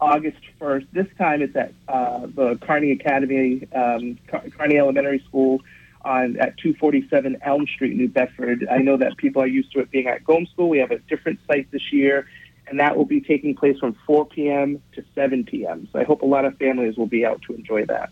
August 0.00 0.38
1st. 0.60 0.86
This 0.92 1.06
time 1.18 1.42
it's 1.42 1.56
at 1.56 1.72
uh, 1.88 2.26
the 2.26 2.58
Carney 2.60 2.92
Academy, 2.92 3.66
um, 3.74 4.18
Carney 4.56 4.76
Elementary 4.76 5.22
School 5.26 5.60
on 6.04 6.36
at 6.38 6.56
247 6.58 7.38
Elm 7.42 7.66
Street, 7.66 7.96
New 7.96 8.08
Bedford. 8.08 8.66
I 8.70 8.78
know 8.78 8.96
that 8.96 9.16
people 9.16 9.42
are 9.42 9.46
used 9.46 9.72
to 9.72 9.80
it 9.80 9.90
being 9.90 10.06
at 10.06 10.24
Gomes 10.24 10.50
School. 10.50 10.68
We 10.68 10.78
have 10.78 10.90
a 10.90 10.98
different 10.98 11.40
site 11.46 11.70
this 11.70 11.92
year, 11.92 12.28
and 12.68 12.80
that 12.80 12.96
will 12.96 13.04
be 13.04 13.20
taking 13.20 13.54
place 13.54 13.78
from 13.78 13.96
4 14.06 14.26
p.m. 14.26 14.82
to 14.94 15.04
7 15.14 15.44
p.m. 15.44 15.88
So 15.92 16.00
I 16.00 16.04
hope 16.04 16.22
a 16.22 16.26
lot 16.26 16.44
of 16.44 16.56
families 16.58 16.96
will 16.96 17.06
be 17.06 17.24
out 17.24 17.42
to 17.42 17.54
enjoy 17.54 17.86
that. 17.86 18.10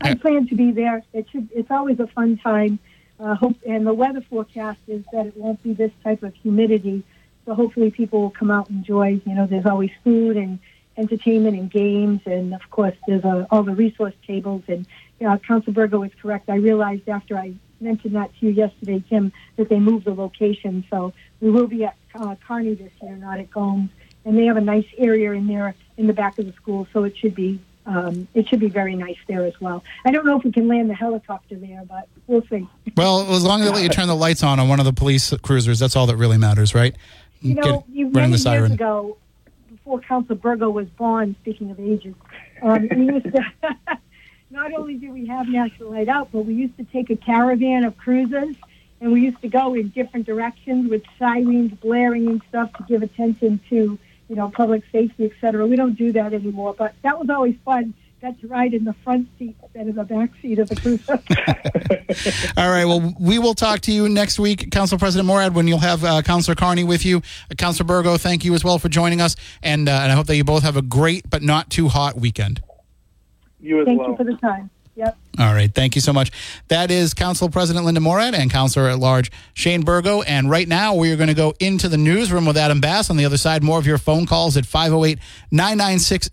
I 0.00 0.14
plan 0.14 0.48
to 0.48 0.54
be 0.54 0.70
there. 0.72 1.02
It 1.12 1.26
should. 1.30 1.48
It's 1.54 1.70
always 1.70 2.00
a 2.00 2.06
fun 2.06 2.38
time. 2.38 2.78
Uh, 3.18 3.34
hope 3.34 3.56
and 3.66 3.86
the 3.86 3.92
weather 3.92 4.22
forecast 4.22 4.78
is 4.88 5.04
that 5.12 5.26
it 5.26 5.36
won't 5.36 5.62
be 5.62 5.74
this 5.74 5.92
type 6.02 6.22
of 6.22 6.34
humidity. 6.36 7.04
So 7.44 7.54
hopefully 7.54 7.90
people 7.90 8.22
will 8.22 8.30
come 8.30 8.50
out 8.50 8.70
and 8.70 8.78
enjoy. 8.78 9.20
You 9.26 9.34
know, 9.34 9.46
there's 9.46 9.66
always 9.66 9.90
food 10.02 10.36
and 10.36 10.58
entertainment 10.96 11.56
and 11.56 11.70
games, 11.70 12.22
and 12.24 12.54
of 12.54 12.70
course 12.70 12.94
there's 13.06 13.24
uh, 13.24 13.46
all 13.50 13.62
the 13.62 13.74
resource 13.74 14.14
tables. 14.26 14.62
And 14.68 14.86
uh, 15.26 15.36
Council 15.38 15.72
Burgo 15.72 16.02
is 16.02 16.12
correct. 16.20 16.48
I 16.48 16.56
realized 16.56 17.08
after 17.08 17.36
I 17.36 17.54
mentioned 17.80 18.14
that 18.14 18.30
to 18.38 18.46
you 18.46 18.52
yesterday, 18.52 19.02
Tim, 19.08 19.32
that 19.56 19.68
they 19.68 19.78
moved 19.78 20.06
the 20.06 20.14
location. 20.14 20.84
So 20.90 21.12
we 21.40 21.50
will 21.50 21.66
be 21.66 21.84
at 21.84 21.96
uh, 22.14 22.34
Carney 22.46 22.74
this 22.74 22.92
year, 23.02 23.16
not 23.16 23.38
at 23.38 23.50
Gomes. 23.50 23.90
And 24.24 24.36
they 24.36 24.44
have 24.44 24.56
a 24.56 24.62
nice 24.62 24.86
area 24.98 25.32
in 25.32 25.46
there 25.46 25.74
in 25.96 26.06
the 26.06 26.12
back 26.12 26.38
of 26.38 26.46
the 26.46 26.52
school, 26.52 26.86
so 26.92 27.04
it 27.04 27.16
should 27.16 27.34
be 27.34 27.60
um, 27.86 28.28
it 28.34 28.46
should 28.46 28.60
be 28.60 28.68
very 28.68 28.94
nice 28.94 29.16
there 29.26 29.44
as 29.44 29.58
well. 29.60 29.82
I 30.04 30.10
don't 30.10 30.26
know 30.26 30.38
if 30.38 30.44
we 30.44 30.52
can 30.52 30.68
land 30.68 30.90
the 30.90 30.94
helicopter 30.94 31.56
there, 31.56 31.82
but 31.88 32.08
we'll 32.26 32.44
see. 32.48 32.68
Well, 32.96 33.32
as 33.34 33.42
long 33.42 33.62
as 33.62 33.68
they 33.68 33.74
let 33.74 33.82
you 33.82 33.88
turn 33.88 34.06
the 34.06 34.14
lights 34.14 34.42
on 34.42 34.60
on 34.60 34.68
one 34.68 34.78
of 34.78 34.84
the 34.84 34.92
police 34.92 35.34
cruisers, 35.42 35.78
that's 35.78 35.96
all 35.96 36.06
that 36.06 36.16
really 36.16 36.38
matters, 36.38 36.74
right? 36.74 36.94
You 37.40 37.54
know, 37.54 37.62
Get, 37.62 37.96
you, 37.96 38.10
many 38.10 38.36
years 38.36 38.70
ago, 38.70 39.16
before 39.70 40.00
Council 40.00 40.36
Burgo 40.36 40.68
was 40.68 40.88
born, 40.88 41.34
speaking 41.40 41.70
of 41.70 41.80
ages, 41.80 42.14
um, 42.62 42.88
we 42.94 43.06
used 43.06 43.24
to, 43.24 43.44
not 44.50 44.72
only 44.74 44.94
do 44.94 45.10
we 45.10 45.26
have 45.26 45.48
National 45.48 45.90
Light 45.90 46.08
Out, 46.08 46.28
but 46.32 46.44
we 46.44 46.54
used 46.54 46.76
to 46.76 46.84
take 46.84 47.08
a 47.08 47.16
caravan 47.16 47.84
of 47.84 47.96
cruisers 47.96 48.54
and 49.00 49.12
we 49.12 49.22
used 49.22 49.40
to 49.40 49.48
go 49.48 49.74
in 49.74 49.88
different 49.88 50.26
directions 50.26 50.90
with 50.90 51.02
sirens 51.18 51.72
blaring 51.80 52.28
and 52.28 52.42
stuff 52.48 52.72
to 52.74 52.82
give 52.84 53.02
attention 53.02 53.60
to 53.70 53.98
you 54.30 54.36
know, 54.36 54.48
public 54.48 54.84
safety, 54.92 55.24
et 55.24 55.32
cetera. 55.40 55.66
We 55.66 55.74
don't 55.74 55.98
do 55.98 56.12
that 56.12 56.32
anymore, 56.32 56.72
but 56.78 56.94
that 57.02 57.18
was 57.18 57.28
always 57.28 57.56
fun. 57.64 57.92
Got 58.22 58.40
to 58.42 58.46
ride 58.46 58.74
in 58.74 58.84
the 58.84 58.92
front 58.92 59.28
seat 59.38 59.56
instead 59.60 59.88
of 59.88 59.96
the 59.96 60.04
back 60.04 60.30
seat 60.40 60.58
of 60.60 60.68
the 60.68 60.76
cruiser. 60.76 61.14
All 62.56 62.70
right. 62.70 62.84
Well, 62.84 63.14
we 63.18 63.38
will 63.40 63.54
talk 63.54 63.80
to 63.80 63.92
you 63.92 64.08
next 64.08 64.38
week, 64.38 64.70
Council 64.70 64.98
President 64.98 65.26
Morad, 65.26 65.54
when 65.54 65.66
you'll 65.66 65.78
have 65.78 66.04
uh, 66.04 66.22
Councilor 66.22 66.54
Carney 66.54 66.84
with 66.84 67.04
you. 67.04 67.22
Uh, 67.50 67.54
Councilor 67.56 67.86
Burgo, 67.86 68.18
thank 68.18 68.44
you 68.44 68.54
as 68.54 68.62
well 68.62 68.78
for 68.78 68.88
joining 68.88 69.20
us, 69.20 69.34
and 69.62 69.88
uh, 69.88 69.92
and 69.92 70.12
I 70.12 70.14
hope 70.14 70.26
that 70.26 70.36
you 70.36 70.44
both 70.44 70.62
have 70.62 70.76
a 70.76 70.82
great 70.82 71.28
but 71.28 71.42
not 71.42 71.70
too 71.70 71.88
hot 71.88 72.14
weekend. 72.14 72.62
You 73.58 73.80
as 73.80 73.86
thank 73.86 73.98
well. 73.98 74.14
Thank 74.14 74.20
you 74.20 74.24
for 74.26 74.32
the 74.32 74.38
time. 74.38 74.70
Yep. 75.00 75.16
All 75.38 75.54
right. 75.54 75.74
Thank 75.74 75.94
you 75.94 76.02
so 76.02 76.12
much. 76.12 76.30
That 76.68 76.90
is 76.90 77.14
Council 77.14 77.48
President 77.48 77.86
Linda 77.86 78.02
Morad 78.02 78.34
and 78.34 78.50
Councilor 78.50 78.90
at 78.90 78.98
Large 78.98 79.32
Shane 79.54 79.80
Burgo. 79.80 80.20
And 80.20 80.50
right 80.50 80.68
now, 80.68 80.94
we 80.94 81.10
are 81.10 81.16
going 81.16 81.28
to 81.28 81.34
go 81.34 81.54
into 81.58 81.88
the 81.88 81.96
newsroom 81.96 82.44
with 82.44 82.58
Adam 82.58 82.82
Bass. 82.82 83.08
On 83.08 83.16
the 83.16 83.24
other 83.24 83.38
side, 83.38 83.62
more 83.62 83.78
of 83.78 83.86
your 83.86 83.96
phone 83.96 84.26
calls 84.26 84.58
at 84.58 84.66
508 84.66 85.18
996 85.50 86.28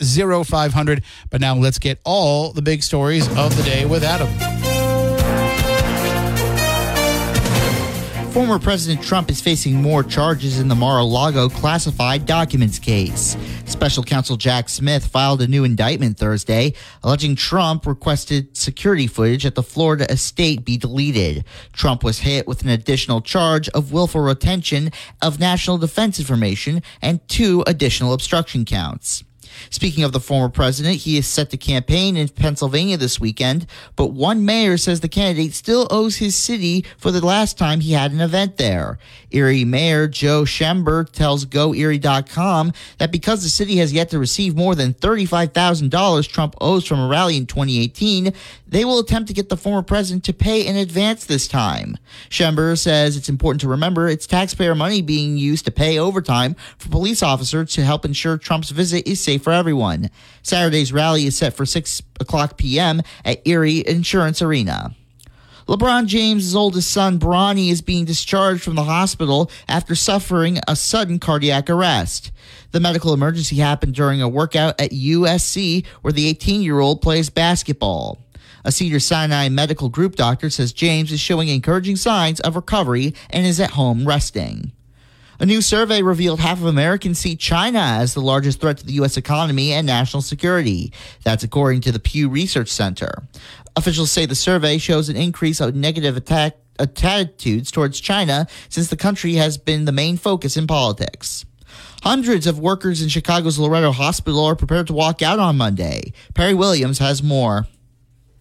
0500. 0.50 1.02
But 1.30 1.40
now 1.40 1.56
let's 1.56 1.80
get 1.80 2.02
all 2.04 2.52
the 2.52 2.62
big 2.62 2.84
stories 2.84 3.26
of 3.38 3.56
the 3.56 3.64
day 3.64 3.86
with 3.86 4.04
Adam. 4.04 4.67
Former 8.38 8.60
President 8.60 9.04
Trump 9.04 9.32
is 9.32 9.42
facing 9.42 9.82
more 9.82 10.04
charges 10.04 10.60
in 10.60 10.68
the 10.68 10.76
Mar 10.76 11.00
a 11.00 11.04
Lago 11.04 11.50
classified 11.50 12.28
documents 12.28 12.78
case. 12.78 13.36
Special 13.66 14.04
counsel 14.04 14.38
Jack 14.38 14.70
Smith 14.70 15.08
filed 15.08 15.42
a 15.42 15.48
new 15.48 15.64
indictment 15.64 16.20
Thursday, 16.20 16.74
alleging 17.02 17.36
Trump 17.36 17.88
requested 17.88 18.56
security 18.56 19.08
footage 19.08 19.44
at 19.44 19.56
the 19.56 19.64
Florida 19.64 20.06
estate 20.12 20.64
be 20.64 20.78
deleted. 20.78 21.46
Trump 21.74 22.04
was 22.04 22.20
hit 22.20 22.48
with 22.48 22.62
an 22.62 22.70
additional 22.70 23.22
charge 23.22 23.70
of 23.70 23.92
willful 23.92 24.22
retention 24.22 24.92
of 25.20 25.40
national 25.40 25.80
defense 25.80 26.20
information 26.20 26.84
and 27.02 27.28
two 27.28 27.64
additional 27.66 28.14
obstruction 28.14 28.66
counts. 28.66 29.24
Speaking 29.70 30.04
of 30.04 30.12
the 30.12 30.20
former 30.20 30.50
president, 30.50 30.98
he 30.98 31.18
is 31.18 31.28
set 31.28 31.50
to 31.52 31.58
campaign 31.58 32.18
in 32.18 32.30
Pennsylvania 32.30 32.98
this 32.98 33.20
weekend, 33.20 33.68
but 33.96 34.08
one 34.08 34.46
mayor 34.46 34.78
says 34.78 35.00
the 35.00 35.08
candidate 35.08 35.54
still 35.54 35.88
owes 35.90 36.18
his 36.18 36.36
city 36.36 36.86
for 36.98 37.12
the 37.12 37.26
last 37.26 37.58
time 37.58 37.80
he 37.80 37.94
had 37.94 38.12
an 38.12 38.22
event 38.22 38.58
there. 38.58 38.98
Erie 39.32 39.66
Mayor 39.66 40.08
Joe 40.08 40.46
Schember 40.46 41.04
tells 41.04 41.46
GoErie.com 41.46 42.74
that 42.98 43.12
because 43.12 43.44
the 43.44 43.50
city 43.50 43.78
has 43.78 43.92
yet 43.94 44.10
to 44.10 44.20
receive 44.20 44.56
more 44.56 44.76
than 44.76 44.94
$35,000 44.94 46.28
Trump 46.28 46.56
owes 46.62 46.86
from 46.86 47.00
a 47.00 47.08
rally 47.08 47.38
in 47.38 47.46
2018, 47.46 48.34
they 48.70 48.86
will 48.86 49.00
attempt 49.00 49.28
to 49.28 49.34
get 49.34 49.50
the 49.50 49.58
former 49.58 49.82
president 49.82 50.24
to 50.26 50.34
pay 50.34 50.66
in 50.66 50.76
advance 50.76 51.26
this 51.26 51.48
time. 51.48 51.98
Schember 52.30 52.76
says 52.76 53.16
it's 53.16 53.30
important 53.30 53.62
to 53.62 53.68
remember 53.68 54.08
it's 54.08 54.28
taxpayer 54.28 54.76
money 54.76 55.02
being 55.02 55.38
used 55.38 55.66
to 55.66 55.72
pay 55.72 55.98
overtime 55.98 56.56
for 56.78 56.90
police 56.90 57.24
officers 57.24 57.74
to 57.74 57.84
help 57.84 58.06
ensure 58.06 58.38
Trump's 58.38 58.70
visit 58.70 59.08
is 59.08 59.20
safe 59.22 59.44
for 59.44 59.54
everyone. 59.54 60.10
Saturday's 60.44 60.94
rally 60.94 61.26
is 61.26 61.38
set 61.38 61.54
for 61.54 61.66
6 61.66 62.02
o'clock 62.20 62.58
p.m. 62.58 63.02
at 63.26 63.46
Erie 63.48 63.88
Insurance 63.88 64.42
Arena. 64.42 64.96
LeBron 65.68 66.06
James' 66.06 66.56
oldest 66.56 66.90
son, 66.90 67.20
Bronny, 67.20 67.70
is 67.70 67.82
being 67.82 68.06
discharged 68.06 68.64
from 68.64 68.76
the 68.76 68.86
hospital 68.86 69.52
after 69.68 69.96
suffering 69.96 70.60
a 70.66 70.78
sudden 70.78 71.20
cardiac 71.20 71.70
arrest. 71.70 72.32
The 72.72 72.80
medical 72.80 73.14
emergency 73.14 73.58
happened 73.58 73.94
during 73.94 74.22
a 74.22 74.30
workout 74.30 74.80
at 74.80 74.92
USC 74.92 75.86
where 76.02 76.14
the 76.14 76.28
18 76.28 76.62
year 76.62 76.80
old 76.80 77.02
plays 77.02 77.30
basketball. 77.30 78.18
A 78.64 78.72
Cedars-Sinai 78.72 79.50
medical 79.50 79.90
group 79.90 80.16
doctor 80.16 80.50
says 80.50 80.74
James 80.74 81.12
is 81.12 81.20
showing 81.20 81.48
encouraging 81.48 81.96
signs 81.96 82.40
of 82.42 82.56
recovery 82.56 83.14
and 83.30 83.46
is 83.46 83.60
at 83.60 83.72
home 83.72 84.08
resting. 84.08 84.72
A 85.40 85.46
new 85.46 85.62
survey 85.62 86.02
revealed 86.02 86.40
half 86.40 86.58
of 86.58 86.66
Americans 86.66 87.20
see 87.20 87.36
China 87.36 87.80
as 87.80 88.16
the 88.16 88.22
largest 88.22 88.60
threat 88.60 88.78
to 88.80 88.86
the 88.86 88.94
U.S. 88.94 89.18
economy 89.18 89.72
and 89.72 89.86
national 89.86 90.24
security. 90.24 90.92
That's 91.24 91.44
according 91.44 91.82
to 91.82 91.92
the 91.92 92.00
Pew 92.00 92.28
Research 92.28 92.70
Center. 92.70 93.24
Officials 93.76 94.12
say 94.12 94.26
the 94.26 94.34
survey 94.34 94.80
shows 94.80 95.10
an 95.10 95.16
increase 95.16 95.62
of 95.62 95.76
negative 95.76 96.18
attack, 96.18 96.58
attitudes 96.80 97.72
towards 97.72 98.00
China 98.00 98.48
since 98.70 98.90
the 98.90 98.98
country 98.98 99.34
has 99.34 99.58
been 99.58 99.86
the 99.86 99.92
main 99.92 100.18
focus 100.18 100.58
in 100.58 100.66
politics. 100.66 101.46
Hundreds 102.04 102.48
of 102.48 102.60
workers 102.60 103.02
in 103.02 103.10
Chicago's 103.10 103.60
Loretto 103.60 103.92
Hospital 103.92 104.44
are 104.46 104.56
prepared 104.56 104.88
to 104.88 104.94
walk 104.94 105.22
out 105.22 105.40
on 105.40 105.58
Monday. 105.58 106.14
Perry 106.34 106.54
Williams 106.54 107.00
has 107.00 107.22
more. 107.22 107.68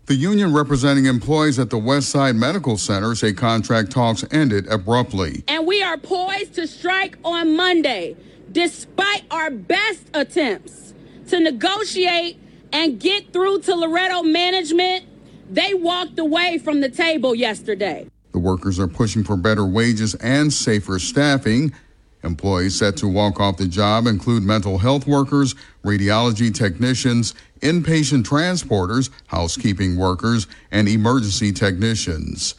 The 0.06 0.14
union 0.14 0.54
representing 0.54 1.06
employees 1.06 1.58
at 1.58 1.68
the 1.68 1.78
Westside 1.78 2.36
Medical 2.36 2.78
Center 2.78 3.16
say 3.16 3.32
contract 3.32 3.90
talks 3.90 4.24
ended 4.30 4.68
abruptly. 4.68 5.42
And 5.48 5.66
we 5.66 5.82
are 5.82 5.98
poised 5.98 6.54
to 6.54 6.68
strike 6.68 7.18
on 7.24 7.56
Monday, 7.56 8.14
despite 8.52 9.24
our 9.32 9.50
best 9.50 10.08
attempts 10.14 10.94
to 11.26 11.40
negotiate 11.40 12.38
and 12.72 13.00
get 13.00 13.32
through 13.32 13.62
to 13.62 13.74
Loretto 13.74 14.22
management. 14.22 15.06
They 15.50 15.74
walked 15.74 16.20
away 16.20 16.58
from 16.58 16.80
the 16.80 16.88
table 16.88 17.34
yesterday. 17.34 18.08
The 18.30 18.38
workers 18.38 18.78
are 18.78 18.86
pushing 18.86 19.24
for 19.24 19.36
better 19.36 19.66
wages 19.66 20.14
and 20.16 20.52
safer 20.52 21.00
staffing. 21.00 21.72
Employees 22.22 22.74
set 22.76 22.96
to 22.98 23.08
walk 23.08 23.38
off 23.40 23.56
the 23.56 23.68
job 23.68 24.06
include 24.06 24.42
mental 24.42 24.78
health 24.78 25.06
workers, 25.06 25.54
radiology 25.84 26.52
technicians, 26.52 27.34
inpatient 27.60 28.24
transporters, 28.24 29.10
housekeeping 29.26 29.96
workers, 29.96 30.46
and 30.70 30.88
emergency 30.88 31.52
technicians. 31.52 32.54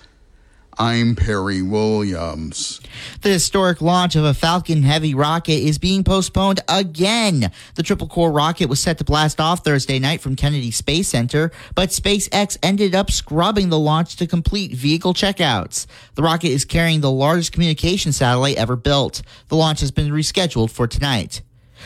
I'm 0.80 1.16
Perry 1.16 1.63
Williams. 1.63 2.80
The 3.22 3.30
historic 3.30 3.82
launch 3.82 4.16
of 4.16 4.24
a 4.24 4.36
Falcon 4.36 4.84
Heavy 4.84 5.16
rocket 5.16 5.54
is 5.54 5.80
being 5.80 6.04
postponed 6.04 6.60
again. 6.70 7.52
The 7.74 7.82
triple 7.82 8.08
core 8.08 8.32
rocket 8.32 8.68
was 8.70 8.80
set 8.80 9.00
to 9.00 9.04
blast 9.04 9.42
off 9.42 9.63
Thursday 9.63 9.98
night 9.98 10.22
from 10.22 10.36
Kennedy 10.36 10.70
Space 10.70 11.08
Center, 11.08 11.52
but 11.74 11.90
SpaceX 11.90 12.60
ended 12.62 12.94
up 12.94 13.10
scrubbing 13.10 13.70
the 13.70 13.80
launch 13.80 14.18
to 14.18 14.28
complete 14.28 14.74
vehicle 14.74 15.16
checkouts. 15.16 15.88
The 16.13 16.22
rocket 16.22 16.50
is 16.50 16.63
carrying 16.63 17.02
the 17.02 17.12
largest 17.12 17.54
communication 17.54 18.12
satellite 18.12 18.58
ever 18.58 18.76
built. 18.76 19.24
The 19.48 19.56
launch 19.56 19.80
has 19.80 19.90
been 19.90 20.12
rescheduled 20.12 20.70
for 20.70 20.86
tonight. 20.86 21.42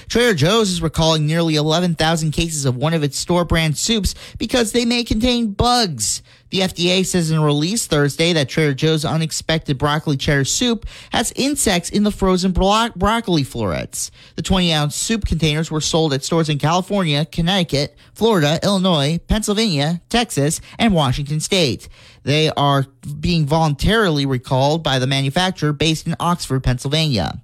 Trader 0.07 0.33
Joe's 0.33 0.69
is 0.69 0.81
recalling 0.81 1.25
nearly 1.25 1.55
11,000 1.55 2.31
cases 2.31 2.65
of 2.65 2.75
one 2.75 2.93
of 2.93 3.03
its 3.03 3.17
store 3.17 3.45
brand 3.45 3.77
soups 3.77 4.15
because 4.37 4.71
they 4.71 4.85
may 4.85 5.03
contain 5.03 5.53
bugs. 5.53 6.21
The 6.51 6.59
FDA 6.59 7.05
says 7.05 7.31
in 7.31 7.37
a 7.37 7.45
release 7.45 7.87
Thursday 7.87 8.33
that 8.33 8.49
Trader 8.49 8.73
Joe's 8.73 9.05
unexpected 9.05 9.77
broccoli 9.77 10.17
cheddar 10.17 10.43
soup 10.43 10.85
has 11.13 11.31
insects 11.37 11.89
in 11.89 12.03
the 12.03 12.11
frozen 12.11 12.51
bro- 12.51 12.89
broccoli 12.93 13.43
florets. 13.43 14.11
The 14.35 14.41
20 14.41 14.73
ounce 14.73 14.95
soup 14.95 15.25
containers 15.25 15.71
were 15.71 15.79
sold 15.79 16.13
at 16.13 16.25
stores 16.25 16.49
in 16.49 16.59
California, 16.59 17.25
Connecticut, 17.25 17.95
Florida, 18.13 18.59
Illinois, 18.63 19.19
Pennsylvania, 19.27 20.01
Texas, 20.09 20.59
and 20.77 20.93
Washington 20.93 21.39
state. 21.39 21.87
They 22.23 22.49
are 22.49 22.85
being 23.19 23.45
voluntarily 23.45 24.25
recalled 24.25 24.83
by 24.83 24.99
the 24.99 25.07
manufacturer 25.07 25.71
based 25.71 26.05
in 26.05 26.17
Oxford, 26.19 26.63
Pennsylvania. 26.63 27.41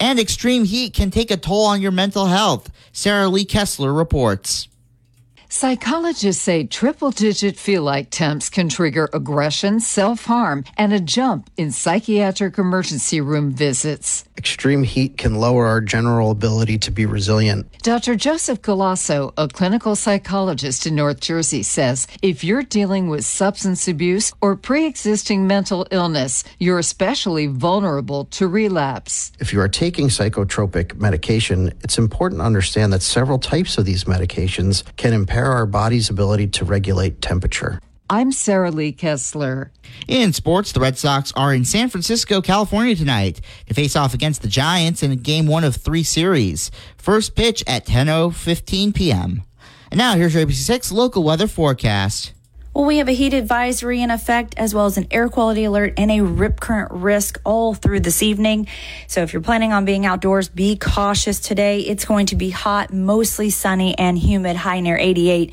And 0.00 0.20
extreme 0.20 0.64
heat 0.64 0.94
can 0.94 1.10
take 1.10 1.30
a 1.30 1.36
toll 1.36 1.66
on 1.66 1.82
your 1.82 1.90
mental 1.90 2.26
health. 2.26 2.70
Sarah 2.92 3.28
Lee 3.28 3.44
Kessler 3.44 3.92
reports. 3.92 4.68
Psychologists 5.50 6.42
say 6.42 6.64
triple 6.64 7.10
digit 7.10 7.56
feel 7.56 7.82
like 7.82 8.10
temps 8.10 8.50
can 8.50 8.68
trigger 8.68 9.08
aggression, 9.14 9.80
self 9.80 10.26
harm, 10.26 10.62
and 10.76 10.92
a 10.92 11.00
jump 11.00 11.48
in 11.56 11.72
psychiatric 11.72 12.58
emergency 12.58 13.18
room 13.22 13.50
visits. 13.50 14.26
Extreme 14.36 14.82
heat 14.82 15.16
can 15.16 15.36
lower 15.36 15.66
our 15.66 15.80
general 15.80 16.30
ability 16.30 16.76
to 16.76 16.90
be 16.90 17.06
resilient. 17.06 17.66
Dr. 17.82 18.14
Joseph 18.14 18.60
Galasso, 18.60 19.32
a 19.38 19.48
clinical 19.48 19.96
psychologist 19.96 20.86
in 20.86 20.94
North 20.94 21.20
Jersey, 21.20 21.62
says 21.62 22.06
if 22.20 22.44
you're 22.44 22.62
dealing 22.62 23.08
with 23.08 23.24
substance 23.24 23.88
abuse 23.88 24.34
or 24.42 24.54
pre 24.54 24.84
existing 24.84 25.46
mental 25.46 25.86
illness, 25.90 26.44
you're 26.58 26.78
especially 26.78 27.46
vulnerable 27.46 28.26
to 28.26 28.46
relapse. 28.46 29.32
If 29.40 29.54
you 29.54 29.60
are 29.60 29.68
taking 29.68 30.08
psychotropic 30.08 30.96
medication, 30.96 31.72
it's 31.82 31.96
important 31.96 32.42
to 32.42 32.44
understand 32.44 32.92
that 32.92 33.00
several 33.00 33.38
types 33.38 33.78
of 33.78 33.86
these 33.86 34.04
medications 34.04 34.84
can 34.96 35.14
impair 35.14 35.37
our 35.46 35.66
body's 35.66 36.10
ability 36.10 36.48
to 36.48 36.64
regulate 36.64 37.20
temperature. 37.20 37.80
I'm 38.10 38.32
Sarah 38.32 38.70
Lee 38.70 38.92
Kessler. 38.92 39.70
In 40.06 40.32
sports, 40.32 40.72
the 40.72 40.80
Red 40.80 40.96
Sox 40.96 41.30
are 41.36 41.52
in 41.52 41.66
San 41.66 41.90
Francisco, 41.90 42.40
California 42.40 42.96
tonight 42.96 43.42
to 43.66 43.74
face 43.74 43.96
off 43.96 44.14
against 44.14 44.40
the 44.40 44.48
Giants 44.48 45.02
in 45.02 45.14
game 45.16 45.46
one 45.46 45.62
of 45.62 45.76
three 45.76 46.02
series. 46.02 46.70
First 46.96 47.34
pitch 47.34 47.62
at 47.66 47.86
10.15 47.86 48.94
p.m. 48.94 49.42
And 49.90 49.98
now 49.98 50.14
here's 50.14 50.34
your 50.34 50.46
ABC6 50.46 50.90
local 50.90 51.22
weather 51.22 51.46
forecast. 51.46 52.32
Well, 52.78 52.86
we 52.86 52.98
have 52.98 53.08
a 53.08 53.12
heat 53.12 53.34
advisory 53.34 54.02
in 54.02 54.12
effect, 54.12 54.54
as 54.56 54.72
well 54.72 54.86
as 54.86 54.96
an 54.98 55.08
air 55.10 55.28
quality 55.28 55.64
alert 55.64 55.94
and 55.96 56.12
a 56.12 56.20
rip 56.20 56.60
current 56.60 56.92
risk 56.92 57.40
all 57.42 57.74
through 57.74 57.98
this 57.98 58.22
evening. 58.22 58.68
So 59.08 59.20
if 59.22 59.32
you're 59.32 59.42
planning 59.42 59.72
on 59.72 59.84
being 59.84 60.06
outdoors, 60.06 60.48
be 60.48 60.76
cautious 60.76 61.40
today. 61.40 61.80
It's 61.80 62.04
going 62.04 62.26
to 62.26 62.36
be 62.36 62.50
hot, 62.50 62.92
mostly 62.92 63.50
sunny 63.50 63.98
and 63.98 64.16
humid, 64.16 64.54
high 64.54 64.78
near 64.78 64.96
88. 64.96 65.52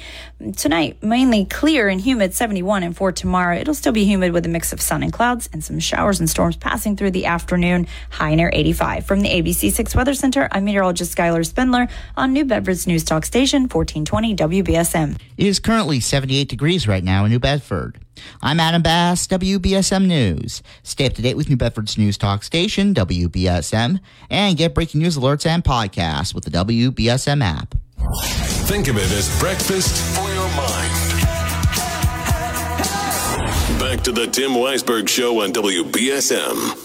Tonight, 0.55 1.01
mainly 1.01 1.45
clear 1.45 1.87
and 1.87 1.99
humid, 1.99 2.35
71. 2.35 2.83
And 2.83 2.95
for 2.95 3.11
tomorrow, 3.11 3.57
it'll 3.57 3.73
still 3.73 3.91
be 3.91 4.05
humid 4.05 4.31
with 4.31 4.45
a 4.45 4.49
mix 4.49 4.71
of 4.71 4.79
sun 4.79 5.01
and 5.01 5.11
clouds 5.11 5.49
and 5.51 5.63
some 5.63 5.79
showers 5.79 6.19
and 6.19 6.29
storms 6.29 6.57
passing 6.57 6.95
through 6.95 7.11
the 7.11 7.25
afternoon, 7.25 7.87
high 8.11 8.35
near 8.35 8.51
85. 8.53 9.03
From 9.03 9.21
the 9.21 9.29
ABC 9.29 9.71
6 9.71 9.95
Weather 9.95 10.13
Center, 10.13 10.47
I'm 10.51 10.65
meteorologist 10.65 11.17
Skylar 11.17 11.43
Spindler 11.43 11.87
on 12.15 12.33
New 12.33 12.45
Bedford's 12.45 12.85
News 12.85 13.03
Talk 13.03 13.25
Station, 13.25 13.63
1420 13.63 14.35
WBSM. 14.35 15.17
It 15.37 15.47
is 15.47 15.59
currently 15.59 15.99
78 15.99 16.47
degrees 16.47 16.87
right 16.87 17.03
now 17.03 17.14
in 17.23 17.31
New 17.31 17.39
Bedford. 17.39 17.99
I'm 18.41 18.59
Adam 18.59 18.81
Bass, 18.81 19.27
WBSM 19.27 20.05
News. 20.05 20.61
Stay 20.83 21.05
up 21.05 21.13
to 21.13 21.21
date 21.21 21.37
with 21.37 21.49
New 21.49 21.55
Bedford's 21.55 21.97
News 21.97 22.17
Talk 22.17 22.43
station, 22.43 22.93
WBSM, 22.93 23.99
and 24.29 24.57
get 24.57 24.73
breaking 24.73 25.01
news 25.01 25.17
alerts 25.17 25.45
and 25.45 25.63
podcasts 25.63 26.33
with 26.33 26.43
the 26.43 26.51
WBSM 26.51 27.41
app. 27.43 27.75
Think 28.67 28.87
of 28.87 28.97
it 28.97 29.11
as 29.11 29.39
breakfast 29.39 30.17
for 30.17 30.27
your 30.33 30.49
mind. 30.55 30.91
Back 33.79 34.03
to 34.03 34.11
the 34.11 34.27
Tim 34.27 34.51
Weisberg 34.51 35.07
Show 35.07 35.41
on 35.41 35.53
WBSM. 35.53 36.84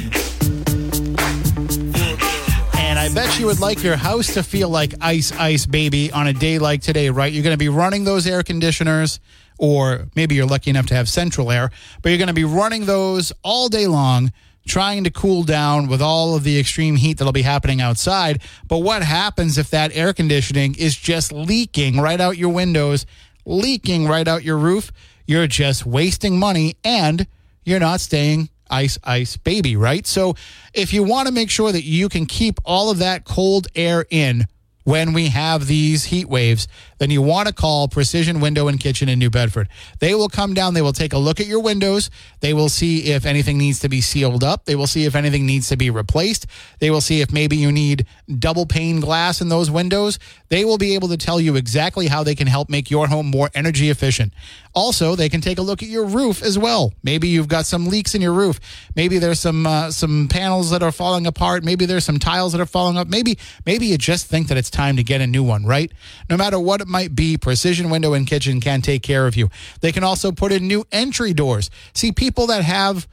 bet 3.13 3.37
you 3.37 3.45
would 3.45 3.59
like 3.59 3.83
your 3.83 3.97
house 3.97 4.35
to 4.35 4.43
feel 4.43 4.69
like 4.69 4.93
ice, 5.01 5.33
ice, 5.33 5.65
baby 5.65 6.11
on 6.11 6.27
a 6.27 6.33
day 6.33 6.59
like 6.59 6.81
today, 6.81 7.09
right? 7.09 7.33
You're 7.33 7.43
going 7.43 7.53
to 7.53 7.57
be 7.57 7.67
running 7.67 8.05
those 8.05 8.25
air 8.25 8.41
conditioners, 8.41 9.19
or 9.57 10.07
maybe 10.15 10.35
you're 10.35 10.45
lucky 10.45 10.69
enough 10.69 10.85
to 10.87 10.95
have 10.95 11.09
central 11.09 11.51
air, 11.51 11.71
but 12.01 12.09
you're 12.09 12.17
going 12.17 12.29
to 12.29 12.33
be 12.33 12.45
running 12.45 12.85
those 12.85 13.33
all 13.43 13.67
day 13.67 13.85
long, 13.87 14.31
trying 14.65 15.03
to 15.03 15.11
cool 15.11 15.43
down 15.43 15.87
with 15.87 16.01
all 16.01 16.35
of 16.35 16.45
the 16.45 16.57
extreme 16.57 16.95
heat 16.95 17.17
that'll 17.17 17.33
be 17.33 17.41
happening 17.41 17.81
outside. 17.81 18.41
But 18.65 18.77
what 18.77 19.03
happens 19.03 19.57
if 19.57 19.71
that 19.71 19.93
air 19.93 20.13
conditioning 20.13 20.75
is 20.75 20.95
just 20.95 21.33
leaking 21.33 21.99
right 21.99 22.21
out 22.21 22.37
your 22.37 22.53
windows, 22.53 23.05
leaking 23.45 24.07
right 24.07 24.27
out 24.27 24.43
your 24.43 24.57
roof? 24.57 24.89
You're 25.25 25.47
just 25.47 25.85
wasting 25.85 26.39
money 26.39 26.77
and 26.85 27.27
you're 27.65 27.79
not 27.79 27.99
staying 27.99 28.49
ice 28.71 28.97
ice 29.03 29.37
baby 29.37 29.75
right? 29.75 30.07
So 30.07 30.35
if 30.73 30.93
you 30.93 31.03
want 31.03 31.27
to 31.27 31.33
make 31.33 31.49
sure 31.49 31.71
that 31.71 31.83
you 31.83 32.09
can 32.09 32.25
keep 32.25 32.59
all 32.65 32.89
of 32.89 32.99
that 32.99 33.25
cold 33.25 33.67
air 33.75 34.05
in 34.09 34.45
when 34.83 35.13
we 35.13 35.27
have 35.27 35.67
these 35.67 36.05
heat 36.05 36.27
waves 36.27 36.67
then 37.01 37.09
you 37.09 37.19
want 37.19 37.47
to 37.47 37.53
call 37.53 37.87
precision 37.87 38.39
window 38.39 38.67
and 38.67 38.79
kitchen 38.79 39.09
in 39.09 39.17
new 39.17 39.31
bedford 39.31 39.67
they 39.97 40.13
will 40.13 40.29
come 40.29 40.53
down 40.53 40.75
they 40.75 40.83
will 40.83 40.93
take 40.93 41.13
a 41.13 41.17
look 41.17 41.39
at 41.39 41.47
your 41.47 41.59
windows 41.59 42.11
they 42.41 42.53
will 42.53 42.69
see 42.69 43.05
if 43.11 43.25
anything 43.25 43.57
needs 43.57 43.79
to 43.79 43.89
be 43.89 43.99
sealed 44.01 44.43
up 44.43 44.65
they 44.65 44.75
will 44.75 44.85
see 44.85 45.05
if 45.05 45.15
anything 45.15 45.47
needs 45.47 45.67
to 45.67 45.75
be 45.75 45.89
replaced 45.89 46.45
they 46.77 46.91
will 46.91 47.01
see 47.01 47.21
if 47.21 47.33
maybe 47.33 47.57
you 47.57 47.71
need 47.71 48.05
double 48.37 48.67
pane 48.67 48.99
glass 48.99 49.41
in 49.41 49.49
those 49.49 49.71
windows 49.71 50.19
they 50.49 50.63
will 50.63 50.77
be 50.77 50.93
able 50.93 51.07
to 51.07 51.17
tell 51.17 51.41
you 51.41 51.55
exactly 51.55 52.07
how 52.07 52.23
they 52.23 52.35
can 52.35 52.45
help 52.45 52.69
make 52.69 52.91
your 52.91 53.07
home 53.07 53.25
more 53.25 53.49
energy 53.55 53.89
efficient 53.89 54.31
also, 54.73 55.15
they 55.15 55.27
can 55.27 55.41
take 55.41 55.57
a 55.57 55.61
look 55.61 55.83
at 55.83 55.89
your 55.89 56.05
roof 56.05 56.41
as 56.41 56.57
well. 56.57 56.93
Maybe 57.03 57.27
you've 57.27 57.49
got 57.49 57.65
some 57.65 57.87
leaks 57.87 58.15
in 58.15 58.21
your 58.21 58.31
roof. 58.31 58.59
Maybe 58.95 59.17
there's 59.17 59.39
some 59.39 59.67
uh, 59.67 59.91
some 59.91 60.29
panels 60.29 60.69
that 60.71 60.81
are 60.81 60.93
falling 60.93 61.27
apart. 61.27 61.63
Maybe 61.63 61.85
there's 61.85 62.05
some 62.05 62.19
tiles 62.19 62.53
that 62.53 62.61
are 62.61 62.65
falling 62.65 62.97
up. 62.97 63.07
Maybe 63.07 63.37
maybe 63.65 63.87
you 63.87 63.97
just 63.97 64.27
think 64.27 64.47
that 64.47 64.57
it's 64.57 64.69
time 64.69 64.95
to 64.95 65.03
get 65.03 65.19
a 65.19 65.27
new 65.27 65.43
one, 65.43 65.65
right? 65.65 65.91
No 66.29 66.37
matter 66.37 66.57
what 66.57 66.87
might 66.91 67.15
be, 67.15 67.37
Precision 67.37 67.89
Window 67.89 68.13
and 68.13 68.27
Kitchen 68.27 68.61
can 68.61 68.81
take 68.81 69.01
care 69.01 69.25
of 69.25 69.35
you. 69.35 69.49
They 69.79 69.91
can 69.91 70.03
also 70.03 70.31
put 70.31 70.51
in 70.51 70.67
new 70.67 70.85
entry 70.91 71.33
doors. 71.33 71.71
See 71.93 72.11
people 72.11 72.47
that 72.47 72.63
have 72.63 73.07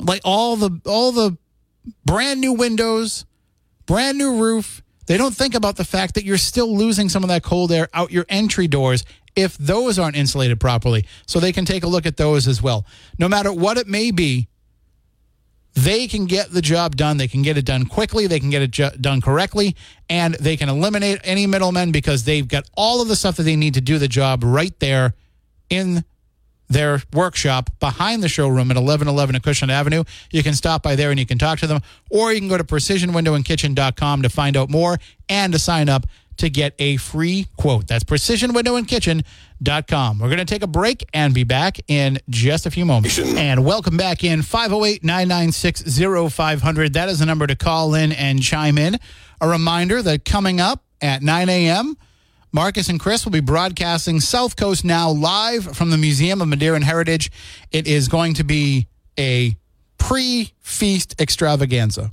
like 0.00 0.22
all 0.24 0.56
the 0.56 0.80
all 0.86 1.12
the 1.12 1.36
brand 2.04 2.40
new 2.40 2.52
windows, 2.52 3.24
brand 3.86 4.18
new 4.18 4.40
roof. 4.40 4.82
They 5.06 5.16
don't 5.16 5.34
think 5.34 5.54
about 5.54 5.76
the 5.76 5.84
fact 5.84 6.14
that 6.14 6.24
you're 6.24 6.38
still 6.38 6.76
losing 6.76 7.08
some 7.08 7.24
of 7.24 7.28
that 7.28 7.42
cold 7.42 7.72
air 7.72 7.88
out 7.92 8.12
your 8.12 8.26
entry 8.28 8.68
doors 8.68 9.04
if 9.34 9.56
those 9.58 9.98
aren't 9.98 10.16
insulated 10.16 10.60
properly. 10.60 11.06
So 11.26 11.40
they 11.40 11.52
can 11.52 11.64
take 11.64 11.82
a 11.82 11.88
look 11.88 12.06
at 12.06 12.16
those 12.16 12.46
as 12.46 12.62
well. 12.62 12.86
No 13.18 13.28
matter 13.28 13.52
what 13.52 13.76
it 13.76 13.86
may 13.86 14.10
be, 14.10 14.48
they 15.74 16.08
can 16.08 16.26
get 16.26 16.50
the 16.50 16.62
job 16.62 16.96
done. 16.96 17.16
They 17.16 17.28
can 17.28 17.42
get 17.42 17.56
it 17.56 17.64
done 17.64 17.86
quickly. 17.86 18.26
They 18.26 18.40
can 18.40 18.50
get 18.50 18.62
it 18.62 18.70
ju- 18.70 18.90
done 19.00 19.20
correctly. 19.20 19.76
And 20.08 20.34
they 20.34 20.56
can 20.56 20.68
eliminate 20.68 21.20
any 21.24 21.46
middlemen 21.46 21.92
because 21.92 22.24
they've 22.24 22.46
got 22.46 22.64
all 22.74 23.00
of 23.00 23.08
the 23.08 23.16
stuff 23.16 23.36
that 23.36 23.44
they 23.44 23.56
need 23.56 23.74
to 23.74 23.80
do 23.80 23.98
the 23.98 24.08
job 24.08 24.42
right 24.42 24.78
there 24.80 25.14
in 25.68 26.04
their 26.68 27.02
workshop 27.12 27.68
behind 27.80 28.22
the 28.22 28.28
showroom 28.28 28.70
at 28.70 28.76
1111 28.76 29.36
Acushnet 29.36 29.70
Avenue. 29.70 30.04
You 30.30 30.42
can 30.42 30.54
stop 30.54 30.82
by 30.82 30.94
there 30.94 31.10
and 31.10 31.18
you 31.18 31.26
can 31.26 31.38
talk 31.38 31.58
to 31.58 31.66
them, 31.66 31.80
or 32.10 32.32
you 32.32 32.38
can 32.38 32.48
go 32.48 32.56
to 32.56 32.64
precisionwindowandkitchen.com 32.64 34.22
to 34.22 34.28
find 34.28 34.56
out 34.56 34.70
more 34.70 34.98
and 35.28 35.52
to 35.52 35.58
sign 35.58 35.88
up 35.88 36.06
to 36.40 36.50
get 36.50 36.74
a 36.78 36.96
free 36.96 37.46
quote. 37.56 37.86
That's 37.86 38.04
precisionwindowandkitchen.com. 38.04 40.18
We're 40.18 40.28
going 40.28 40.38
to 40.38 40.44
take 40.44 40.62
a 40.62 40.66
break 40.66 41.04
and 41.14 41.32
be 41.32 41.44
back 41.44 41.78
in 41.88 42.18
just 42.28 42.66
a 42.66 42.70
few 42.70 42.84
moments. 42.84 43.18
And 43.18 43.64
welcome 43.64 43.96
back 43.96 44.24
in 44.24 44.42
508 44.42 45.04
996 45.04 45.98
0500. 46.32 46.92
That 46.94 47.08
is 47.08 47.20
the 47.20 47.26
number 47.26 47.46
to 47.46 47.56
call 47.56 47.94
in 47.94 48.12
and 48.12 48.42
chime 48.42 48.78
in. 48.78 48.98
A 49.40 49.48
reminder 49.48 50.02
that 50.02 50.24
coming 50.24 50.60
up 50.60 50.84
at 51.00 51.22
9 51.22 51.48
a.m., 51.48 51.96
Marcus 52.52 52.88
and 52.88 52.98
Chris 52.98 53.24
will 53.24 53.32
be 53.32 53.40
broadcasting 53.40 54.18
South 54.18 54.56
Coast 54.56 54.84
Now 54.84 55.10
live 55.10 55.76
from 55.76 55.90
the 55.90 55.96
Museum 55.96 56.40
of 56.40 56.48
Madeiran 56.48 56.82
Heritage. 56.82 57.30
It 57.70 57.86
is 57.86 58.08
going 58.08 58.34
to 58.34 58.44
be 58.44 58.88
a 59.18 59.56
pre 59.98 60.52
feast 60.58 61.20
extravaganza. 61.20 62.10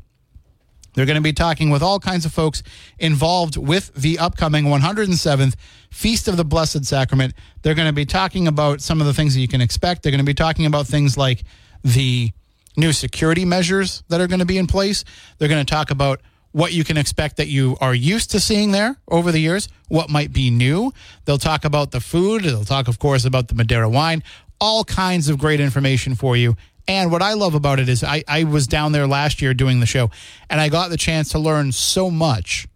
They're 0.97 1.05
going 1.05 1.13
to 1.13 1.21
be 1.21 1.31
talking 1.31 1.69
with 1.69 1.83
all 1.83 1.99
kinds 1.99 2.25
of 2.25 2.33
folks 2.33 2.63
involved 2.97 3.55
with 3.55 3.93
the 3.93 4.17
upcoming 4.17 4.65
107th 4.65 5.53
Feast 5.91 6.27
of 6.27 6.37
the 6.37 6.43
Blessed 6.43 6.85
Sacrament. 6.85 7.35
They're 7.61 7.75
going 7.75 7.87
to 7.87 7.93
be 7.93 8.07
talking 8.07 8.47
about 8.47 8.81
some 8.81 8.99
of 8.99 9.05
the 9.05 9.13
things 9.13 9.35
that 9.35 9.41
you 9.41 9.47
can 9.47 9.61
expect. 9.61 10.01
They're 10.01 10.11
going 10.11 10.25
to 10.25 10.25
be 10.25 10.33
talking 10.33 10.65
about 10.65 10.87
things 10.87 11.15
like 11.15 11.43
the 11.83 12.31
new 12.77 12.91
security 12.93 13.45
measures 13.45 14.01
that 14.09 14.21
are 14.21 14.25
going 14.25 14.39
to 14.39 14.45
be 14.45 14.57
in 14.57 14.65
place. 14.65 15.03
They're 15.37 15.47
going 15.47 15.63
to 15.63 15.71
talk 15.71 15.91
about 15.91 16.19
what 16.51 16.73
you 16.73 16.83
can 16.83 16.97
expect 16.97 17.37
that 17.37 17.47
you 17.47 17.77
are 17.79 17.93
used 17.93 18.31
to 18.31 18.39
seeing 18.39 18.71
there 18.71 18.95
over 19.07 19.31
the 19.31 19.39
years, 19.39 19.69
what 19.89 20.09
might 20.09 20.33
be 20.33 20.49
new. 20.49 20.91
They'll 21.25 21.37
talk 21.37 21.63
about 21.63 21.91
the 21.91 21.99
food. 21.99 22.43
They'll 22.43 22.65
talk, 22.65 22.87
of 22.87 22.97
course, 22.97 23.23
about 23.23 23.49
the 23.49 23.53
Madeira 23.53 23.87
wine, 23.87 24.23
all 24.59 24.83
kinds 24.83 25.29
of 25.29 25.37
great 25.37 25.59
information 25.59 26.15
for 26.15 26.35
you. 26.35 26.55
And 26.87 27.11
what 27.11 27.21
I 27.21 27.33
love 27.33 27.53
about 27.53 27.79
it 27.79 27.89
is 27.89 28.03
I, 28.03 28.23
I 28.27 28.45
was 28.45 28.65
down 28.65 28.93
there 28.93 29.07
last 29.07 29.41
year 29.41 29.53
doing 29.53 29.79
the 29.81 29.85
show, 29.85 30.09
and 30.49 30.61
I 30.61 30.69
got 30.69 30.89
the 30.89 30.97
chance 30.97 31.29
to 31.29 31.39
learn 31.39 31.71
so 31.73 32.09
much 32.09 32.67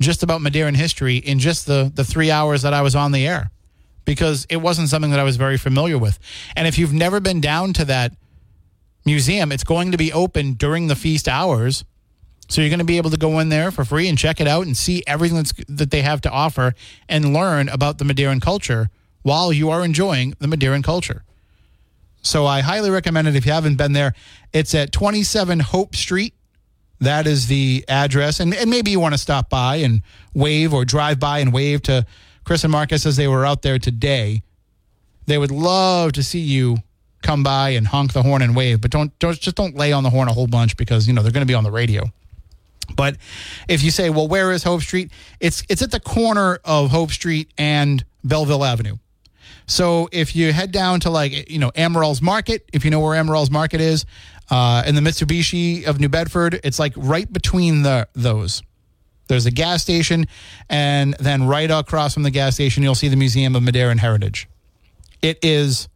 just 0.00 0.22
about 0.22 0.40
Madeiran 0.40 0.76
history 0.76 1.16
in 1.16 1.38
just 1.38 1.66
the, 1.66 1.90
the 1.94 2.04
three 2.04 2.30
hours 2.30 2.62
that 2.62 2.72
I 2.72 2.82
was 2.82 2.94
on 2.94 3.12
the 3.12 3.26
air 3.26 3.50
because 4.04 4.46
it 4.48 4.58
wasn't 4.58 4.88
something 4.88 5.10
that 5.10 5.20
I 5.20 5.24
was 5.24 5.36
very 5.36 5.58
familiar 5.58 5.98
with. 5.98 6.18
And 6.56 6.66
if 6.66 6.78
you've 6.78 6.94
never 6.94 7.20
been 7.20 7.42
down 7.42 7.74
to 7.74 7.84
that 7.86 8.12
museum, 9.04 9.52
it's 9.52 9.64
going 9.64 9.92
to 9.92 9.98
be 9.98 10.12
open 10.12 10.54
during 10.54 10.86
the 10.86 10.96
feast 10.96 11.28
hours. 11.28 11.84
So 12.48 12.62
you're 12.62 12.70
going 12.70 12.78
to 12.78 12.86
be 12.86 12.96
able 12.96 13.10
to 13.10 13.18
go 13.18 13.38
in 13.38 13.50
there 13.50 13.70
for 13.70 13.84
free 13.84 14.08
and 14.08 14.16
check 14.16 14.40
it 14.40 14.48
out 14.48 14.64
and 14.64 14.74
see 14.74 15.02
everything 15.06 15.44
that 15.68 15.90
they 15.90 16.00
have 16.00 16.22
to 16.22 16.30
offer 16.30 16.74
and 17.06 17.34
learn 17.34 17.68
about 17.68 17.98
the 17.98 18.04
Madeiran 18.04 18.40
culture 18.40 18.88
while 19.22 19.52
you 19.52 19.68
are 19.68 19.84
enjoying 19.84 20.34
the 20.38 20.46
Madeiran 20.46 20.82
culture. 20.82 21.24
So 22.28 22.44
I 22.44 22.60
highly 22.60 22.90
recommend 22.90 23.26
it 23.26 23.36
if 23.36 23.46
you 23.46 23.52
haven't 23.52 23.76
been 23.76 23.94
there. 23.94 24.12
It's 24.52 24.74
at 24.74 24.92
27 24.92 25.60
Hope 25.60 25.96
Street. 25.96 26.34
That 27.00 27.26
is 27.26 27.46
the 27.46 27.86
address. 27.88 28.38
And, 28.38 28.54
and 28.54 28.68
maybe 28.68 28.90
you 28.90 29.00
want 29.00 29.14
to 29.14 29.18
stop 29.18 29.48
by 29.48 29.76
and 29.76 30.02
wave 30.34 30.74
or 30.74 30.84
drive 30.84 31.18
by 31.18 31.38
and 31.38 31.54
wave 31.54 31.80
to 31.84 32.04
Chris 32.44 32.64
and 32.64 32.70
Marcus 32.70 33.06
as 33.06 33.16
they 33.16 33.28
were 33.28 33.46
out 33.46 33.62
there 33.62 33.78
today. 33.78 34.42
They 35.24 35.38
would 35.38 35.50
love 35.50 36.12
to 36.12 36.22
see 36.22 36.40
you 36.40 36.78
come 37.22 37.42
by 37.42 37.70
and 37.70 37.86
honk 37.86 38.12
the 38.12 38.22
horn 38.22 38.42
and 38.42 38.54
wave, 38.54 38.82
but 38.82 38.90
don't, 38.90 39.18
don't 39.18 39.40
just 39.40 39.56
don't 39.56 39.74
lay 39.74 39.92
on 39.92 40.02
the 40.02 40.10
horn 40.10 40.28
a 40.28 40.32
whole 40.34 40.46
bunch 40.46 40.76
because 40.76 41.08
you 41.08 41.14
know 41.14 41.22
they're 41.22 41.32
going 41.32 41.46
to 41.46 41.50
be 41.50 41.54
on 41.54 41.64
the 41.64 41.70
radio. 41.70 42.04
But 42.94 43.16
if 43.68 43.82
you 43.82 43.90
say, 43.90 44.10
well, 44.10 44.28
where 44.28 44.52
is 44.52 44.64
Hope 44.64 44.82
Street? 44.82 45.10
It's 45.40 45.62
it's 45.70 45.80
at 45.80 45.92
the 45.92 46.00
corner 46.00 46.58
of 46.64 46.90
Hope 46.90 47.10
Street 47.10 47.50
and 47.56 48.04
Belleville 48.22 48.64
Avenue. 48.64 48.96
So 49.68 50.08
if 50.10 50.34
you 50.34 50.52
head 50.52 50.72
down 50.72 51.00
to 51.00 51.10
like 51.10 51.50
you 51.50 51.58
know 51.58 51.70
Amaral's 51.72 52.20
Market, 52.20 52.68
if 52.72 52.84
you 52.84 52.90
know 52.90 53.00
where 53.00 53.22
Amaral's 53.22 53.50
Market 53.50 53.80
is, 53.80 54.06
uh, 54.50 54.82
in 54.86 54.94
the 54.94 55.02
Mitsubishi 55.02 55.86
of 55.86 56.00
New 56.00 56.08
Bedford, 56.08 56.58
it's 56.64 56.78
like 56.78 56.94
right 56.96 57.30
between 57.30 57.82
the 57.82 58.08
those. 58.14 58.62
There's 59.28 59.44
a 59.44 59.50
gas 59.50 59.82
station, 59.82 60.26
and 60.70 61.14
then 61.20 61.46
right 61.46 61.70
across 61.70 62.14
from 62.14 62.22
the 62.22 62.30
gas 62.30 62.54
station, 62.54 62.82
you'll 62.82 62.94
see 62.94 63.08
the 63.08 63.16
Museum 63.16 63.54
of 63.54 63.62
Madeiran 63.62 63.98
Heritage. 63.98 64.48
It 65.20 65.38
is 65.42 65.88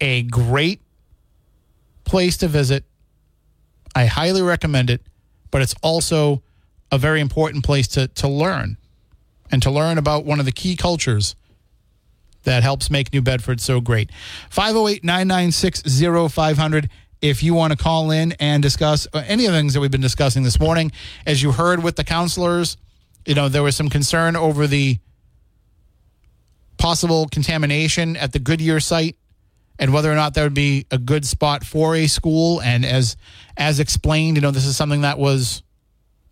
a 0.00 0.24
great 0.24 0.80
place 2.02 2.36
to 2.38 2.48
visit. 2.48 2.84
I 3.94 4.06
highly 4.06 4.42
recommend 4.42 4.90
it, 4.90 5.02
but 5.52 5.62
it's 5.62 5.74
also 5.84 6.42
a 6.90 6.98
very 6.98 7.20
important 7.20 7.64
place 7.64 7.86
to 7.88 8.08
to 8.08 8.26
learn 8.26 8.76
and 9.52 9.62
to 9.62 9.70
learn 9.70 9.98
about 9.98 10.24
one 10.24 10.40
of 10.40 10.46
the 10.46 10.52
key 10.52 10.74
cultures 10.74 11.36
that 12.44 12.62
helps 12.62 12.90
make 12.90 13.12
New 13.12 13.22
Bedford 13.22 13.60
so 13.60 13.80
great. 13.80 14.10
508 14.50 15.04
996 15.04 15.82
0500 16.32 16.88
if 17.20 17.42
you 17.42 17.54
want 17.54 17.72
to 17.72 17.78
call 17.78 18.10
in 18.10 18.32
and 18.32 18.62
discuss 18.62 19.06
uh, 19.14 19.22
any 19.26 19.46
of 19.46 19.52
the 19.52 19.58
things 19.58 19.74
that 19.74 19.80
we've 19.80 19.90
been 19.90 20.00
discussing 20.00 20.42
this 20.42 20.60
morning. 20.60 20.92
As 21.26 21.42
you 21.42 21.52
heard 21.52 21.82
with 21.82 21.96
the 21.96 22.04
councilors, 22.04 22.76
you 23.24 23.34
know, 23.34 23.48
there 23.48 23.62
was 23.62 23.74
some 23.76 23.88
concern 23.88 24.36
over 24.36 24.66
the 24.66 24.98
possible 26.76 27.26
contamination 27.30 28.16
at 28.16 28.32
the 28.32 28.38
Goodyear 28.38 28.78
site 28.78 29.16
and 29.78 29.92
whether 29.92 30.12
or 30.12 30.14
not 30.14 30.34
there 30.34 30.44
would 30.44 30.54
be 30.54 30.86
a 30.90 30.98
good 30.98 31.24
spot 31.24 31.64
for 31.64 31.96
a 31.96 32.06
school. 32.06 32.60
And 32.60 32.84
as 32.84 33.16
as 33.56 33.80
explained, 33.80 34.36
you 34.36 34.42
know, 34.42 34.50
this 34.50 34.66
is 34.66 34.76
something 34.76 35.00
that 35.00 35.18
was 35.18 35.62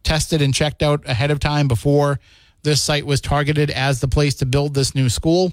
tested 0.02 0.42
and 0.42 0.52
checked 0.52 0.82
out 0.82 1.08
ahead 1.08 1.30
of 1.30 1.40
time 1.40 1.68
before 1.68 2.20
this 2.62 2.80
site 2.80 3.06
was 3.06 3.20
targeted 3.20 3.70
as 3.70 4.00
the 4.00 4.08
place 4.08 4.34
to 4.36 4.46
build 4.46 4.74
this 4.74 4.94
new 4.94 5.08
school. 5.08 5.52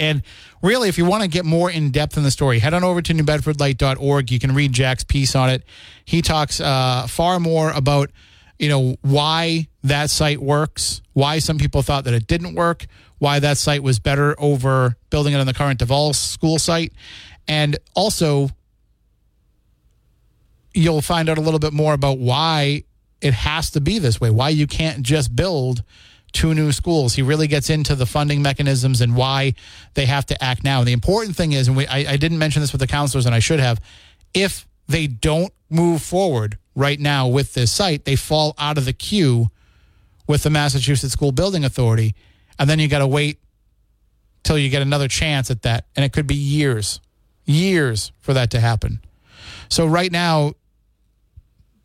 And 0.00 0.22
really, 0.62 0.88
if 0.88 0.98
you 0.98 1.04
want 1.04 1.22
to 1.22 1.28
get 1.28 1.44
more 1.44 1.70
in 1.70 1.90
depth 1.90 2.16
in 2.16 2.22
the 2.22 2.30
story, 2.30 2.58
head 2.58 2.74
on 2.74 2.84
over 2.84 3.02
to 3.02 3.14
newbedfordlight.org. 3.14 4.30
You 4.30 4.38
can 4.38 4.54
read 4.54 4.72
Jack's 4.72 5.04
piece 5.04 5.34
on 5.34 5.50
it. 5.50 5.64
He 6.04 6.22
talks 6.22 6.60
uh, 6.60 7.06
far 7.08 7.40
more 7.40 7.70
about, 7.70 8.10
you 8.58 8.68
know, 8.68 8.96
why 9.02 9.68
that 9.84 10.10
site 10.10 10.40
works, 10.40 11.02
why 11.12 11.38
some 11.38 11.58
people 11.58 11.82
thought 11.82 12.04
that 12.04 12.14
it 12.14 12.26
didn't 12.26 12.54
work, 12.54 12.86
why 13.18 13.38
that 13.38 13.58
site 13.58 13.82
was 13.82 13.98
better 13.98 14.34
over 14.38 14.96
building 15.10 15.32
it 15.32 15.38
on 15.38 15.46
the 15.46 15.54
current 15.54 15.80
DeValles 15.80 16.16
school 16.16 16.58
site. 16.58 16.92
And 17.48 17.76
also, 17.94 18.50
you'll 20.74 21.02
find 21.02 21.28
out 21.28 21.38
a 21.38 21.40
little 21.40 21.60
bit 21.60 21.72
more 21.72 21.94
about 21.94 22.18
why 22.18 22.84
it 23.20 23.34
has 23.34 23.70
to 23.70 23.80
be 23.80 23.98
this 23.98 24.20
way, 24.20 24.30
why 24.30 24.48
you 24.48 24.66
can't 24.66 25.02
just 25.02 25.34
build 25.34 25.82
two 26.32 26.54
new 26.54 26.72
schools. 26.72 27.14
He 27.14 27.22
really 27.22 27.46
gets 27.46 27.70
into 27.70 27.94
the 27.94 28.06
funding 28.06 28.42
mechanisms 28.42 29.00
and 29.00 29.14
why 29.14 29.54
they 29.94 30.06
have 30.06 30.26
to 30.26 30.42
act 30.42 30.64
now. 30.64 30.78
And 30.78 30.88
the 30.88 30.92
important 30.92 31.36
thing 31.36 31.52
is, 31.52 31.68
and 31.68 31.76
we, 31.76 31.86
I, 31.86 32.12
I 32.12 32.16
didn't 32.16 32.38
mention 32.38 32.62
this 32.62 32.72
with 32.72 32.80
the 32.80 32.86
councilors, 32.86 33.26
and 33.26 33.34
I 33.34 33.38
should 33.38 33.60
have, 33.60 33.80
if 34.34 34.66
they 34.88 35.06
don't 35.06 35.52
move 35.68 36.02
forward 36.02 36.58
right 36.74 36.98
now 36.98 37.28
with 37.28 37.54
this 37.54 37.70
site, 37.70 38.04
they 38.04 38.16
fall 38.16 38.54
out 38.58 38.78
of 38.78 38.84
the 38.84 38.92
queue 38.92 39.50
with 40.26 40.42
the 40.42 40.50
Massachusetts 40.50 41.12
School 41.12 41.32
Building 41.32 41.64
Authority. 41.64 42.14
And 42.58 42.68
then 42.68 42.78
you 42.78 42.88
got 42.88 43.00
to 43.00 43.06
wait 43.06 43.38
till 44.42 44.58
you 44.58 44.68
get 44.68 44.82
another 44.82 45.08
chance 45.08 45.50
at 45.50 45.62
that. 45.62 45.86
And 45.96 46.04
it 46.04 46.12
could 46.12 46.26
be 46.26 46.34
years, 46.34 47.00
years 47.44 48.12
for 48.20 48.32
that 48.34 48.50
to 48.52 48.60
happen. 48.60 49.00
So 49.68 49.86
right 49.86 50.10
now, 50.10 50.54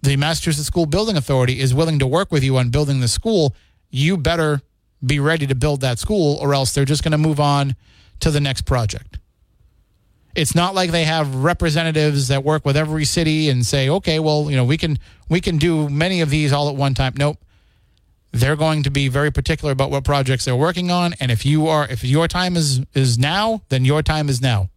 the 0.02 0.18
Massachusetts 0.18 0.68
School 0.68 0.86
Building 0.86 1.18
Authority 1.18 1.60
is 1.60 1.74
willing 1.74 2.00
to 2.00 2.08
work 2.08 2.32
with 2.32 2.44
you 2.44 2.58
on 2.58 2.70
building 2.70 3.00
the 3.00 3.08
school 3.08 3.56
you 3.90 4.18
better 4.18 4.62
be 5.06 5.20
ready 5.20 5.48
to 5.48 5.56
build 5.56 5.82
that 5.82 6.00
school 6.00 6.38
or 6.42 6.54
else 6.54 6.74
they're 6.74 6.86
just 6.86 7.04
going 7.04 7.12
to 7.12 7.18
move 7.18 7.40
on 7.40 7.76
to 8.20 8.32
the 8.32 8.40
next 8.40 8.64
project. 8.64 9.20
It's 10.36 10.54
not 10.54 10.76
like 10.76 10.92
they 10.92 11.04
have 11.04 11.34
representatives 11.36 12.28
that 12.28 12.44
work 12.44 12.66
with 12.66 12.78
every 12.78 13.06
city 13.06 13.50
and 13.50 13.66
say, 13.66 13.90
"Okay, 13.90 14.20
well, 14.20 14.50
you 14.52 14.56
know, 14.56 14.66
we 14.66 14.78
can 14.78 15.00
we 15.30 15.42
can 15.42 15.58
do 15.58 15.90
many 15.90 16.22
of 16.22 16.30
these 16.30 16.54
all 16.54 16.70
at 16.70 16.76
one 16.76 16.94
time." 16.94 17.14
Nope. 17.18 17.40
They're 18.32 18.56
going 18.56 18.84
to 18.84 18.92
be 18.92 19.08
very 19.08 19.32
particular 19.32 19.72
about 19.72 19.90
what 19.90 20.04
projects 20.04 20.46
they're 20.46 20.56
working 20.56 20.92
on, 20.92 21.16
and 21.20 21.32
if 21.32 21.44
you 21.44 21.68
are 21.68 21.88
if 21.88 22.04
your 22.04 22.28
time 22.28 22.56
is 22.56 22.82
is 22.94 23.18
now, 23.18 23.64
then 23.70 23.84
your 23.84 24.04
time 24.04 24.30
is 24.30 24.40
now. 24.40 24.70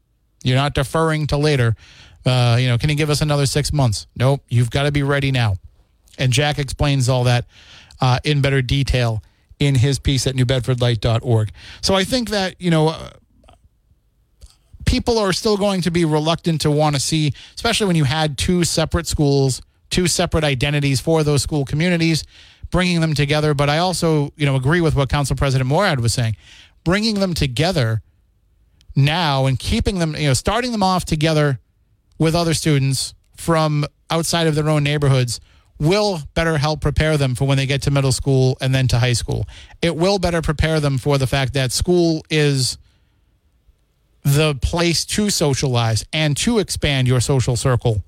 You're 0.43 0.57
not 0.57 0.75
deferring 0.75 1.27
to 1.27 1.37
later. 1.37 1.77
Uh, 2.25 2.57
you 2.59 2.69
know, 2.69 2.79
can 2.79 2.89
you 2.89 2.97
give 2.97 3.11
us 3.11 3.21
another 3.21 3.45
six 3.45 3.71
months? 3.71 4.07
Nope. 4.17 4.43
You've 4.49 4.71
got 4.71 4.85
to 4.85 4.93
be 4.93 5.03
ready 5.03 5.31
now. 5.31 5.57
And 6.19 6.33
Jack 6.33 6.59
explains 6.59 7.09
all 7.09 7.25
that 7.25 7.47
uh, 8.01 8.19
in 8.25 8.41
better 8.41 8.63
detail 8.63 9.23
in 9.59 9.75
his 9.75 9.99
piece 9.99 10.27
at 10.27 10.35
newbedfordlight.org. 10.35 11.51
So 11.83 11.95
I 11.95 12.05
think 12.05 12.31
that, 12.31 12.61
you 12.61 12.71
know, 12.71 12.89
uh, 12.89 13.11
people 14.87 15.19
are 15.19 15.33
still 15.33 15.57
going 15.57 15.83
to 15.83 15.91
be 15.91 16.05
reluctant 16.05 16.63
to 16.63 16.71
want 16.71 16.97
to 16.97 17.01
see, 17.01 17.33
especially 17.55 17.87
when 17.87 17.97
you 17.97 18.05
had 18.05 18.39
two 18.39 18.65
separate 18.65 19.07
schools, 19.07 19.61
two 19.91 20.07
separate 20.07 20.45
identities 20.45 21.01
for 21.01 21.23
those 21.23 21.43
school 21.43 21.65
communities, 21.65 22.25
bringing 22.71 23.01
them 23.01 23.15
together. 23.15 23.53
But 23.53 23.69
I 23.69 23.79
also, 23.79 24.33
you 24.37 24.47
know, 24.47 24.57
agree 24.57 24.81
with 24.81 24.95
what 24.95 25.09
Council 25.11 25.37
President 25.37 25.69
Morad 25.69 26.01
was 26.01 26.15
saying. 26.15 26.37
Bringing 26.83 27.21
them 27.21 27.35
together 27.35 28.03
now 28.97 29.45
and 29.47 29.59
keeping 29.59 29.99
them, 29.99 30.17
you 30.17 30.29
know, 30.29 30.35
starting 30.35 30.73
them 30.73 30.83
off 30.83 31.05
together 31.05 31.61
with 32.19 32.35
other 32.35 32.55
students 32.55 33.15
from 33.37 33.85
outside 34.11 34.47
of 34.47 34.55
their 34.55 34.69
own 34.69 34.83
neighborhoods 34.83 35.41
will 35.81 36.21
better 36.35 36.59
help 36.59 36.83
prepare 36.83 37.17
them 37.17 37.35
for 37.35 37.47
when 37.47 37.57
they 37.57 37.67
get 37.67 37.83
to 37.83 37.91
middle 37.91 38.13
school 38.13 38.57
and 38.61 38.75
then 38.75 38.87
to 38.89 38.99
high 38.99 39.15
school. 39.15 39.49
It 39.81 39.97
will 39.97 40.19
better 40.19 40.43
prepare 40.43 40.79
them 40.79 40.99
for 40.99 41.17
the 41.19 41.27
fact 41.27 41.55
that 41.55 41.73
school 41.73 42.23
is 42.29 42.79
the 44.23 44.55
place 44.57 45.07
to 45.07 45.31
socialize 45.31 46.05
and 46.13 46.37
to 46.37 46.59
expand 46.59 47.09
your 47.09 47.21
social 47.21 47.57
circle. 47.57 48.05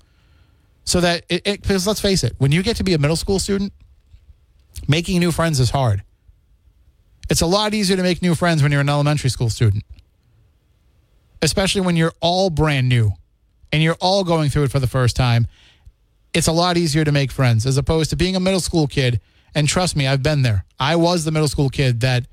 So 0.85 1.01
that 1.01 1.25
it, 1.29 1.47
it 1.47 1.61
because 1.63 1.87
let's 1.87 1.99
face 1.99 2.23
it, 2.23 2.33
when 2.37 2.51
you 2.51 2.61
get 2.61 2.77
to 2.77 2.83
be 2.83 2.93
a 2.93 2.99
middle 2.99 3.15
school 3.15 3.39
student, 3.39 3.73
making 4.87 5.19
new 5.19 5.31
friends 5.31 5.59
is 5.59 5.71
hard. 5.71 6.03
It's 7.29 7.41
a 7.41 7.47
lot 7.47 7.73
easier 7.73 7.97
to 7.97 8.03
make 8.03 8.21
new 8.21 8.35
friends 8.35 8.61
when 8.61 8.71
you're 8.71 8.81
an 8.81 8.89
elementary 8.89 9.29
school 9.31 9.49
student, 9.49 9.83
especially 11.41 11.81
when 11.81 11.95
you're 11.95 12.13
all 12.21 12.51
brand 12.51 12.87
new 12.87 13.13
and 13.71 13.81
you're 13.81 13.97
all 13.99 14.23
going 14.23 14.49
through 14.49 14.63
it 14.63 14.71
for 14.71 14.79
the 14.79 14.87
first 14.87 15.15
time. 15.15 15.47
It's 16.33 16.47
a 16.47 16.51
lot 16.51 16.77
easier 16.77 17.03
to 17.03 17.11
make 17.11 17.31
friends 17.31 17.65
as 17.65 17.77
opposed 17.77 18.09
to 18.09 18.15
being 18.15 18.35
a 18.35 18.39
middle 18.39 18.59
school 18.59 18.87
kid. 18.87 19.21
And 19.55 19.67
trust 19.67 19.95
me, 19.95 20.07
I've 20.07 20.23
been 20.23 20.41
there. 20.41 20.65
I 20.79 20.95
was 20.95 21.25
the 21.25 21.31
middle 21.31 21.47
school 21.47 21.69
kid 21.69 22.01
that 22.01 22.25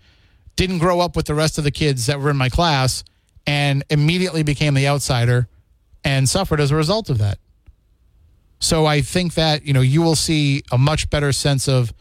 didn't 0.57 0.79
grow 0.79 1.01
up 1.01 1.17
with 1.17 1.27
the 1.27 1.35
rest 1.35 1.59
of 1.59 1.65
the 1.65 1.71
kids 1.71 2.07
that 2.07 2.21
were 2.21 2.31
in 2.31 2.37
my 2.37 2.49
class 2.49 3.05
and 3.47 3.85
immediately 3.91 4.43
became 4.43 4.75
the 4.75 4.89
outsider 4.89 5.49
and 6.05 6.29
suffered 6.29 6.61
as 6.61 6.71
a 6.71 6.77
result 6.77 7.11
of 7.11 7.19
that. 7.19 7.39
So 8.59 8.87
I 8.87 9.01
think 9.01 9.35
that, 9.35 9.65
you 9.65 9.73
know, 9.73 9.81
you 9.81 10.03
will 10.03 10.17
see 10.17 10.63
a 10.71 10.79
much 10.79 11.09
better 11.11 11.33
sense 11.33 11.69
of 11.69 11.93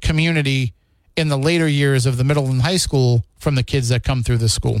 community 0.00 0.74
in 1.16 1.28
the 1.28 1.36
later 1.38 1.68
years 1.68 2.06
of 2.06 2.16
the 2.16 2.24
middle 2.24 2.46
and 2.46 2.60
high 2.62 2.76
school 2.76 3.24
from 3.38 3.54
the 3.54 3.62
kids 3.62 3.88
that 3.88 4.02
come 4.02 4.22
through 4.22 4.38
the 4.38 4.48
school. 4.48 4.80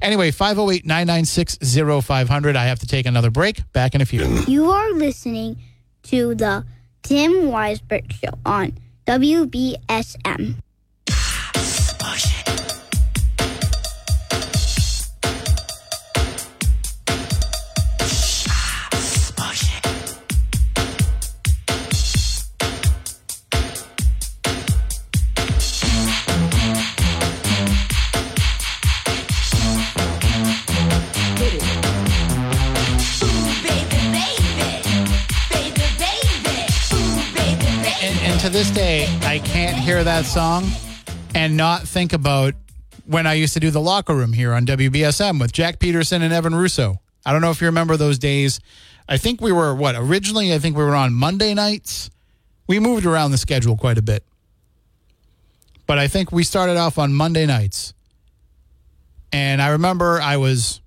Anyway, 0.00 0.30
508 0.30 0.84
996 0.86 1.58
0500. 2.04 2.56
I 2.56 2.64
have 2.64 2.78
to 2.80 2.86
take 2.86 3.06
another 3.06 3.30
break. 3.30 3.70
Back 3.72 3.94
in 3.94 4.00
a 4.00 4.06
few. 4.06 4.24
You 4.46 4.70
are 4.70 4.90
listening 4.92 5.58
to 6.04 6.34
the 6.34 6.64
Tim 7.02 7.32
Weisberg 7.48 8.12
Show 8.12 8.38
on 8.46 8.78
WBSM. 9.06 10.63
I 39.22 39.40
can't 39.44 39.76
hear 39.76 40.02
that 40.04 40.24
song 40.24 40.64
and 41.34 41.56
not 41.56 41.82
think 41.82 42.12
about 42.12 42.54
when 43.06 43.26
I 43.26 43.34
used 43.34 43.54
to 43.54 43.60
do 43.60 43.70
the 43.70 43.80
locker 43.80 44.14
room 44.14 44.32
here 44.32 44.52
on 44.52 44.66
WBSM 44.66 45.40
with 45.40 45.52
Jack 45.52 45.78
Peterson 45.78 46.22
and 46.22 46.32
Evan 46.32 46.54
Russo. 46.54 47.00
I 47.26 47.32
don't 47.32 47.40
know 47.40 47.50
if 47.50 47.60
you 47.60 47.66
remember 47.66 47.96
those 47.96 48.18
days. 48.18 48.60
I 49.08 49.16
think 49.16 49.40
we 49.40 49.52
were, 49.52 49.74
what, 49.74 49.94
originally, 49.96 50.54
I 50.54 50.58
think 50.58 50.76
we 50.76 50.84
were 50.84 50.94
on 50.94 51.12
Monday 51.12 51.54
nights. 51.54 52.10
We 52.66 52.80
moved 52.80 53.04
around 53.06 53.32
the 53.32 53.38
schedule 53.38 53.76
quite 53.76 53.98
a 53.98 54.02
bit. 54.02 54.24
But 55.86 55.98
I 55.98 56.08
think 56.08 56.32
we 56.32 56.44
started 56.44 56.76
off 56.76 56.98
on 56.98 57.12
Monday 57.12 57.44
nights. 57.44 57.92
And 59.32 59.60
I 59.60 59.68
remember 59.70 60.20
I 60.20 60.36
was 60.38 60.80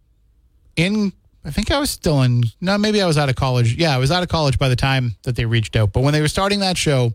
in, 0.75 1.13
I 1.45 1.51
think 1.51 1.69
I 1.69 1.79
was 1.79 1.91
still 1.91 2.21
in, 2.23 2.45
no, 2.61 2.77
maybe 2.77 3.01
I 3.01 3.07
was 3.07 3.17
out 3.17 3.29
of 3.29 3.35
college. 3.35 3.75
Yeah, 3.75 3.93
I 3.93 3.97
was 3.97 4.11
out 4.11 4.23
of 4.23 4.29
college 4.29 4.57
by 4.57 4.69
the 4.69 4.75
time 4.75 5.15
that 5.23 5.35
they 5.35 5.45
reached 5.45 5.75
out. 5.75 5.93
But 5.93 6.01
when 6.01 6.13
they 6.13 6.21
were 6.21 6.27
starting 6.27 6.61
that 6.61 6.77
show, 6.77 7.13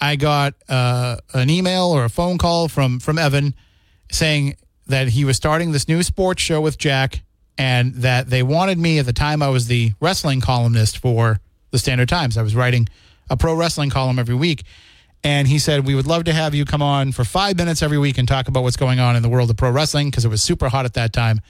I 0.00 0.16
got 0.16 0.54
uh, 0.68 1.16
an 1.32 1.50
email 1.50 1.86
or 1.86 2.04
a 2.04 2.08
phone 2.08 2.38
call 2.38 2.68
from 2.68 3.00
from 3.00 3.18
Evan 3.18 3.54
saying 4.10 4.56
that 4.86 5.08
he 5.08 5.24
was 5.24 5.36
starting 5.36 5.72
this 5.72 5.88
new 5.88 6.02
sports 6.02 6.42
show 6.42 6.60
with 6.60 6.78
Jack 6.78 7.22
and 7.56 7.94
that 7.94 8.28
they 8.28 8.42
wanted 8.42 8.78
me 8.78 8.98
at 8.98 9.06
the 9.06 9.12
time 9.12 9.42
I 9.42 9.48
was 9.48 9.66
the 9.66 9.92
wrestling 10.00 10.40
columnist 10.40 10.98
for 10.98 11.40
the 11.70 11.78
Standard 11.78 12.08
Times. 12.08 12.36
I 12.36 12.42
was 12.42 12.54
writing 12.54 12.88
a 13.30 13.36
pro 13.36 13.54
wrestling 13.54 13.90
column 13.90 14.18
every 14.18 14.34
week. 14.34 14.64
And 15.22 15.48
he 15.48 15.58
said, 15.58 15.86
We 15.86 15.94
would 15.94 16.06
love 16.06 16.24
to 16.24 16.34
have 16.34 16.54
you 16.54 16.64
come 16.66 16.82
on 16.82 17.12
for 17.12 17.24
five 17.24 17.56
minutes 17.56 17.82
every 17.82 17.98
week 17.98 18.18
and 18.18 18.28
talk 18.28 18.46
about 18.46 18.62
what's 18.62 18.76
going 18.76 19.00
on 19.00 19.16
in 19.16 19.22
the 19.22 19.28
world 19.28 19.48
of 19.48 19.56
pro 19.56 19.70
wrestling 19.70 20.10
because 20.10 20.24
it 20.24 20.28
was 20.28 20.42
super 20.42 20.68
hot 20.68 20.84
at 20.84 20.94
that 20.94 21.12
time. 21.12 21.40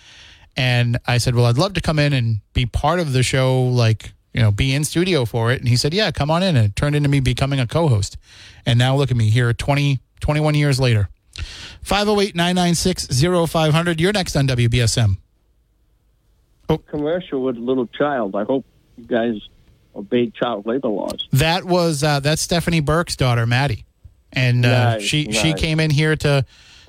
And 0.57 0.99
I 1.07 1.19
said, 1.19 1.35
Well, 1.35 1.47
I'd 1.47 1.59
love 1.59 1.75
to 1.75 1.81
come 1.81 1.99
in 1.99 2.13
and 2.13 2.41
be 2.53 2.67
part 2.67 3.01
of 3.01 3.13
the 3.13 3.25
show, 3.25 3.65
like, 3.65 4.13
you 4.35 4.43
know, 4.43 4.51
be 4.51 4.75
in 4.75 4.85
studio 4.85 5.25
for 5.25 5.53
it. 5.53 5.61
And 5.61 5.69
he 5.69 5.77
said, 5.77 5.95
Yeah, 5.95 6.11
come 6.11 6.31
on 6.31 6.43
in. 6.43 6.57
And 6.57 6.67
it 6.67 6.77
turned 6.77 6.97
into 6.97 7.09
me 7.09 7.21
becoming 7.21 7.61
a 7.61 7.67
co 7.67 7.89
host. 7.89 8.19
And 8.67 8.79
now 8.79 8.97
look 8.97 9.11
at 9.11 9.17
me 9.17 9.31
here 9.31 9.53
20, 9.53 10.01
21 10.21 10.55
years 10.55 10.81
later. 10.81 11.09
508 11.83 12.35
996 12.35 13.23
0500. 13.51 14.01
You're 14.01 14.13
next 14.13 14.37
on 14.37 14.47
WBSM. 14.47 15.17
Oh. 16.69 16.79
commercial 16.79 17.43
with 17.43 17.57
a 17.57 17.61
little 17.61 17.87
child. 17.87 18.35
I 18.35 18.45
hope 18.45 18.65
you 18.97 19.05
guys 19.05 19.37
obey 19.95 20.31
child 20.31 20.67
labor 20.67 20.89
laws. 20.89 21.29
That 21.33 21.65
was 21.65 22.03
uh, 22.03 22.21
that's 22.21 22.41
Stephanie 22.41 22.81
Burke's 22.81 23.17
daughter, 23.17 23.47
Maddie, 23.47 23.85
and 24.33 24.65
uh, 24.65 24.95
Nice, 24.95 25.03
she 25.03 25.31
she 25.31 25.53
came 25.53 25.79
in 25.79 25.91
here 25.91 26.17
to 26.17 26.47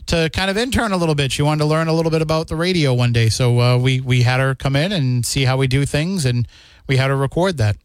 to 0.07 0.29
kind 0.33 0.49
of 0.49 0.57
intern 0.57 0.91
a 0.91 0.97
little 0.97 1.15
bit. 1.15 1.31
She 1.31 1.41
wanted 1.41 1.59
to 1.59 1.65
learn 1.65 1.87
a 1.87 1.93
little 1.93 2.11
bit 2.11 2.21
about 2.21 2.47
the 2.47 2.55
radio 2.55 2.93
one 2.93 3.11
day, 3.11 3.27
so 3.29 3.59
uh, 3.59 3.77
we 3.77 3.99
we 3.99 4.21
had 4.21 4.39
her 4.39 4.55
come 4.55 4.75
in 4.75 4.91
and 4.91 5.25
see 5.25 5.43
how 5.43 5.57
we 5.57 5.67
do 5.67 5.85
things, 5.85 6.25
and 6.25 6.47
we 6.87 6.97
had 6.97 7.07
to 7.07 7.15
record 7.15 7.57
that. 7.57 7.77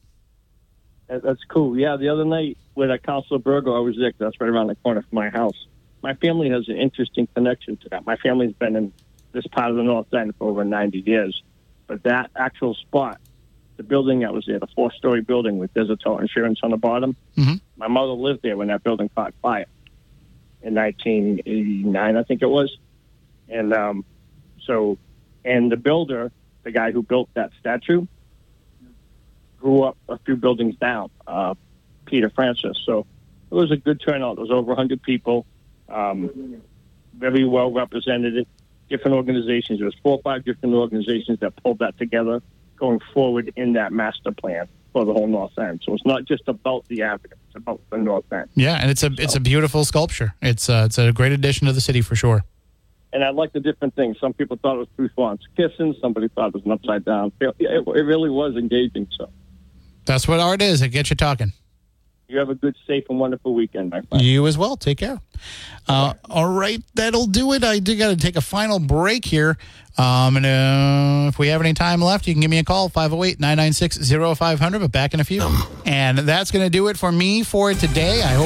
That- 1.09 1.23
That's 1.23 1.43
cool. 1.49 1.77
Yeah, 1.79 1.97
the 1.97 2.09
other 2.09 2.25
night 2.25 2.57
with 2.75 2.91
a 2.91 2.99
Councilor 2.99 3.39
Burgo, 3.39 3.75
I 3.77 3.81
was 3.81 3.97
there. 3.97 4.13
That's 4.19 4.41
right 4.41 4.51
around 4.51 4.69
the 4.69 4.77
corner 4.77 5.03
from 5.03 5.17
my 5.17 5.29
house. 5.31 5.67
My 6.03 6.15
family 6.15 6.49
has 6.51 6.69
an 6.69 6.77
interesting 6.77 7.27
connection 7.35 7.77
to 7.79 7.89
that. 7.91 8.07
My 8.07 8.17
family's 8.17 8.55
been 8.55 8.77
in 8.77 8.93
this 9.33 9.47
part 9.49 9.71
of 9.71 9.77
the 9.77 9.83
North 9.83 10.13
End 10.15 10.35
for 10.37 10.49
over 10.49 10.65
90 10.65 11.01
years. 11.01 11.43
But 11.87 12.03
that 12.05 12.31
actual 12.37 12.75
spot, 12.75 13.21
the 13.77 13.83
building 13.83 14.21
that 14.21 14.33
was 14.33 14.45
there, 14.47 14.59
the 14.59 14.67
four-story 14.69 15.21
building 15.23 15.59
with 15.59 15.75
Desertor 15.75 16.21
Insurance 16.21 16.61
on 16.63 16.71
the 16.71 16.77
bottom, 16.77 17.17
Mhm. 17.37 17.61
my 17.77 17.89
mother 17.89 18.13
lived 18.13 18.43
there 18.43 18.57
when 18.57 18.69
that 18.69 18.83
building 18.83 19.09
caught 19.15 19.35
fire 19.43 19.67
in 20.63 20.75
1989, 20.75 22.17
I 22.17 22.23
think 22.23 22.43
it 22.43 22.49
was. 22.51 22.77
And 23.49 23.73
um, 23.75 24.05
so, 24.65 24.97
and 25.45 25.71
the 25.73 25.77
builder, 25.77 26.31
the 26.63 26.71
guy 26.71 26.93
who 26.93 27.03
built 27.03 27.29
that 27.35 27.51
statue, 27.59 28.07
grew 29.61 29.83
up 29.83 29.97
a 30.09 30.19
few 30.19 30.37
buildings 30.37 30.77
down, 30.77 31.11
uh, 31.27 31.55
Peter 32.07 32.31
Francis. 32.31 32.77
So 32.85 33.07
it 33.51 33.55
was 33.55 33.71
a 33.71 33.77
good 33.77 34.01
turnout. 34.01 34.37
There 34.37 34.43
was 34.43 34.51
over 34.51 34.69
100 34.69 35.03
people, 35.03 35.47
um, 35.89 36.61
very 37.17 37.45
well 37.45 37.71
represented, 37.71 38.47
different 38.89 39.17
organizations. 39.17 39.79
There 39.79 39.87
was 39.87 39.97
four 40.03 40.17
or 40.17 40.23
five 40.23 40.45
different 40.45 40.75
organizations 40.75 41.41
that 41.41 41.55
pulled 41.63 41.79
that 41.81 41.99
together 41.99 42.43
going 42.77 43.01
forward 43.13 43.53
in 43.57 43.75
that 43.75 43.93
master 43.93 44.33
plan 44.33 44.67
for 44.93 45.05
the 45.05 45.13
whole 45.13 45.27
North 45.27 45.57
End. 45.59 45.83
So 45.85 45.95
it's 45.95 46.05
not 46.05 46.25
just 46.25 46.49
about 46.49 46.87
the 46.89 47.03
avenue; 47.03 47.37
it's 47.47 47.57
about 47.57 47.81
the 47.91 47.99
North 47.99 48.33
End. 48.33 48.49
Yeah, 48.55 48.77
and 48.81 48.91
it's 48.91 49.03
a 49.03 49.11
it's 49.19 49.37
a 49.37 49.41
beautiful 49.41 49.85
sculpture. 49.85 50.35
It's 50.43 50.69
uh, 50.69 50.85
it's 50.87 50.99
a 50.99 51.13
great 51.13 51.33
addition 51.33 51.67
to 51.69 51.73
the 51.73 51.81
city 51.81 52.01
for 52.01 52.17
sure. 52.17 52.45
And 53.13 53.25
I 53.25 53.31
like 53.31 53.53
the 53.53 53.61
different 53.61 53.95
things. 53.97 54.17
Some 54.21 54.33
people 54.33 54.57
thought 54.63 54.77
it 54.77 54.79
was 54.79 54.89
Bruce 54.97 55.11
Vaughn's 55.17 55.47
kissing. 55.57 55.95
Somebody 56.01 56.29
thought 56.29 56.49
it 56.49 56.55
was 56.55 56.65
an 56.65 56.71
upside 56.71 57.05
down. 57.05 57.33
It, 57.41 57.55
it 57.59 57.87
really 57.87 58.31
was 58.31 58.57
engaging. 58.57 59.09
So 59.19 59.31
That's 60.05 60.27
what 60.27 60.41
art 60.41 60.63
is. 60.63 60.83
It 60.83 60.89
gets 60.89 61.11
you 61.11 61.17
talking. 61.17 61.53
you 62.29 62.39
have 62.39 62.49
a 62.51 62.55
good, 62.55 62.77
safe, 62.87 63.05
and 63.11 63.19
wonderful 63.19 63.55
weekend, 63.55 63.91
my 63.91 64.01
friend. 64.03 64.23
You 64.25 64.47
as 64.47 64.57
well. 64.57 64.77
Take 64.77 64.99
care. 64.99 65.21
Uh, 65.89 66.15
all 66.29 66.49
right, 66.53 66.81
that'll 66.95 67.27
do 67.27 67.53
it. 67.55 67.65
I 67.65 67.79
do 67.81 67.97
got 67.97 68.09
to 68.11 68.17
take 68.17 68.37
a 68.37 68.41
final 68.41 68.79
break 68.79 69.25
here. 69.25 69.57
Um, 69.99 70.37
and 70.37 70.47
uh, 70.47 71.29
if 71.29 71.39
we 71.39 71.49
have 71.49 71.61
any 71.61 71.75
time 71.75 72.01
left, 72.01 72.27
you 72.27 72.33
can 72.35 72.41
give 72.41 72.51
me 72.51 72.59
a 72.59 72.65
call 72.65 72.89
508 72.89 73.41
996 73.41 74.09
0500, 74.39 74.79
but 74.79 74.93
back 74.93 75.13
in 75.15 75.21
a 75.21 75.25
few. 75.25 75.43
And 75.85 76.19
that's 76.19 76.51
going 76.51 76.65
to 76.65 76.71
do 76.71 76.89
it 76.89 76.97
for 76.97 77.11
me 77.11 77.43
for 77.43 77.75
today. 77.75 78.23
I 78.23 78.29
hope. 78.29 78.39